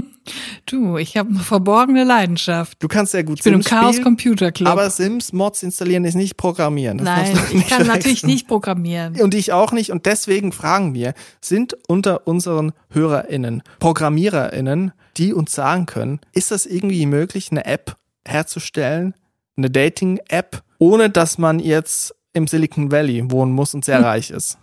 Du, 0.67 0.97
ich 0.99 1.17
habe 1.17 1.29
eine 1.29 1.39
verborgene 1.39 2.03
Leidenschaft. 2.03 2.77
Du 2.83 2.87
kannst 2.87 3.13
sehr 3.13 3.23
gut 3.23 3.39
Ich 3.39 3.43
bin 3.43 3.53
im 3.53 3.61
Sims 3.63 3.69
Chaos 3.71 3.95
spielen, 3.95 4.03
Computer 4.03 4.51
Club. 4.51 4.69
aber 4.69 4.87
Sims 4.91 5.33
Mods 5.33 5.63
installieren 5.63 6.05
ist 6.05 6.13
nicht 6.13 6.37
programmieren. 6.37 6.99
Das 6.99 7.05
Nein, 7.05 7.39
ich 7.51 7.67
kann 7.67 7.79
natürlich 7.87 8.19
verwechseln. 8.19 8.29
nicht 8.31 8.47
programmieren. 8.47 9.19
Und 9.21 9.33
ich 9.33 9.53
auch 9.53 9.71
nicht. 9.71 9.91
Und 9.91 10.05
deswegen 10.05 10.51
fragen 10.51 10.93
wir, 10.93 11.15
sind 11.41 11.75
unter 11.87 12.27
unseren 12.27 12.73
HörerInnen 12.91 13.63
ProgrammiererInnen, 13.79 14.91
die 15.17 15.33
uns 15.33 15.53
sagen 15.53 15.87
können, 15.87 16.19
ist 16.31 16.51
das 16.51 16.67
irgendwie 16.67 17.07
möglich, 17.07 17.49
eine 17.49 17.65
App 17.65 17.97
herzustellen, 18.27 19.15
eine 19.57 19.69
Dating-App, 19.69 20.63
ohne 20.77 21.09
dass 21.09 21.37
man 21.37 21.59
jetzt 21.59 22.15
im 22.33 22.47
Silicon 22.47 22.91
Valley 22.91 23.29
wohnen 23.31 23.51
muss 23.51 23.73
und 23.73 23.85
sehr 23.85 24.01
reich 24.03 24.31
ist? 24.31 24.57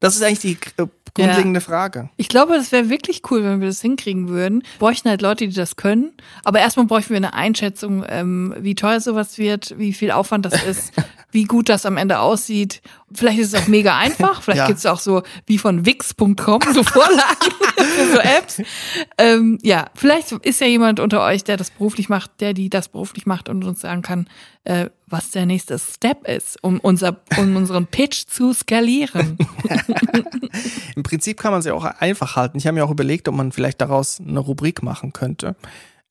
Das 0.00 0.14
ist 0.16 0.22
eigentlich 0.22 0.40
die 0.76 0.82
äh, 0.82 0.86
grundlegende 1.14 1.60
Frage. 1.60 2.10
Ich 2.16 2.28
glaube, 2.28 2.54
das 2.54 2.70
wäre 2.70 2.88
wirklich 2.88 3.22
cool, 3.30 3.42
wenn 3.42 3.60
wir 3.60 3.66
das 3.66 3.80
hinkriegen 3.80 4.28
würden. 4.28 4.62
Bräuchten 4.78 5.08
halt 5.08 5.22
Leute, 5.22 5.48
die 5.48 5.54
das 5.54 5.74
können. 5.76 6.12
Aber 6.44 6.60
erstmal 6.60 6.86
bräuchten 6.86 7.10
wir 7.10 7.16
eine 7.16 7.34
Einschätzung, 7.34 8.04
ähm, 8.08 8.54
wie 8.58 8.74
teuer 8.76 9.00
sowas 9.00 9.38
wird, 9.38 9.74
wie 9.78 9.92
viel 9.92 10.12
Aufwand 10.12 10.44
das 10.46 10.62
ist, 10.62 10.92
wie 11.32 11.44
gut 11.44 11.68
das 11.68 11.84
am 11.86 11.96
Ende 11.96 12.20
aussieht. 12.20 12.80
Vielleicht 13.12 13.38
ist 13.40 13.54
es 13.54 13.60
auch 13.60 13.66
mega 13.66 13.96
einfach. 13.98 14.42
Vielleicht 14.42 14.58
Ja. 14.60 14.66
gibt's 14.68 14.86
auch 14.86 15.00
so 15.00 15.22
wie 15.46 15.58
von 15.58 15.84
Wix.com 15.84 16.60
so 16.72 16.82
Vorlagen 16.84 17.52
für 17.76 18.12
so 18.12 18.18
Apps. 18.20 18.62
Ähm, 19.16 19.58
ja, 19.62 19.86
vielleicht 19.94 20.30
ist 20.32 20.60
ja 20.60 20.66
jemand 20.68 21.00
unter 21.00 21.24
euch, 21.24 21.42
der 21.42 21.56
das 21.56 21.70
beruflich 21.70 22.08
macht, 22.08 22.40
der 22.40 22.54
die 22.54 22.70
das 22.70 22.88
beruflich 22.88 23.26
macht 23.26 23.48
und 23.48 23.64
uns 23.64 23.80
sagen 23.80 24.02
kann, 24.02 24.28
äh, 24.68 24.90
was 25.06 25.30
der 25.30 25.46
nächste 25.46 25.78
Step 25.78 26.28
ist, 26.28 26.62
um 26.62 26.78
unser, 26.78 27.16
um 27.38 27.56
unseren 27.56 27.86
Pitch 27.86 28.26
zu 28.26 28.52
skalieren. 28.52 29.38
Im 30.94 31.02
Prinzip 31.02 31.40
kann 31.40 31.52
man 31.52 31.60
es 31.60 31.66
ja 31.66 31.72
auch 31.72 31.84
einfach 31.84 32.36
halten. 32.36 32.58
Ich 32.58 32.66
habe 32.66 32.74
mir 32.74 32.84
auch 32.84 32.90
überlegt, 32.90 33.28
ob 33.28 33.34
man 33.34 33.50
vielleicht 33.50 33.80
daraus 33.80 34.20
eine 34.20 34.40
Rubrik 34.40 34.82
machen 34.82 35.14
könnte. 35.14 35.56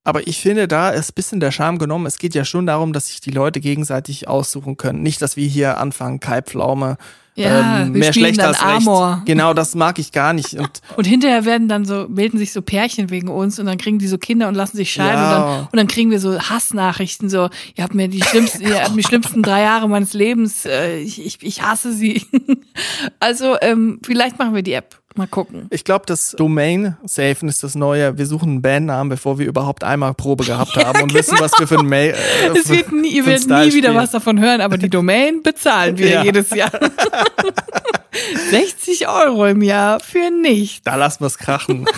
Aber 0.04 0.28
ich 0.28 0.41
finde, 0.41 0.67
da 0.67 0.89
ist 0.89 1.12
ein 1.12 1.15
bisschen 1.15 1.39
der 1.39 1.52
Charme 1.52 1.78
genommen. 1.78 2.08
Es 2.08 2.17
geht 2.17 2.34
ja 2.34 2.46
schon 2.46 2.65
darum, 2.65 2.93
dass 2.93 3.08
sich 3.08 3.22
die 3.22 3.30
Leute 3.30 3.60
gegenseitig 3.60 4.28
aussuchen 4.28 4.76
können. 4.76 5.04
Nicht, 5.04 5.22
dass 5.22 5.38
wir 5.38 5.48
hier 5.48 5.78
anfangen, 5.78 6.20
Kai 6.20 6.41
Pflaume, 6.41 6.98
Ja, 7.38 7.82
ähm, 7.84 7.93
wir 7.93 8.00
mehr 8.00 8.13
spielen 8.13 8.26
schlecht 8.34 8.39
dann 8.39 8.47
als 8.47 8.62
recht. 8.65 8.88
Amor. 8.88 9.21
Genau, 9.26 9.54
das 9.54 9.76
mag 9.76 10.00
ich 10.00 10.12
gar 10.12 10.34
nicht. 10.34 10.56
Und 10.56 10.82
Und 10.97 11.06
hinterher 11.06 11.45
werden 11.45 11.67
dann 11.67 11.86
so, 11.86 12.08
melden 12.10 12.38
sich 12.39 12.52
so 12.52 12.62
Pärchen 12.63 13.12
wegen 13.12 13.28
uns 13.28 13.60
und 13.60 13.67
dann 13.67 13.78
kriegen 13.78 14.00
die 14.00 14.08
so 14.08 14.17
Kinder 14.17 14.47
und 14.47 14.56
lassen 14.56 14.76
sich 14.76 14.91
scheiden 14.91 15.13
Ja. 15.21 15.36
und, 15.36 15.41
dann, 15.43 15.67
und 15.71 15.78
dann 15.78 15.88
kriegen 15.88 16.10
wir 16.10 16.19
so 16.19 16.39
Hassnachrichten, 16.39 17.30
so, 17.30 17.50
ihr 17.76 17.84
habt 17.84 17.93
mir 17.93 18.08
die 18.08 18.23
schlimmsten, 18.23 18.63
ihr 18.63 18.84
habt 18.84 18.95
die 18.97 19.04
schlimmsten 19.04 19.43
drei 19.43 19.62
Jahre 19.62 19.88
meines 19.88 20.13
Lebens, 20.13 20.65
äh, 20.65 20.97
ich, 20.97 21.23
ich, 21.23 21.38
ich 21.41 21.62
hasse 21.62 21.93
sie. 21.93 22.26
Also, 23.19 23.56
ähm, 23.62 24.00
vielleicht 24.06 24.38
machen 24.38 24.54
wir 24.54 24.62
die 24.62 24.73
App. 24.73 24.97
Mal 25.17 25.27
gucken. 25.27 25.67
ich 25.71 25.84
glaube, 25.84 26.06
das 26.06 26.32
Domain 26.38 26.95
Safen 27.06 27.49
ist 27.49 27.63
das 27.63 27.75
neue. 27.75 28.17
Wir 28.17 28.25
suchen 28.25 28.49
einen 28.49 28.62
Bandnamen, 28.62 29.10
bevor 29.10 29.39
wir 29.39 29.47
überhaupt 29.47 29.84
einmal 29.84 30.13
Probe 30.13 30.45
gehabt 30.45 30.75
haben 30.84 31.01
und 31.01 31.13
wissen, 31.13 31.38
was 31.39 31.51
wir 31.60 31.67
für 31.67 31.80
ein 31.80 31.86
Mail. 31.88 32.12
Äh, 32.13 32.58
Es 32.58 32.69
wird 32.69 32.91
nie, 32.91 33.10
ihr 33.10 33.25
werdet 33.25 33.47
nie 33.49 33.73
wieder 33.73 33.93
was 33.95 34.12
davon 34.12 34.39
hören, 34.39 34.62
aber 34.62 34.77
die 34.77 34.89
Domain 34.89 35.41
bezahlen 35.43 35.97
wir 35.97 36.10
Ja. 36.10 36.23
jedes 36.23 36.51
Jahr. 36.51 36.71
60 38.49 39.08
Euro 39.08 39.45
im 39.45 39.62
Jahr 39.62 39.99
für 39.99 40.32
nichts. 40.32 40.82
Da 40.84 40.95
lassen 40.95 41.21
wir 41.21 41.27
es 41.27 41.38
krachen. 41.38 41.86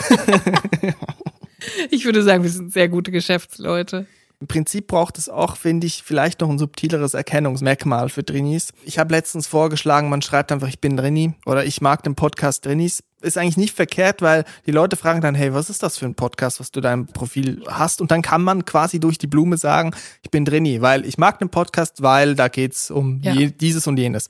Ich 1.92 2.06
würde 2.06 2.24
sagen, 2.24 2.42
wir 2.44 2.50
sind 2.50 2.72
sehr 2.72 2.88
gute 2.88 3.12
Geschäftsleute. 3.12 4.06
Im 4.40 4.48
Prinzip 4.48 4.88
braucht 4.88 5.18
es 5.18 5.28
auch, 5.28 5.58
finde 5.58 5.86
ich, 5.88 6.04
vielleicht 6.06 6.40
noch 6.40 6.50
ein 6.50 6.58
subtileres 6.58 7.14
Erkennungsmerkmal 7.14 8.08
für 8.08 8.24
Drinis. 8.24 8.70
Ich 8.86 8.98
habe 8.98 9.14
letztens 9.14 9.46
vorgeschlagen, 9.46 10.10
man 10.10 10.22
schreibt 10.22 10.54
einfach, 10.54 10.70
ich 10.70 10.80
bin 10.80 10.96
Drini 10.96 11.34
oder 11.46 11.66
ich 11.66 11.82
mag 11.82 12.02
den 12.04 12.16
Podcast 12.16 12.66
Drinis. 12.66 13.04
Ist 13.22 13.38
eigentlich 13.38 13.58
nicht 13.58 13.76
verkehrt, 13.76 14.22
weil 14.22 14.46
die 14.66 14.72
Leute 14.72 14.96
fragen 14.96 15.22
dann, 15.22 15.36
hey, 15.36 15.54
was 15.54 15.70
ist 15.70 15.84
das 15.84 15.98
für 15.98 16.06
ein 16.06 16.16
Podcast, 16.16 16.60
was 16.60 16.72
du 16.72 16.80
da 16.82 16.94
im 16.94 17.08
Profil 17.08 17.64
hast? 17.68 18.00
Und 18.02 18.12
dann 18.12 18.22
kann 18.22 18.42
man 18.42 18.64
quasi 18.66 19.00
durch 19.00 19.18
die 19.18 19.28
Blume 19.28 19.58
sagen, 19.58 19.94
ich 20.24 20.32
bin 20.32 20.46
Drini, 20.46 20.82
weil 20.82 21.06
ich 21.06 21.18
mag 21.18 21.40
den 21.40 21.50
Podcast, 21.50 22.02
weil 22.02 22.36
da 22.36 22.48
geht's 22.48 22.90
um 22.92 23.20
Ja. 23.22 23.34
je, 23.34 23.48
dieses 23.52 23.88
und 23.88 23.98
jenes. 23.98 24.30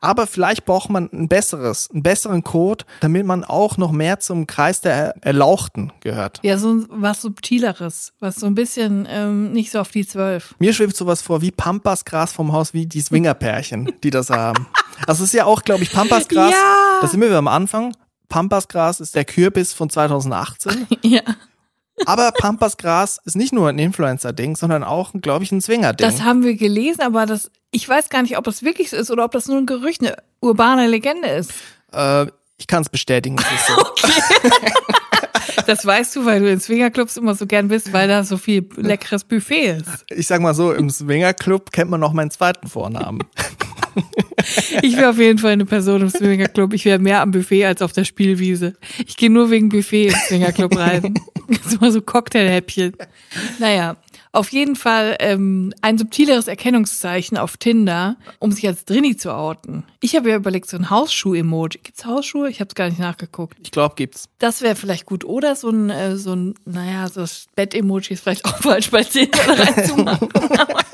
Aber 0.00 0.26
vielleicht 0.26 0.64
braucht 0.64 0.90
man 0.90 1.08
ein 1.12 1.28
besseres, 1.28 1.88
einen 1.92 2.02
besseren 2.02 2.42
Code, 2.42 2.84
damit 3.00 3.24
man 3.24 3.44
auch 3.44 3.76
noch 3.76 3.92
mehr 3.92 4.18
zum 4.18 4.48
Kreis 4.48 4.80
der 4.80 5.14
Erlauchten 5.24 5.92
gehört. 6.00 6.40
Ja, 6.42 6.58
so 6.58 6.84
was 6.90 7.22
Subtileres, 7.22 8.12
was 8.18 8.34
so 8.36 8.46
ein 8.46 8.56
bisschen 8.56 9.06
ähm, 9.08 9.52
nicht 9.52 9.70
so 9.70 9.78
auf 9.78 9.90
die 9.92 10.04
Zwölf. 10.04 10.56
Mir 10.58 10.72
schwebt 10.72 10.96
sowas 10.96 11.22
vor 11.22 11.40
wie 11.40 11.52
Pampasgras 11.52 12.32
vom 12.32 12.52
Haus, 12.52 12.74
wie 12.74 12.86
die 12.86 13.00
Swingerpärchen, 13.00 13.92
die 14.02 14.10
das 14.10 14.28
haben. 14.30 14.66
Also 15.06 15.24
es 15.24 15.28
ist 15.30 15.34
ja 15.34 15.44
auch, 15.44 15.62
glaube 15.62 15.82
ich, 15.82 15.92
Pampasgras. 15.92 16.50
Ja. 16.52 16.98
Da 17.02 17.06
sind 17.06 17.20
wir 17.20 17.28
wieder 17.28 17.36
am 17.36 17.48
Anfang. 17.48 17.94
Pampasgras 18.28 19.00
ist 19.00 19.14
der 19.14 19.24
Kürbis 19.24 19.72
von 19.72 19.90
2018. 19.90 20.86
Ja. 21.02 21.22
Aber 22.04 22.30
Pampasgras 22.32 23.18
ist 23.24 23.36
nicht 23.36 23.54
nur 23.54 23.70
ein 23.70 23.78
Influencer-Ding, 23.78 24.56
sondern 24.56 24.84
auch, 24.84 25.12
glaube 25.14 25.44
ich, 25.44 25.52
ein 25.52 25.62
Swinger-Ding. 25.62 26.06
Das 26.06 26.22
haben 26.22 26.44
wir 26.44 26.54
gelesen, 26.54 27.00
aber 27.00 27.24
das, 27.24 27.50
ich 27.70 27.88
weiß 27.88 28.10
gar 28.10 28.20
nicht, 28.20 28.36
ob 28.36 28.44
das 28.44 28.62
wirklich 28.62 28.90
so 28.90 28.96
ist 28.96 29.10
oder 29.10 29.24
ob 29.24 29.32
das 29.32 29.48
nur 29.48 29.56
ein 29.56 29.64
Gerücht, 29.64 30.02
eine 30.02 30.14
urbane 30.40 30.88
Legende 30.88 31.28
ist. 31.28 31.52
Äh, 31.92 32.26
ich 32.58 32.66
kann 32.66 32.82
es 32.82 32.90
bestätigen. 32.90 33.36
Es 33.38 33.50
ist 33.50 33.66
so. 33.68 34.08
Das 35.66 35.84
weißt 35.84 36.14
du, 36.14 36.24
weil 36.24 36.40
du 36.40 36.50
in 36.50 36.60
Swingerclubs 36.60 37.16
immer 37.16 37.34
so 37.34 37.46
gern 37.46 37.68
bist, 37.68 37.92
weil 37.92 38.06
da 38.06 38.22
so 38.22 38.36
viel 38.36 38.68
leckeres 38.76 39.24
Buffet 39.24 39.78
ist. 39.78 40.04
Ich 40.10 40.28
sag 40.28 40.40
mal 40.40 40.54
so, 40.54 40.72
im 40.72 40.90
Swinger-Club 40.90 41.72
kennt 41.72 41.90
man 41.90 42.00
noch 42.00 42.12
meinen 42.12 42.30
zweiten 42.30 42.68
Vornamen. 42.68 43.24
Ich 44.82 44.96
wäre 44.96 45.10
auf 45.10 45.18
jeden 45.18 45.38
Fall 45.38 45.52
eine 45.52 45.64
Person 45.64 46.02
im 46.02 46.10
Swingerclub. 46.10 46.72
Ich 46.72 46.84
wäre 46.84 46.98
mehr 46.98 47.20
am 47.20 47.30
Buffet 47.30 47.64
als 47.64 47.82
auf 47.82 47.92
der 47.92 48.04
Spielwiese. 48.04 48.74
Ich 49.06 49.16
gehe 49.16 49.30
nur 49.30 49.50
wegen 49.50 49.68
Buffet 49.68 50.08
im 50.08 50.14
Swingerclub 50.14 50.76
rein. 50.76 51.14
so 51.66 51.78
mal 51.80 51.92
so 51.92 52.00
Cocktailhäppchen. 52.00 52.96
Naja, 53.58 53.96
auf 54.36 54.52
jeden 54.52 54.76
Fall 54.76 55.16
ähm, 55.20 55.72
ein 55.80 55.96
subtileres 55.96 56.46
Erkennungszeichen 56.46 57.38
auf 57.38 57.56
Tinder, 57.56 58.16
um 58.38 58.52
sich 58.52 58.66
als 58.66 58.84
Drini 58.84 59.16
zu 59.16 59.34
outen. 59.34 59.84
Ich 60.00 60.14
habe 60.14 60.28
ja 60.28 60.36
überlegt, 60.36 60.68
so 60.68 60.76
ein 60.76 60.90
Hausschuh-Emoji. 60.90 61.80
Gibt's 61.82 62.04
Hausschuhe? 62.04 62.50
Ich 62.50 62.60
habe 62.60 62.68
es 62.68 62.74
gar 62.74 62.88
nicht 62.90 62.98
nachgeguckt. 62.98 63.56
Ich 63.62 63.70
glaube, 63.70 63.94
gibt's. 63.94 64.28
Das 64.38 64.60
wäre 64.60 64.76
vielleicht 64.76 65.06
gut. 65.06 65.24
Oder 65.24 65.56
so 65.56 65.70
ein, 65.70 65.88
äh, 65.88 66.16
so 66.16 66.34
ein, 66.34 66.54
naja, 66.66 67.08
so 67.08 67.22
das 67.22 67.46
Bett-Emoji 67.56 68.12
ist 68.12 68.24
vielleicht 68.24 68.44
auch 68.44 68.58
falsch 68.58 68.90
bei 68.90 69.04
Tinder 69.04 69.38
reinzumachen. 69.48 70.28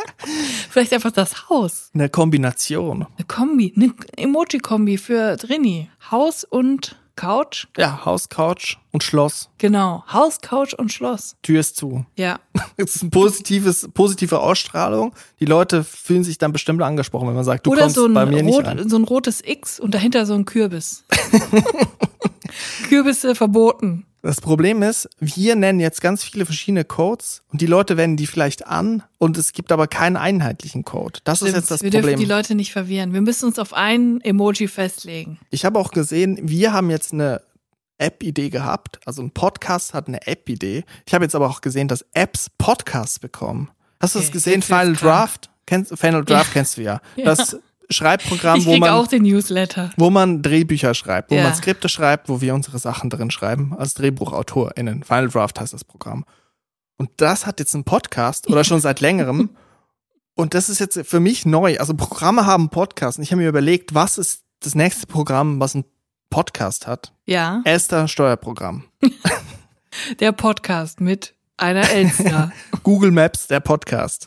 Vielleicht 0.71 0.93
einfach 0.93 1.13
das 1.13 1.49
Haus. 1.49 1.91
Eine 1.95 2.09
Kombination. 2.09 3.07
Eine 3.17 3.27
Kombi, 3.27 3.73
eine 3.77 3.93
Emoji-Kombi 4.17 4.99
für 4.99 5.37
Drini. 5.37 5.91
Haus 6.11 6.45
und 6.45 6.97
Couch. 7.15 7.67
Ja, 7.77 8.05
Haus, 8.05 8.29
Couch 8.31 8.79
und 8.91 9.03
Schloss. 9.03 9.51
Genau. 9.59 10.03
Haus, 10.11 10.41
Couch 10.41 10.73
und 10.73 10.91
Schloss. 10.93 11.37
Tür 11.43 11.61
ist 11.61 11.77
zu. 11.77 12.07
Ja. 12.17 12.41
Es 12.79 12.97
ist 12.97 13.03
ein 13.03 13.11
positives, 13.11 13.89
positive 13.93 14.41
Ausstrahlung. 14.41 15.15
Die 15.39 15.45
Leute 15.45 15.85
fühlen 15.85 16.25
sich 16.25 16.39
dann 16.39 16.53
bestimmt 16.53 16.81
angesprochen, 16.83 17.29
wenn 17.29 17.35
man 17.35 17.45
sagt, 17.45 17.67
du 17.67 17.71
Oder 17.73 17.83
kommst 17.83 17.97
so 17.97 18.07
ein, 18.07 18.15
bei 18.15 18.25
mir 18.25 18.43
nicht 18.43 18.55
rot, 18.55 18.65
rein. 18.65 18.89
so 18.89 18.97
ein 18.97 19.05
rotes 19.05 19.43
X 19.45 19.79
und 19.79 19.95
dahinter 19.95 20.25
so 20.25 20.35
ein 20.35 20.47
Kürbis. 20.47 21.05
Kürbisse 22.89 23.35
verboten. 23.35 24.07
Das 24.23 24.41
Problem 24.41 24.83
ist, 24.83 25.09
wir 25.19 25.57
nennen 25.57 25.81
jetzt 25.81 26.01
ganz 26.01 26.23
viele 26.23 26.47
verschiedene 26.47 26.85
Codes 26.85 27.43
und 27.51 27.61
die 27.61 27.67
Leute 27.67 27.97
wenden 27.97 28.17
die 28.17 28.29
vielleicht 28.29 28.67
an 28.67 29.03
und 29.19 29.37
es 29.37 29.53
gibt 29.53 29.73
aber 29.73 29.89
keinen 29.89 30.17
einheitlichen 30.17 30.85
Code. 30.85 31.19
Das 31.25 31.43
ist 31.43 31.55
jetzt 31.57 31.73
das 31.73 31.83
Wir 31.83 31.91
dürfen 31.91 32.07
die 32.07 32.13
Problem. 32.13 32.29
Leute 32.29 32.55
nicht 32.55 32.73
verwirren. 32.73 33.13
Wir 33.13 33.21
müssen 33.21 33.47
uns 33.47 33.59
auf 33.59 33.75
ein 33.75 34.21
Emoji 34.21 34.69
festlegen. 34.69 35.41
Ich 35.51 35.65
habe 35.65 35.77
auch 35.79 35.91
gesehen, 35.91 36.39
wir 36.41 36.73
haben 36.73 36.89
jetzt 36.89 37.13
eine 37.13 37.43
App-Idee 37.99 38.51
gehabt. 38.51 39.01
Also 39.07 39.23
ein 39.23 39.33
Podcast 39.33 39.93
hat 39.93 40.07
eine 40.07 40.25
App-Idee. 40.27 40.85
Ich 41.05 41.15
habe 41.15 41.25
jetzt 41.25 41.35
aber 41.35 41.49
auch 41.51 41.61
gesehen, 41.61 41.89
dass 41.89 42.05
Apps 42.13 42.49
Podcasts 42.59 43.19
bekommen. 43.19 43.71
Hast 44.01 44.15
du 44.15 44.21
Okay, 44.21 44.27
das 44.29 44.33
gesehen? 44.33 44.63
Final. 44.63 44.95
Draft? 44.95 45.51
Kennst, 45.67 45.97
Final 45.99 46.25
Draft 46.25 46.53
kennst 46.53 46.77
du 46.77 46.83
ja. 46.83 47.01
Ja. 47.17 47.25
Das 47.25 47.57
Schreibprogramm, 47.91 48.59
Ich 48.59 48.67
wo 48.67 48.77
man 48.77 48.91
auch 48.91 49.07
den 49.07 49.23
Newsletter. 49.23 49.91
wo 49.97 50.11
man 50.11 50.43
Drehbücher 50.43 50.95
schreibt, 50.95 51.31
wo 51.31 51.35
Ja. 51.35 51.45
man 51.45 51.55
Skripte 51.55 51.89
schreibt, 51.89 52.29
wo 52.29 52.41
wir 52.41 52.55
unsere 52.55 52.79
Sachen 52.79 53.11
drin 53.11 53.31
schreiben, 53.31 53.75
als 53.77 53.95
DrehbuchautorInnen. 53.95 55.03
Final 55.03 55.29
Draft 55.29 55.61
heißt 55.61 55.73
das 55.73 55.85
Programm. 55.85 56.25
Und 56.97 57.11
das 57.17 57.47
hat 57.47 57.59
jetzt 57.61 57.75
einen 57.75 57.85
Podcast 57.85 58.49
oder 58.49 58.65
schon 58.65 58.81
seit 58.81 59.01
längerem. 59.01 59.51
Und 60.35 60.55
das 60.55 60.69
ist 60.71 60.79
jetzt 60.79 60.99
für 61.07 61.21
mich 61.21 61.45
neu. 61.45 61.79
Also 61.79 61.95
Programme 61.95 62.47
haben 62.47 62.71
Podcasts. 62.71 63.19
Und 63.19 63.25
ich 63.25 63.33
habe 63.33 63.43
mir 63.43 63.49
überlegt, 63.49 63.95
was 63.95 64.17
ist 64.19 64.43
das 64.61 64.75
nächste 64.75 65.07
Programm, 65.07 65.61
was 65.61 65.75
einen 65.75 65.85
Podcast 66.31 66.87
hat? 66.87 67.13
Ja. 67.27 67.61
Elster 67.65 68.09
Steuerprogramm. 68.09 68.85
Der 70.21 70.33
Podcast 70.33 71.01
mit 71.03 71.35
einer 71.59 71.91
Elster. 71.91 72.51
Google 72.83 73.11
Maps, 73.11 73.47
der 73.47 73.61
Podcast. 73.61 74.27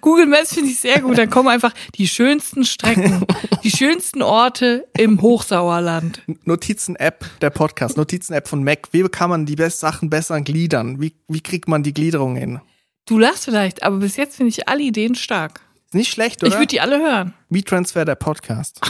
Google 0.00 0.26
Maps 0.26 0.54
finde 0.54 0.70
ich 0.70 0.80
sehr 0.80 1.00
gut. 1.00 1.16
Da 1.16 1.26
kommen 1.26 1.48
einfach 1.48 1.72
die 1.94 2.08
schönsten 2.08 2.64
Strecken, 2.64 3.24
die 3.64 3.70
schönsten 3.70 4.22
Orte 4.22 4.86
im 4.96 5.22
Hochsauerland. 5.22 6.22
Notizen-App, 6.44 7.24
der 7.40 7.50
Podcast. 7.50 7.96
Notizen-App 7.96 8.48
von 8.48 8.62
Mac. 8.64 8.88
Wie 8.92 9.02
kann 9.04 9.30
man 9.30 9.46
die 9.46 9.56
best 9.56 9.80
Sachen 9.80 10.10
besser 10.10 10.40
gliedern? 10.42 11.00
Wie, 11.00 11.14
wie 11.28 11.40
kriegt 11.40 11.68
man 11.68 11.82
die 11.82 11.94
Gliederung 11.94 12.36
hin? 12.36 12.60
Du 13.06 13.18
lachst 13.18 13.44
vielleicht, 13.46 13.82
aber 13.82 13.96
bis 13.96 14.16
jetzt 14.16 14.36
finde 14.36 14.50
ich 14.50 14.68
alle 14.68 14.82
Ideen 14.82 15.14
stark. 15.14 15.60
Ist 15.86 15.94
nicht 15.94 16.12
schlecht, 16.12 16.42
Ich 16.42 16.48
oder? 16.50 16.58
würde 16.58 16.66
die 16.66 16.80
alle 16.82 16.98
hören. 16.98 17.32
Wie 17.48 17.62
Transfer 17.62 18.04
der 18.04 18.16
Podcast. 18.16 18.80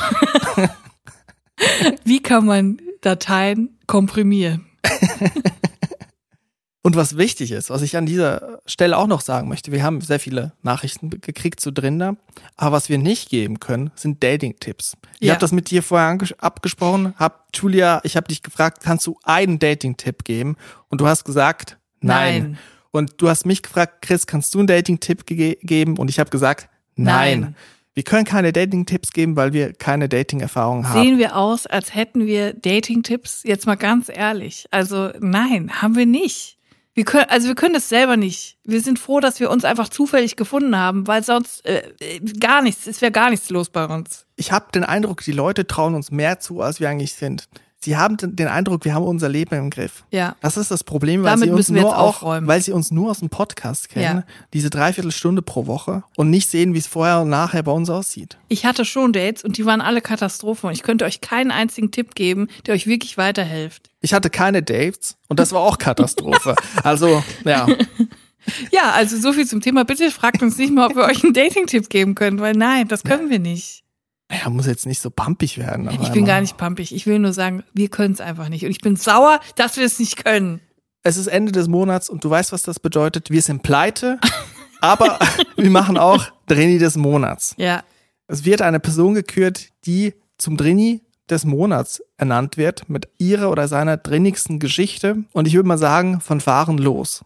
Wie 2.05 2.21
kann 2.21 2.47
man 2.47 2.81
Dateien 3.03 3.79
komprimieren? 3.87 4.67
Und 6.89 6.97
was 6.97 7.19
wichtig 7.19 7.53
ist, 7.53 7.69
was 7.69 7.83
ich 7.83 7.99
an 7.99 8.07
dieser 8.07 8.61
Stelle 8.65 8.97
auch 8.97 9.09
noch 9.09 9.21
sagen 9.21 9.47
möchte, 9.47 9.73
wir 9.73 9.83
haben 9.83 10.01
sehr 10.01 10.19
viele 10.19 10.53
Nachrichten 10.63 11.11
gekriegt 11.11 11.61
zu 11.61 11.71
Drinder, 11.71 12.17
aber 12.57 12.77
was 12.77 12.89
wir 12.89 12.97
nicht 12.97 13.29
geben 13.29 13.61
können, 13.61 13.91
sind 13.95 14.23
Dating-Tipps. 14.25 14.97
Ich 15.21 15.27
Ja. 15.27 15.35
habe 15.35 15.41
das 15.43 15.53
mit 15.53 15.71
dir 15.71 15.83
vorher 15.83 16.17
abgesprochen, 16.39 17.13
hab 17.19 17.51
Julia, 17.55 18.01
ich 18.05 18.17
habe 18.17 18.29
dich 18.29 18.43
gefragt, 18.43 18.79
kannst 18.83 19.07
du 19.07 19.19
einen 19.23 19.59
Dating-Tipp 19.59 20.25
geben? 20.25 20.57
Und 20.89 21.03
du 21.03 21.07
hast 21.07 21.25
gesagt, 21.25 21.77
nein. 22.01 22.41
Nein. 22.43 22.59
Und 22.91 23.21
du 23.21 23.29
hast 23.29 23.45
mich 23.45 23.63
gefragt, 23.63 24.01
Chris, 24.01 24.27
kannst 24.27 24.55
du 24.55 24.61
einen 24.61 24.69
Dating-Tipp 24.69 25.27
ge 25.27 25.59
geben? 25.61 25.99
Und 25.99 26.09
ich 26.09 26.19
habe 26.19 26.31
gesagt, 26.31 26.71
nein. 26.97 27.41
Nein. 27.41 27.57
Wir 27.93 28.03
können 28.03 28.25
keine 28.25 28.51
Dating-Tipps 28.53 29.13
geben, 29.13 29.37
weil 29.37 29.53
wir 29.53 29.75
keine 29.75 30.09
Dating-Erfahrung 30.09 30.89
haben. 30.89 31.03
Sehen 31.03 31.19
wir 31.19 31.37
aus, 31.37 31.67
als 31.67 31.95
hätten 31.95 32.27
wir 32.27 32.55
Dating-Tipps? 32.55 33.43
Jetzt 33.45 33.67
mal 33.67 33.75
ganz 33.75 34.09
ehrlich. 34.09 34.67
Also 34.71 35.11
nein, 35.21 35.83
haben 35.83 35.95
wir 35.95 36.07
nicht. 36.07 36.58
Wir 36.99 37.05
können, 37.05 37.27
also 37.29 37.47
wir 37.47 37.55
können 37.55 37.75
das 37.75 37.89
selber 37.89 38.17
nicht. 38.17 38.59
Wir 38.65 38.81
sind 38.81 38.99
froh, 38.99 39.21
dass 39.21 39.39
wir 39.39 39.51
uns 39.51 39.65
einfach 39.65 39.89
zufällig 39.89 40.35
gefunden 40.35 40.77
haben, 40.77 41.07
weil 41.07 41.23
sonst 41.23 41.65
äh, 41.65 41.93
äh, 42.01 42.19
gar 42.41 42.61
nichts, 42.61 42.89
es 42.89 43.01
wäre 43.01 43.13
gar 43.13 43.31
nichts 43.31 43.51
los 43.51 43.71
bei 43.71 43.85
uns. 43.85 44.27
ich 44.35 44.51
habe 44.51 44.73
den 44.75 44.83
Eindruck, 44.83 45.23
die 45.23 45.31
Leute 45.31 45.65
trauen 45.65 45.95
uns 45.95 46.11
mehr 46.11 46.41
zu, 46.41 46.61
als 46.61 46.81
wir 46.81 46.89
eigentlich 46.89 47.15
sind. 47.15 47.49
Sie 47.81 47.97
haben 47.97 48.17
den 48.21 48.49
Eindruck, 48.49 48.85
wir 48.85 48.93
haben 48.93 49.05
unser 49.05 49.29
Leben 49.29 49.55
im 49.55 49.71
Griff. 49.71 50.03
Ja. 50.11 50.35
Das 50.41 50.57
ist 50.57 50.71
das 50.73 50.83
Problem, 50.83 51.23
weil 51.23 51.31
Damit 51.31 51.45
sie 51.45 51.51
uns 51.51 51.59
müssen 51.59 51.75
wir 51.77 51.83
nur 51.83 51.97
auch, 51.97 52.17
aufräumen. 52.23 52.49
weil 52.49 52.61
sie 52.61 52.73
uns 52.73 52.91
nur 52.91 53.11
aus 53.11 53.21
dem 53.21 53.29
Podcast 53.29 53.89
kennen, 53.89 54.19
Ja. 54.19 54.25
diese 54.53 54.69
Dreiviertelstunde 54.69 55.43
pro 55.43 55.67
Woche 55.69 56.03
und 56.17 56.29
nicht 56.29 56.51
sehen, 56.51 56.75
wie 56.75 56.79
es 56.79 56.89
vorher 56.89 57.21
und 57.21 57.29
nachher 57.29 57.63
bei 57.63 57.71
uns 57.71 57.89
aussieht. 57.89 58.37
Ich 58.49 58.65
hatte 58.67 58.85
schon 58.85 59.13
Dates 59.13 59.45
und 59.45 59.59
die 59.59 59.65
waren 59.65 59.81
alle 59.81 60.01
Katastrophe. 60.01 60.67
Und 60.67 60.73
ich 60.73 60.83
könnte 60.83 61.05
euch 61.05 61.21
keinen 61.21 61.53
einzigen 61.53 61.93
Tipp 61.93 62.17
geben, 62.17 62.49
der 62.67 62.75
euch 62.75 62.89
wirklich 62.89 63.17
weiterhilft. 63.17 63.91
Ich 64.01 64.13
hatte 64.13 64.29
keine 64.29 64.63
Dates 64.63 65.17
und 65.29 65.39
das 65.39 65.53
war 65.53 65.61
auch 65.61 65.79
Katastrophe. 65.79 66.57
also, 66.83 67.23
ja. 67.45 67.67
Ja, 68.73 68.93
also 68.93 69.19
so 69.19 69.35
viel 69.35 69.47
zum 69.47 69.61
Thema. 69.61 69.85
Bitte 69.85 70.11
fragt 70.11 70.43
uns 70.43 70.57
nicht 70.57 70.73
mal, 70.73 70.87
ob 70.87 70.97
wir 70.97 71.05
euch 71.05 71.23
einen 71.23 71.35
Dating-Tipp 71.35 71.91
geben 71.91 72.15
können, 72.15 72.41
weil 72.41 72.55
nein, 72.55 72.89
das 72.89 73.03
können 73.03 73.29
wir 73.29 73.39
nicht. 73.39 73.83
Ja, 74.31 74.51
muss 74.51 74.67
jetzt 74.67 74.87
nicht 74.87 75.01
so 75.01 75.11
pumpig 75.11 75.59
werden. 75.59 75.89
Ich 76.03 76.11
bin 76.11 76.27
gar 76.27 76.41
nicht 76.41 76.57
pampig. 76.59 76.95
Ich 76.95 77.07
will 77.07 77.19
nur 77.19 77.33
sagen, 77.33 77.65
wir 77.73 77.89
können 77.89 78.13
es 78.13 78.21
einfach 78.21 78.49
nicht. 78.49 78.65
Und 78.65 78.71
ich 78.71 78.81
bin 78.81 78.97
sauer, 78.97 79.41
dass 79.57 79.77
wir 79.77 79.87
es 79.87 79.99
nicht 79.99 80.23
können. 80.23 80.61
Es 81.03 81.17
ist 81.17 81.29
Ende 81.29 81.53
des 81.53 81.69
Monats 81.69 82.11
und 82.11 82.25
du 82.25 82.31
weißt, 82.31 82.53
was 82.53 82.63
das 82.63 82.79
bedeutet. 82.81 83.31
Wir 83.31 83.41
sind 83.41 83.63
pleite, 83.63 84.19
aber 84.81 85.19
wir 85.57 85.71
machen 85.71 85.97
auch 85.97 86.27
Drini 86.47 86.79
des 86.79 86.97
Monats. 86.97 87.55
Ja. 87.57 87.83
Es 88.27 88.45
wird 88.45 88.61
eine 88.61 88.81
Person 88.81 89.15
gekürt, 89.15 89.69
die 89.87 90.13
zum 90.37 90.59
Drini 90.59 91.03
des 91.31 91.45
Monats 91.45 92.03
ernannt 92.19 92.57
wird 92.57 92.89
mit 92.89 93.09
ihrer 93.19 93.51
oder 93.51 93.69
seiner 93.69 93.97
drinnigsten 93.97 94.59
Geschichte. 94.59 95.25
Und 95.33 95.47
ich 95.47 95.55
würde 95.55 95.69
mal 95.69 95.79
sagen, 95.79 96.21
von 96.21 96.41
Fahren 96.41 96.79
los. 96.79 97.25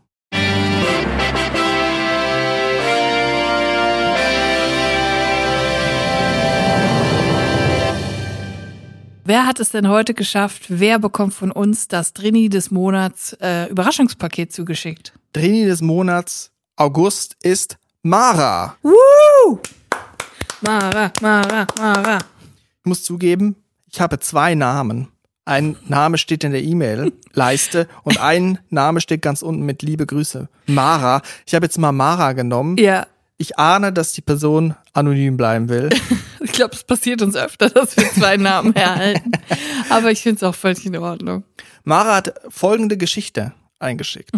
Wer 9.24 9.46
hat 9.46 9.60
es 9.60 9.70
denn 9.70 9.88
heute 9.88 10.14
geschafft? 10.14 10.64
Wer 10.68 10.98
bekommt 10.98 11.32
von 11.32 11.52
uns 11.52 11.86
das 11.86 12.12
Drini 12.12 12.48
des 12.48 12.72
Monats 12.72 13.36
äh, 13.40 13.70
Überraschungspaket 13.70 14.52
zugeschickt? 14.52 15.12
Drini 15.32 15.64
des 15.64 15.80
Monats 15.80 16.50
August 16.74 17.36
ist 17.40 17.78
Mara. 18.02 18.76
Woo! 18.82 19.60
Mara, 20.60 21.12
Mara, 21.20 21.66
Mara. 21.78 22.18
Ich 22.18 22.84
muss 22.84 23.04
zugeben, 23.04 23.54
ich 23.86 24.00
habe 24.00 24.18
zwei 24.18 24.56
Namen. 24.56 25.06
Ein 25.44 25.76
Name 25.86 26.18
steht 26.18 26.42
in 26.42 26.50
der 26.50 26.62
E-Mail-Leiste 26.64 27.86
und 28.02 28.20
ein 28.20 28.58
Name 28.70 29.00
steht 29.00 29.22
ganz 29.22 29.42
unten 29.42 29.62
mit 29.62 29.82
Liebe 29.82 30.04
Grüße. 30.04 30.48
Mara. 30.66 31.22
Ich 31.46 31.54
habe 31.54 31.66
jetzt 31.66 31.78
mal 31.78 31.92
Mara 31.92 32.32
genommen. 32.32 32.76
Ja, 32.76 33.06
Ich 33.38 33.58
ahne, 33.58 33.92
dass 33.92 34.12
die 34.12 34.20
Person 34.20 34.74
anonym 34.92 35.36
bleiben 35.36 35.68
will. 35.68 35.90
ich 36.40 36.52
glaube, 36.52 36.74
es 36.74 36.84
passiert 36.84 37.22
uns 37.22 37.34
öfter, 37.34 37.68
dass 37.70 37.96
wir 37.96 38.10
zwei 38.12 38.36
Namen 38.36 38.74
erhalten. 38.76 39.32
Aber 39.90 40.10
ich 40.10 40.22
finde 40.22 40.36
es 40.36 40.42
auch 40.42 40.54
völlig 40.54 40.86
in 40.86 40.96
Ordnung. 40.96 41.44
Mara 41.84 42.16
hat 42.16 42.34
folgende 42.48 42.96
Geschichte 42.96 43.52
eingeschickt. 43.78 44.30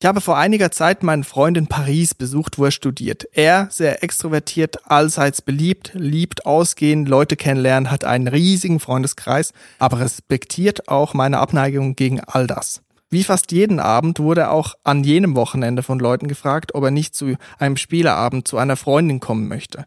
Ich 0.00 0.06
habe 0.06 0.20
vor 0.20 0.38
einiger 0.38 0.70
Zeit 0.70 1.02
meinen 1.02 1.24
Freund 1.24 1.56
in 1.56 1.66
Paris 1.66 2.14
besucht, 2.14 2.56
wo 2.56 2.66
er 2.66 2.70
studiert. 2.70 3.26
Er, 3.32 3.66
sehr 3.68 4.04
extrovertiert, 4.04 4.88
allseits 4.88 5.42
beliebt, 5.42 5.90
liebt 5.94 6.46
ausgehen, 6.46 7.04
Leute 7.04 7.34
kennenlernen, 7.34 7.90
hat 7.90 8.04
einen 8.04 8.28
riesigen 8.28 8.78
Freundeskreis, 8.78 9.52
aber 9.80 9.98
respektiert 9.98 10.88
auch 10.88 11.14
meine 11.14 11.38
Abneigung 11.38 11.96
gegen 11.96 12.20
all 12.20 12.46
das. 12.46 12.82
Wie 13.10 13.24
fast 13.24 13.52
jeden 13.52 13.80
Abend 13.80 14.18
wurde 14.18 14.50
auch 14.50 14.74
an 14.84 15.02
jenem 15.02 15.34
Wochenende 15.34 15.82
von 15.82 15.98
Leuten 15.98 16.28
gefragt, 16.28 16.74
ob 16.74 16.84
er 16.84 16.90
nicht 16.90 17.14
zu 17.14 17.36
einem 17.58 17.78
Spieleabend 17.78 18.46
zu 18.46 18.58
einer 18.58 18.76
Freundin 18.76 19.18
kommen 19.18 19.48
möchte. 19.48 19.86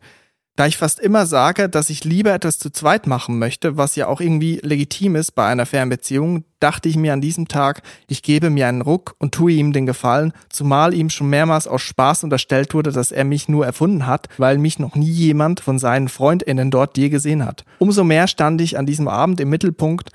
Da 0.55 0.65
ich 0.65 0.77
fast 0.77 0.99
immer 0.99 1.25
sage, 1.25 1.69
dass 1.69 1.89
ich 1.89 2.03
lieber 2.03 2.33
etwas 2.33 2.59
zu 2.59 2.71
zweit 2.71 3.07
machen 3.07 3.39
möchte, 3.39 3.77
was 3.77 3.95
ja 3.95 4.07
auch 4.07 4.19
irgendwie 4.19 4.59
legitim 4.61 5.15
ist 5.15 5.31
bei 5.31 5.47
einer 5.47 5.65
Fernbeziehung, 5.65 6.43
dachte 6.59 6.89
ich 6.89 6.97
mir 6.97 7.13
an 7.13 7.21
diesem 7.21 7.47
Tag, 7.47 7.83
ich 8.07 8.21
gebe 8.21 8.49
mir 8.49 8.67
einen 8.67 8.81
Ruck 8.81 9.15
und 9.17 9.33
tue 9.33 9.53
ihm 9.53 9.71
den 9.71 9.85
Gefallen, 9.85 10.33
zumal 10.49 10.93
ihm 10.93 11.09
schon 11.09 11.29
mehrmals 11.29 11.67
aus 11.67 11.81
Spaß 11.83 12.25
unterstellt 12.25 12.73
wurde, 12.73 12.91
dass 12.91 13.11
er 13.11 13.23
mich 13.23 13.47
nur 13.47 13.65
erfunden 13.65 14.07
hat, 14.07 14.27
weil 14.37 14.57
mich 14.57 14.77
noch 14.77 14.95
nie 14.95 15.09
jemand 15.09 15.61
von 15.61 15.79
seinen 15.79 16.09
Freundinnen 16.09 16.69
dort 16.69 16.97
je 16.97 17.09
gesehen 17.09 17.45
hat. 17.45 17.63
Umso 17.79 18.03
mehr 18.03 18.27
stand 18.27 18.59
ich 18.61 18.77
an 18.77 18.85
diesem 18.85 19.07
Abend 19.07 19.39
im 19.39 19.49
Mittelpunkt, 19.49 20.09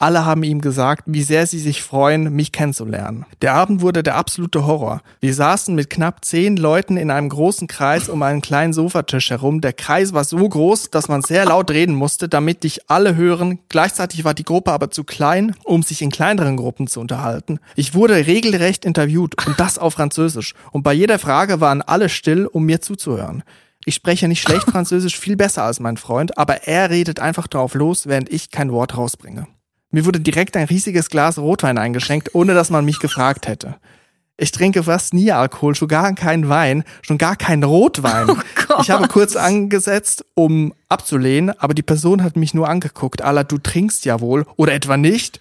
alle 0.00 0.24
haben 0.24 0.42
ihm 0.42 0.62
gesagt, 0.62 1.02
wie 1.06 1.22
sehr 1.22 1.46
sie 1.46 1.58
sich 1.58 1.82
freuen, 1.82 2.34
mich 2.34 2.52
kennenzulernen. 2.52 3.26
Der 3.42 3.52
Abend 3.52 3.82
wurde 3.82 4.02
der 4.02 4.16
absolute 4.16 4.66
Horror. 4.66 5.02
Wir 5.20 5.34
saßen 5.34 5.74
mit 5.74 5.90
knapp 5.90 6.24
zehn 6.24 6.56
Leuten 6.56 6.96
in 6.96 7.10
einem 7.10 7.28
großen 7.28 7.68
Kreis 7.68 8.08
um 8.08 8.22
einen 8.22 8.40
kleinen 8.40 8.72
Sofatisch 8.72 9.28
herum. 9.28 9.60
Der 9.60 9.74
Kreis 9.74 10.14
war 10.14 10.24
so 10.24 10.48
groß, 10.48 10.90
dass 10.90 11.08
man 11.08 11.20
sehr 11.20 11.44
laut 11.44 11.70
reden 11.70 11.94
musste, 11.94 12.30
damit 12.30 12.64
dich 12.64 12.88
alle 12.88 13.14
hören. 13.14 13.58
Gleichzeitig 13.68 14.24
war 14.24 14.32
die 14.32 14.44
Gruppe 14.44 14.72
aber 14.72 14.90
zu 14.90 15.04
klein, 15.04 15.54
um 15.64 15.82
sich 15.82 16.00
in 16.00 16.10
kleineren 16.10 16.56
Gruppen 16.56 16.86
zu 16.86 16.98
unterhalten. 16.98 17.60
Ich 17.76 17.94
wurde 17.94 18.26
regelrecht 18.26 18.86
interviewt 18.86 19.46
und 19.46 19.60
das 19.60 19.76
auf 19.78 19.92
Französisch. 19.92 20.54
Und 20.72 20.82
bei 20.82 20.94
jeder 20.94 21.18
Frage 21.18 21.60
waren 21.60 21.82
alle 21.82 22.08
still, 22.08 22.46
um 22.46 22.64
mir 22.64 22.80
zuzuhören. 22.80 23.42
Ich 23.84 23.96
spreche 23.96 24.28
nicht 24.28 24.40
schlecht 24.40 24.70
Französisch, 24.70 25.18
viel 25.18 25.36
besser 25.36 25.64
als 25.64 25.78
mein 25.78 25.98
Freund, 25.98 26.38
aber 26.38 26.66
er 26.66 26.88
redet 26.88 27.20
einfach 27.20 27.46
drauf 27.46 27.74
los, 27.74 28.06
während 28.06 28.30
ich 28.30 28.50
kein 28.50 28.72
Wort 28.72 28.96
rausbringe. 28.96 29.46
Mir 29.90 30.04
wurde 30.04 30.20
direkt 30.20 30.56
ein 30.56 30.66
riesiges 30.66 31.10
Glas 31.10 31.38
Rotwein 31.38 31.78
eingeschenkt, 31.78 32.34
ohne 32.34 32.54
dass 32.54 32.70
man 32.70 32.84
mich 32.84 33.00
gefragt 33.00 33.48
hätte. 33.48 33.76
Ich 34.42 34.52
trinke 34.52 34.84
fast 34.84 35.12
nie 35.12 35.32
Alkohol, 35.32 35.74
schon 35.74 35.88
gar 35.88 36.14
keinen 36.14 36.48
Wein, 36.48 36.84
schon 37.02 37.18
gar 37.18 37.36
keinen 37.36 37.62
Rotwein. 37.62 38.26
Gott. 38.66 38.80
ich 38.80 38.90
habe 38.90 39.06
kurz 39.06 39.36
angesetzt, 39.36 40.24
um 40.34 40.72
abzulehnen, 40.88 41.50
aber 41.58 41.74
die 41.74 41.82
Person 41.82 42.22
hat 42.22 42.36
mich 42.36 42.54
nur 42.54 42.66
angeguckt. 42.66 43.20
Alla, 43.20 43.44
du 43.44 43.58
trinkst 43.58 44.06
ja 44.06 44.20
wohl 44.20 44.46
oder 44.56 44.72
etwa 44.72 44.96
nicht? 44.96 45.40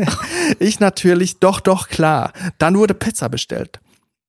ich 0.58 0.80
natürlich, 0.80 1.38
doch, 1.38 1.60
doch, 1.60 1.88
klar. 1.88 2.32
Dann 2.56 2.78
wurde 2.78 2.94
Pizza 2.94 3.28
bestellt. 3.28 3.78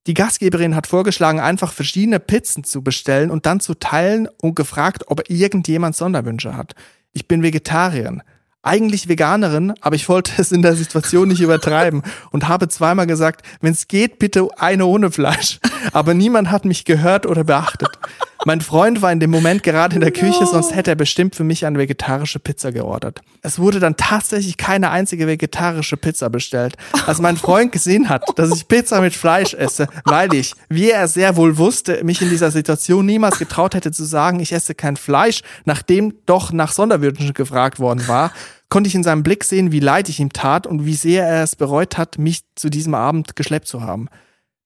Die 0.08 0.14
Gastgeberin 0.14 0.76
hat 0.76 0.88
vorgeschlagen, 0.88 1.40
einfach 1.40 1.72
verschiedene 1.72 2.20
Pizzen 2.20 2.66
zu 2.66 2.82
bestellen 2.82 3.32
und 3.32 3.46
dann 3.46 3.62
zu 3.62 3.76
teilen 3.76 4.28
und 4.42 4.56
gefragt, 4.56 5.04
ob 5.08 5.30
irgendjemand 5.30 5.96
Sonderwünsche 5.96 6.58
hat. 6.58 6.76
Ich 7.14 7.30
bin 7.30 7.44
Vegetarierin. 7.44 8.24
Eigentlich 8.64 9.08
Veganerin, 9.08 9.74
aber 9.82 9.96
ich 9.96 10.08
wollte 10.08 10.34
es 10.38 10.52
in 10.52 10.62
der 10.62 10.76
Situation 10.76 11.30
nicht 11.30 11.42
übertreiben 11.42 12.04
und 12.30 12.48
habe 12.48 12.68
zweimal 12.68 13.08
gesagt, 13.08 13.44
wenn 13.60 13.72
es 13.72 13.88
geht, 13.88 14.20
bitte 14.20 14.48
eine 14.58 14.86
ohne 14.86 15.10
Fleisch. 15.10 15.60
Aber 15.94 16.14
niemand 16.14 16.52
hat 16.52 16.64
mich 16.66 16.86
gehört 16.86 17.26
oder 17.26 17.44
beachtet. 17.44 17.90
Mein 18.44 18.62
Freund 18.62 19.04
war 19.04 19.12
in 19.12 19.20
dem 19.20 19.30
Moment 19.30 19.62
gerade 19.62 19.94
in 19.94 20.02
der 20.02 20.12
Küche, 20.12 20.48
sonst 20.48 20.74
hätte 20.74 20.92
er 20.92 20.96
bestimmt 20.96 21.36
für 21.36 21.44
mich 21.44 21.64
eine 21.64 21.78
vegetarische 21.78 22.40
Pizza 22.40 22.72
geordert. 22.72 23.22
Es 23.44 23.60
wurde 23.60 23.80
dann 23.80 23.98
tatsächlich 23.98 24.58
keine 24.58 24.90
einzige 24.90 25.28
vegetarische 25.28 25.96
Pizza 25.96 26.30
bestellt. 26.30 26.76
Als 27.06 27.20
mein 27.22 27.38
Freund 27.38 27.72
gesehen 27.72 28.10
hat, 28.10 28.24
dass 28.38 28.56
ich 28.56 28.68
Pizza 28.68 29.00
mit 29.02 29.14
Fleisch 29.14 29.54
esse, 29.54 29.88
weil 30.06 30.34
ich, 30.34 30.56
wie 30.70 30.90
er 30.90 31.08
sehr 31.08 31.36
wohl 31.36 31.58
wusste, 31.58 32.04
mich 32.04 32.22
in 32.24 32.30
dieser 32.30 32.50
Situation 32.50 33.06
niemals 33.06 33.38
getraut 33.38 33.76
hätte 33.76 33.92
zu 33.92 34.06
sagen, 34.06 34.40
ich 34.40 34.54
esse 34.54 34.74
kein 34.74 34.98
Fleisch, 34.98 35.42
nachdem 35.66 36.16
doch 36.26 36.52
nach 36.52 36.72
Sonderwünschen 36.72 37.34
gefragt 37.34 37.80
worden 37.80 38.08
war, 38.08 38.32
konnte 38.70 38.88
ich 38.88 38.96
in 38.96 39.04
seinem 39.04 39.22
Blick 39.22 39.44
sehen, 39.44 39.72
wie 39.72 39.82
leid 39.82 40.10
ich 40.10 40.20
ihm 40.20 40.34
tat 40.34 40.66
und 40.66 40.86
wie 40.86 40.96
sehr 40.96 41.28
er 41.28 41.44
es 41.44 41.56
bereut 41.56 42.00
hat, 42.00 42.18
mich 42.18 42.42
zu 42.56 42.70
diesem 42.70 42.96
Abend 42.96 43.36
geschleppt 43.36 43.68
zu 43.68 43.82
haben. 43.82 44.08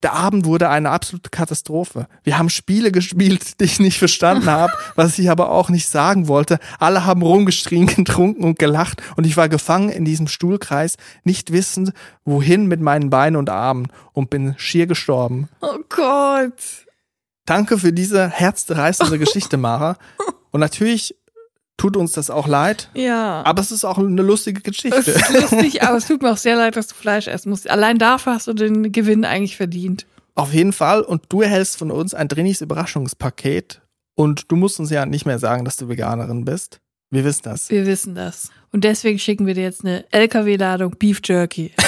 Der 0.03 0.13
Abend 0.13 0.45
wurde 0.45 0.69
eine 0.69 0.91
absolute 0.91 1.29
Katastrophe. 1.29 2.07
Wir 2.23 2.37
haben 2.37 2.49
Spiele 2.49 2.91
gespielt, 2.91 3.59
die 3.59 3.65
ich 3.65 3.79
nicht 3.79 3.97
verstanden 3.97 4.47
habe, 4.47 4.73
was 4.95 5.17
ich 5.17 5.29
aber 5.29 5.51
auch 5.51 5.69
nicht 5.69 5.87
sagen 5.87 6.27
wollte. 6.27 6.59
Alle 6.79 7.05
haben 7.05 7.21
rumgeschrien, 7.21 7.87
getrunken 7.95 8.43
und 8.43 8.59
gelacht 8.59 9.01
und 9.15 9.25
ich 9.25 9.37
war 9.37 9.49
gefangen 9.49 9.89
in 9.89 10.05
diesem 10.05 10.27
Stuhlkreis, 10.27 10.97
nicht 11.23 11.51
wissend, 11.51 11.93
wohin 12.23 12.67
mit 12.67 12.81
meinen 12.81 13.09
Beinen 13.09 13.35
und 13.35 13.49
Armen 13.49 13.87
und 14.13 14.29
bin 14.29 14.53
schier 14.57 14.87
gestorben. 14.87 15.49
Oh 15.61 15.79
Gott. 15.89 16.85
Danke 17.45 17.77
für 17.77 17.93
diese 17.93 18.27
herzzerreißende 18.27 19.19
Geschichte, 19.19 19.57
Mara. 19.57 19.97
Und 20.51 20.59
natürlich 20.61 21.15
tut 21.78 21.97
uns 21.97 22.13
das 22.13 22.30
auch 22.30 22.47
leid. 22.47 22.89
Ja. 22.93 23.43
Aber 23.45 23.61
es 23.61 23.71
ist 23.71 23.86
auch 23.86 23.97
eine 23.97 24.21
lustige 24.21 24.59
Es 24.59 24.63
Geschichte. 24.63 25.11
ist 25.11 25.34
lustig, 25.34 25.84
aber 25.84 25.97
es 25.97 26.07
tut 26.07 26.21
mir 26.21 26.32
auch 26.32 26.38
sehr 26.38 26.55
leid, 26.55 26.76
dass 26.76 26.88
du 26.88 26.95
Fleisch 26.95 27.28
essen 27.28 27.49
musst. 27.49 27.69
Allein 27.69 27.97
dafür 27.97 28.34
hast 28.34 28.47
du 28.47 28.53
den 28.53 28.91
Gewinn 28.91 29.26
eigentlich 29.26 29.57
verdient. 29.57 30.05
Auf 30.36 30.53
jeden 30.53 30.73
Fall. 30.73 31.01
Und 31.01 31.23
du 31.30 31.41
erhältst 31.41 31.78
von 31.78 31.91
uns 31.91 32.13
ein 32.13 32.28
Drinis 32.28 32.61
Überraschungspaket. 32.61 33.82
Und 34.15 34.51
du 34.51 34.55
musst 34.55 34.80
uns 34.80 34.91
ja 34.91 35.05
nicht 35.05 35.26
mehr 35.26 35.39
sagen, 35.39 35.65
dass 35.65 35.76
du 35.76 35.89
Veganerin 35.89 36.45
bist. 36.45 36.80
Wir 37.11 37.23
wissen 37.23 37.43
das. 37.43 37.69
Wir 37.69 37.86
wissen 37.86 38.15
das. 38.15 38.49
Und 38.71 38.84
deswegen 38.84 39.19
schicken 39.19 39.45
wir 39.45 39.53
dir 39.53 39.63
jetzt 39.63 39.86
eine 39.86 40.05
LKW-Ladung 40.11 40.95
Beef 40.97 41.21
Jerky. 41.23 41.71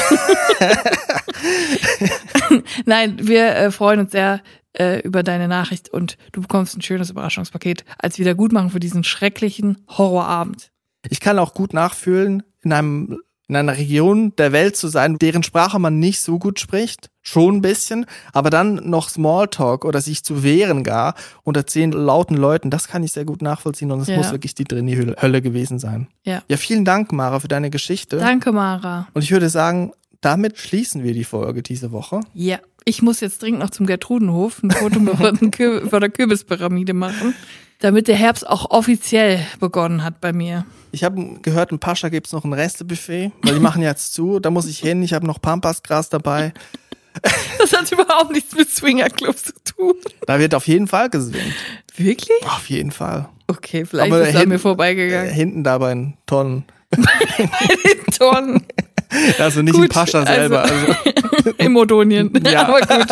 Nein, 2.86 3.18
wir 3.22 3.56
äh, 3.56 3.72
freuen 3.72 4.02
uns 4.02 4.12
sehr 4.12 4.42
äh, 4.80 5.00
über 5.02 5.24
deine 5.24 5.48
Nachricht 5.48 5.90
und 5.90 6.18
du 6.32 6.42
bekommst 6.42 6.78
ein 6.78 6.82
schönes 6.82 7.10
Überraschungspaket 7.10 7.84
als 8.00 8.20
Wiedergutmachung 8.20 8.70
für 8.70 8.80
diesen 8.80 9.04
schrecklichen 9.04 9.78
Horrorabend. 9.90 10.72
Ich 11.10 11.20
kann 11.20 11.40
auch 11.40 11.54
gut 11.54 11.74
nachfühlen, 11.74 12.44
in 12.62 12.74
einem 12.74 13.20
in 13.50 13.56
einer 13.56 13.78
Region 13.78 14.36
der 14.36 14.52
Welt 14.52 14.76
zu 14.76 14.90
sein, 14.90 15.20
deren 15.20 15.42
Sprache 15.42 15.80
man 15.80 16.00
nicht 16.00 16.20
so 16.20 16.38
gut 16.38 16.60
spricht, 16.60 17.10
schon 17.22 17.56
ein 17.56 17.62
bisschen, 17.62 18.06
aber 18.34 18.50
dann 18.50 18.76
noch 18.90 19.08
Smalltalk 19.08 19.86
oder 19.86 20.02
sich 20.02 20.22
zu 20.26 20.44
wehren 20.44 20.84
gar 20.84 21.16
unter 21.44 21.66
zehn 21.66 21.94
lauten 21.94 22.36
Leuten, 22.36 22.70
das 22.72 22.90
kann 22.90 23.04
ich 23.04 23.14
sehr 23.14 23.24
gut 23.24 23.42
nachvollziehen 23.42 23.90
und 23.94 24.02
es 24.02 24.10
Ja. 24.10 24.18
muss 24.18 24.32
wirklich 24.34 24.54
die 24.54 24.66
drin 24.66 24.90
Hölle 25.22 25.42
gewesen 25.42 25.80
sein. 25.80 26.10
Ja. 26.26 26.44
Ja, 26.50 26.58
vielen 26.58 26.84
Dank, 26.84 27.14
Mara, 27.14 27.40
für 27.40 27.48
deine 27.48 27.70
Geschichte. 27.70 28.18
Danke, 28.18 28.52
Mara. 28.52 29.08
Und 29.14 29.22
ich 29.22 29.32
würde 29.32 29.48
sagen, 29.48 29.94
damit 30.20 30.58
schließen 30.58 31.04
wir 31.06 31.14
die 31.14 31.24
Folge 31.24 31.64
diese 31.64 31.94
Woche. 31.94 32.20
Ja. 32.34 32.60
Ich 32.88 33.02
muss 33.02 33.20
jetzt 33.20 33.42
dringend 33.42 33.60
noch 33.60 33.70
zum 33.70 33.86
Gertrudenhof 33.86 34.64
ein 34.64 34.72
Foto 34.72 35.02
von 35.02 36.00
der 36.02 36.10
Kürbispyramide 36.10 36.94
machen, 36.94 37.36
damit 37.80 38.08
der 38.08 38.16
Herbst 38.16 38.48
auch 38.48 38.72
offiziell 38.72 39.42
begonnen 39.60 40.06
hat 40.06 40.22
bei 40.22 40.32
mir. 40.32 40.66
Ich 40.94 41.04
habe 41.04 41.38
gehört, 41.42 41.74
in 41.74 41.80
Pascha 41.80 42.08
gibt's 42.08 42.32
noch 42.32 42.46
ein 42.46 42.54
Restebuffet, 42.54 43.34
weil 43.44 43.56
die 43.56 43.60
machen 43.60 43.82
jetzt 43.82 44.14
zu. 44.14 44.40
Da 44.40 44.52
muss 44.52 44.68
ich 44.68 44.80
hin. 44.80 45.04
Ich 45.04 45.12
habe 45.14 45.28
noch 45.28 45.42
Pampasgras 45.42 46.08
dabei. 46.10 46.54
Das 47.58 47.74
hat 47.74 47.92
überhaupt 47.92 48.32
nichts 48.32 48.56
mit 48.56 48.70
Swingerclubs 48.70 49.46
zu 49.46 49.54
tun. 49.76 49.96
Da 50.28 50.38
wird 50.38 50.54
auf 50.54 50.68
jeden 50.68 50.86
Fall 50.88 51.10
geswingt. 51.10 51.56
Wirklich? 51.96 52.38
Auf 52.46 52.70
jeden 52.70 52.92
Fall. 52.92 53.28
Okay, 53.48 53.86
vielleicht 53.86 54.12
Aber 54.14 54.22
ist 54.22 54.28
es 54.28 54.34
hinten- 54.36 54.50
mir 54.50 54.56
Äh, 54.56 54.60
vorbeigegangen. 54.60 55.34
hinten 55.34 55.64
da 55.64 55.80
bei 55.80 55.96
den 55.96 56.14
Tonnen. 56.28 56.66
Tonnen. 58.18 58.64
Also 59.40 59.62
nicht 59.62 59.76
Gut, 59.76 59.90
Pascha 59.90 60.26
selber. 60.26 60.64
Also. 60.64 61.52
Im 61.58 61.76
Odonien. 61.76 62.32
Ja. 62.52 62.68
Aber 62.68 62.80
gut. 62.82 63.08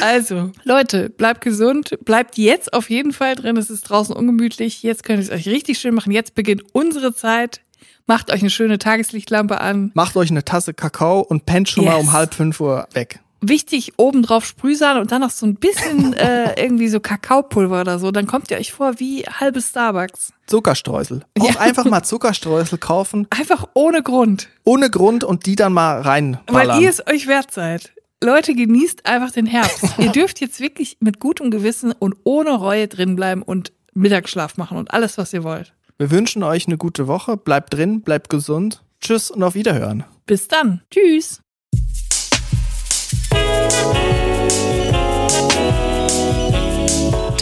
Also, 0.00 0.50
Leute, 0.64 1.10
bleibt 1.10 1.42
gesund, 1.42 1.96
bleibt 2.04 2.36
jetzt 2.38 2.72
auf 2.72 2.90
jeden 2.90 3.12
Fall 3.12 3.36
drin. 3.36 3.56
Es 3.56 3.70
ist 3.70 3.82
draußen 3.82 4.14
ungemütlich. 4.14 4.82
Jetzt 4.82 5.04
könnt 5.04 5.18
ihr 5.20 5.24
es 5.24 5.30
euch 5.30 5.46
richtig 5.48 5.78
schön 5.78 5.94
machen. 5.94 6.10
Jetzt 6.12 6.34
beginnt 6.34 6.62
unsere 6.72 7.14
Zeit. 7.14 7.60
Macht 8.06 8.32
euch 8.32 8.40
eine 8.40 8.50
schöne 8.50 8.78
Tageslichtlampe 8.78 9.60
an. 9.60 9.92
Macht 9.94 10.16
euch 10.16 10.30
eine 10.30 10.44
Tasse 10.44 10.74
Kakao 10.74 11.20
und 11.20 11.46
pennt 11.46 11.68
schon 11.68 11.84
mal 11.84 11.96
Yes. 11.96 12.00
um 12.02 12.12
halb 12.12 12.34
fünf 12.34 12.58
Uhr 12.60 12.88
weg. 12.94 13.20
Wichtig, 13.42 13.92
obendrauf 13.96 14.46
Sprühsahne 14.46 15.00
und 15.00 15.10
dann 15.12 15.20
noch 15.20 15.30
so 15.30 15.44
ein 15.46 15.56
bisschen 15.56 16.12
äh, 16.14 16.60
irgendwie 16.62 16.88
so 16.88 17.00
Kakaopulver 17.00 17.80
oder 17.80 17.98
so. 17.98 18.10
Dann 18.12 18.26
kommt 18.26 18.50
ihr 18.50 18.56
euch 18.56 18.72
vor 18.72 18.98
wie 19.00 19.24
halbes 19.24 19.68
Starbucks. 19.70 20.32
Zuckerstreusel. 20.46 21.22
Auch 21.40 21.48
Ja. 21.54 21.60
einfach 21.60 21.84
mal 21.84 22.02
Zuckerstreusel 22.02 22.78
kaufen, 22.78 23.26
Einfach 23.30 23.66
ohne 23.74 24.02
Grund. 24.02 24.48
ohne 24.64 24.88
Grund 24.90 25.24
und 25.24 25.46
die 25.46 25.56
dann 25.56 25.72
mal 25.72 25.96
Weil 26.04 26.10
reinballern. 26.10 26.80
ihr 26.82 26.88
es 26.88 27.06
euch 27.06 27.26
wert 27.26 27.50
seid. 27.52 27.92
Leute, 28.22 28.54
genießt 28.54 29.04
einfach 29.06 29.32
den 29.32 29.46
Herbst. 29.46 29.84
ihr 29.98 30.10
dürft 30.12 30.40
jetzt 30.40 30.60
wirklich 30.60 30.98
mit 31.00 31.18
gutem 31.18 31.50
Gewissen 31.50 31.90
und 31.90 32.14
ohne 32.22 32.52
Reue 32.52 32.86
drinbleiben 32.86 33.42
und 33.42 33.72
Mittagsschlaf 33.94 34.56
machen 34.56 34.78
und 34.78 34.94
alles, 34.94 35.18
was 35.18 35.32
ihr 35.32 35.42
wollt. 35.42 35.74
Wir 35.98 36.10
wünschen 36.12 36.42
euch 36.44 36.66
eine 36.68 36.78
gute 36.78 37.08
Woche. 37.08 37.36
Bleibt 37.36 37.74
drin, 37.74 38.02
bleibt 38.02 38.28
gesund. 38.30 38.82
Tschüss 39.00 39.30
und 39.32 39.42
auf 39.42 39.54
Wiederhören. 39.54 40.04
Bis 40.26 40.46
dann. 40.46 40.82
Tschüss. 40.90 41.40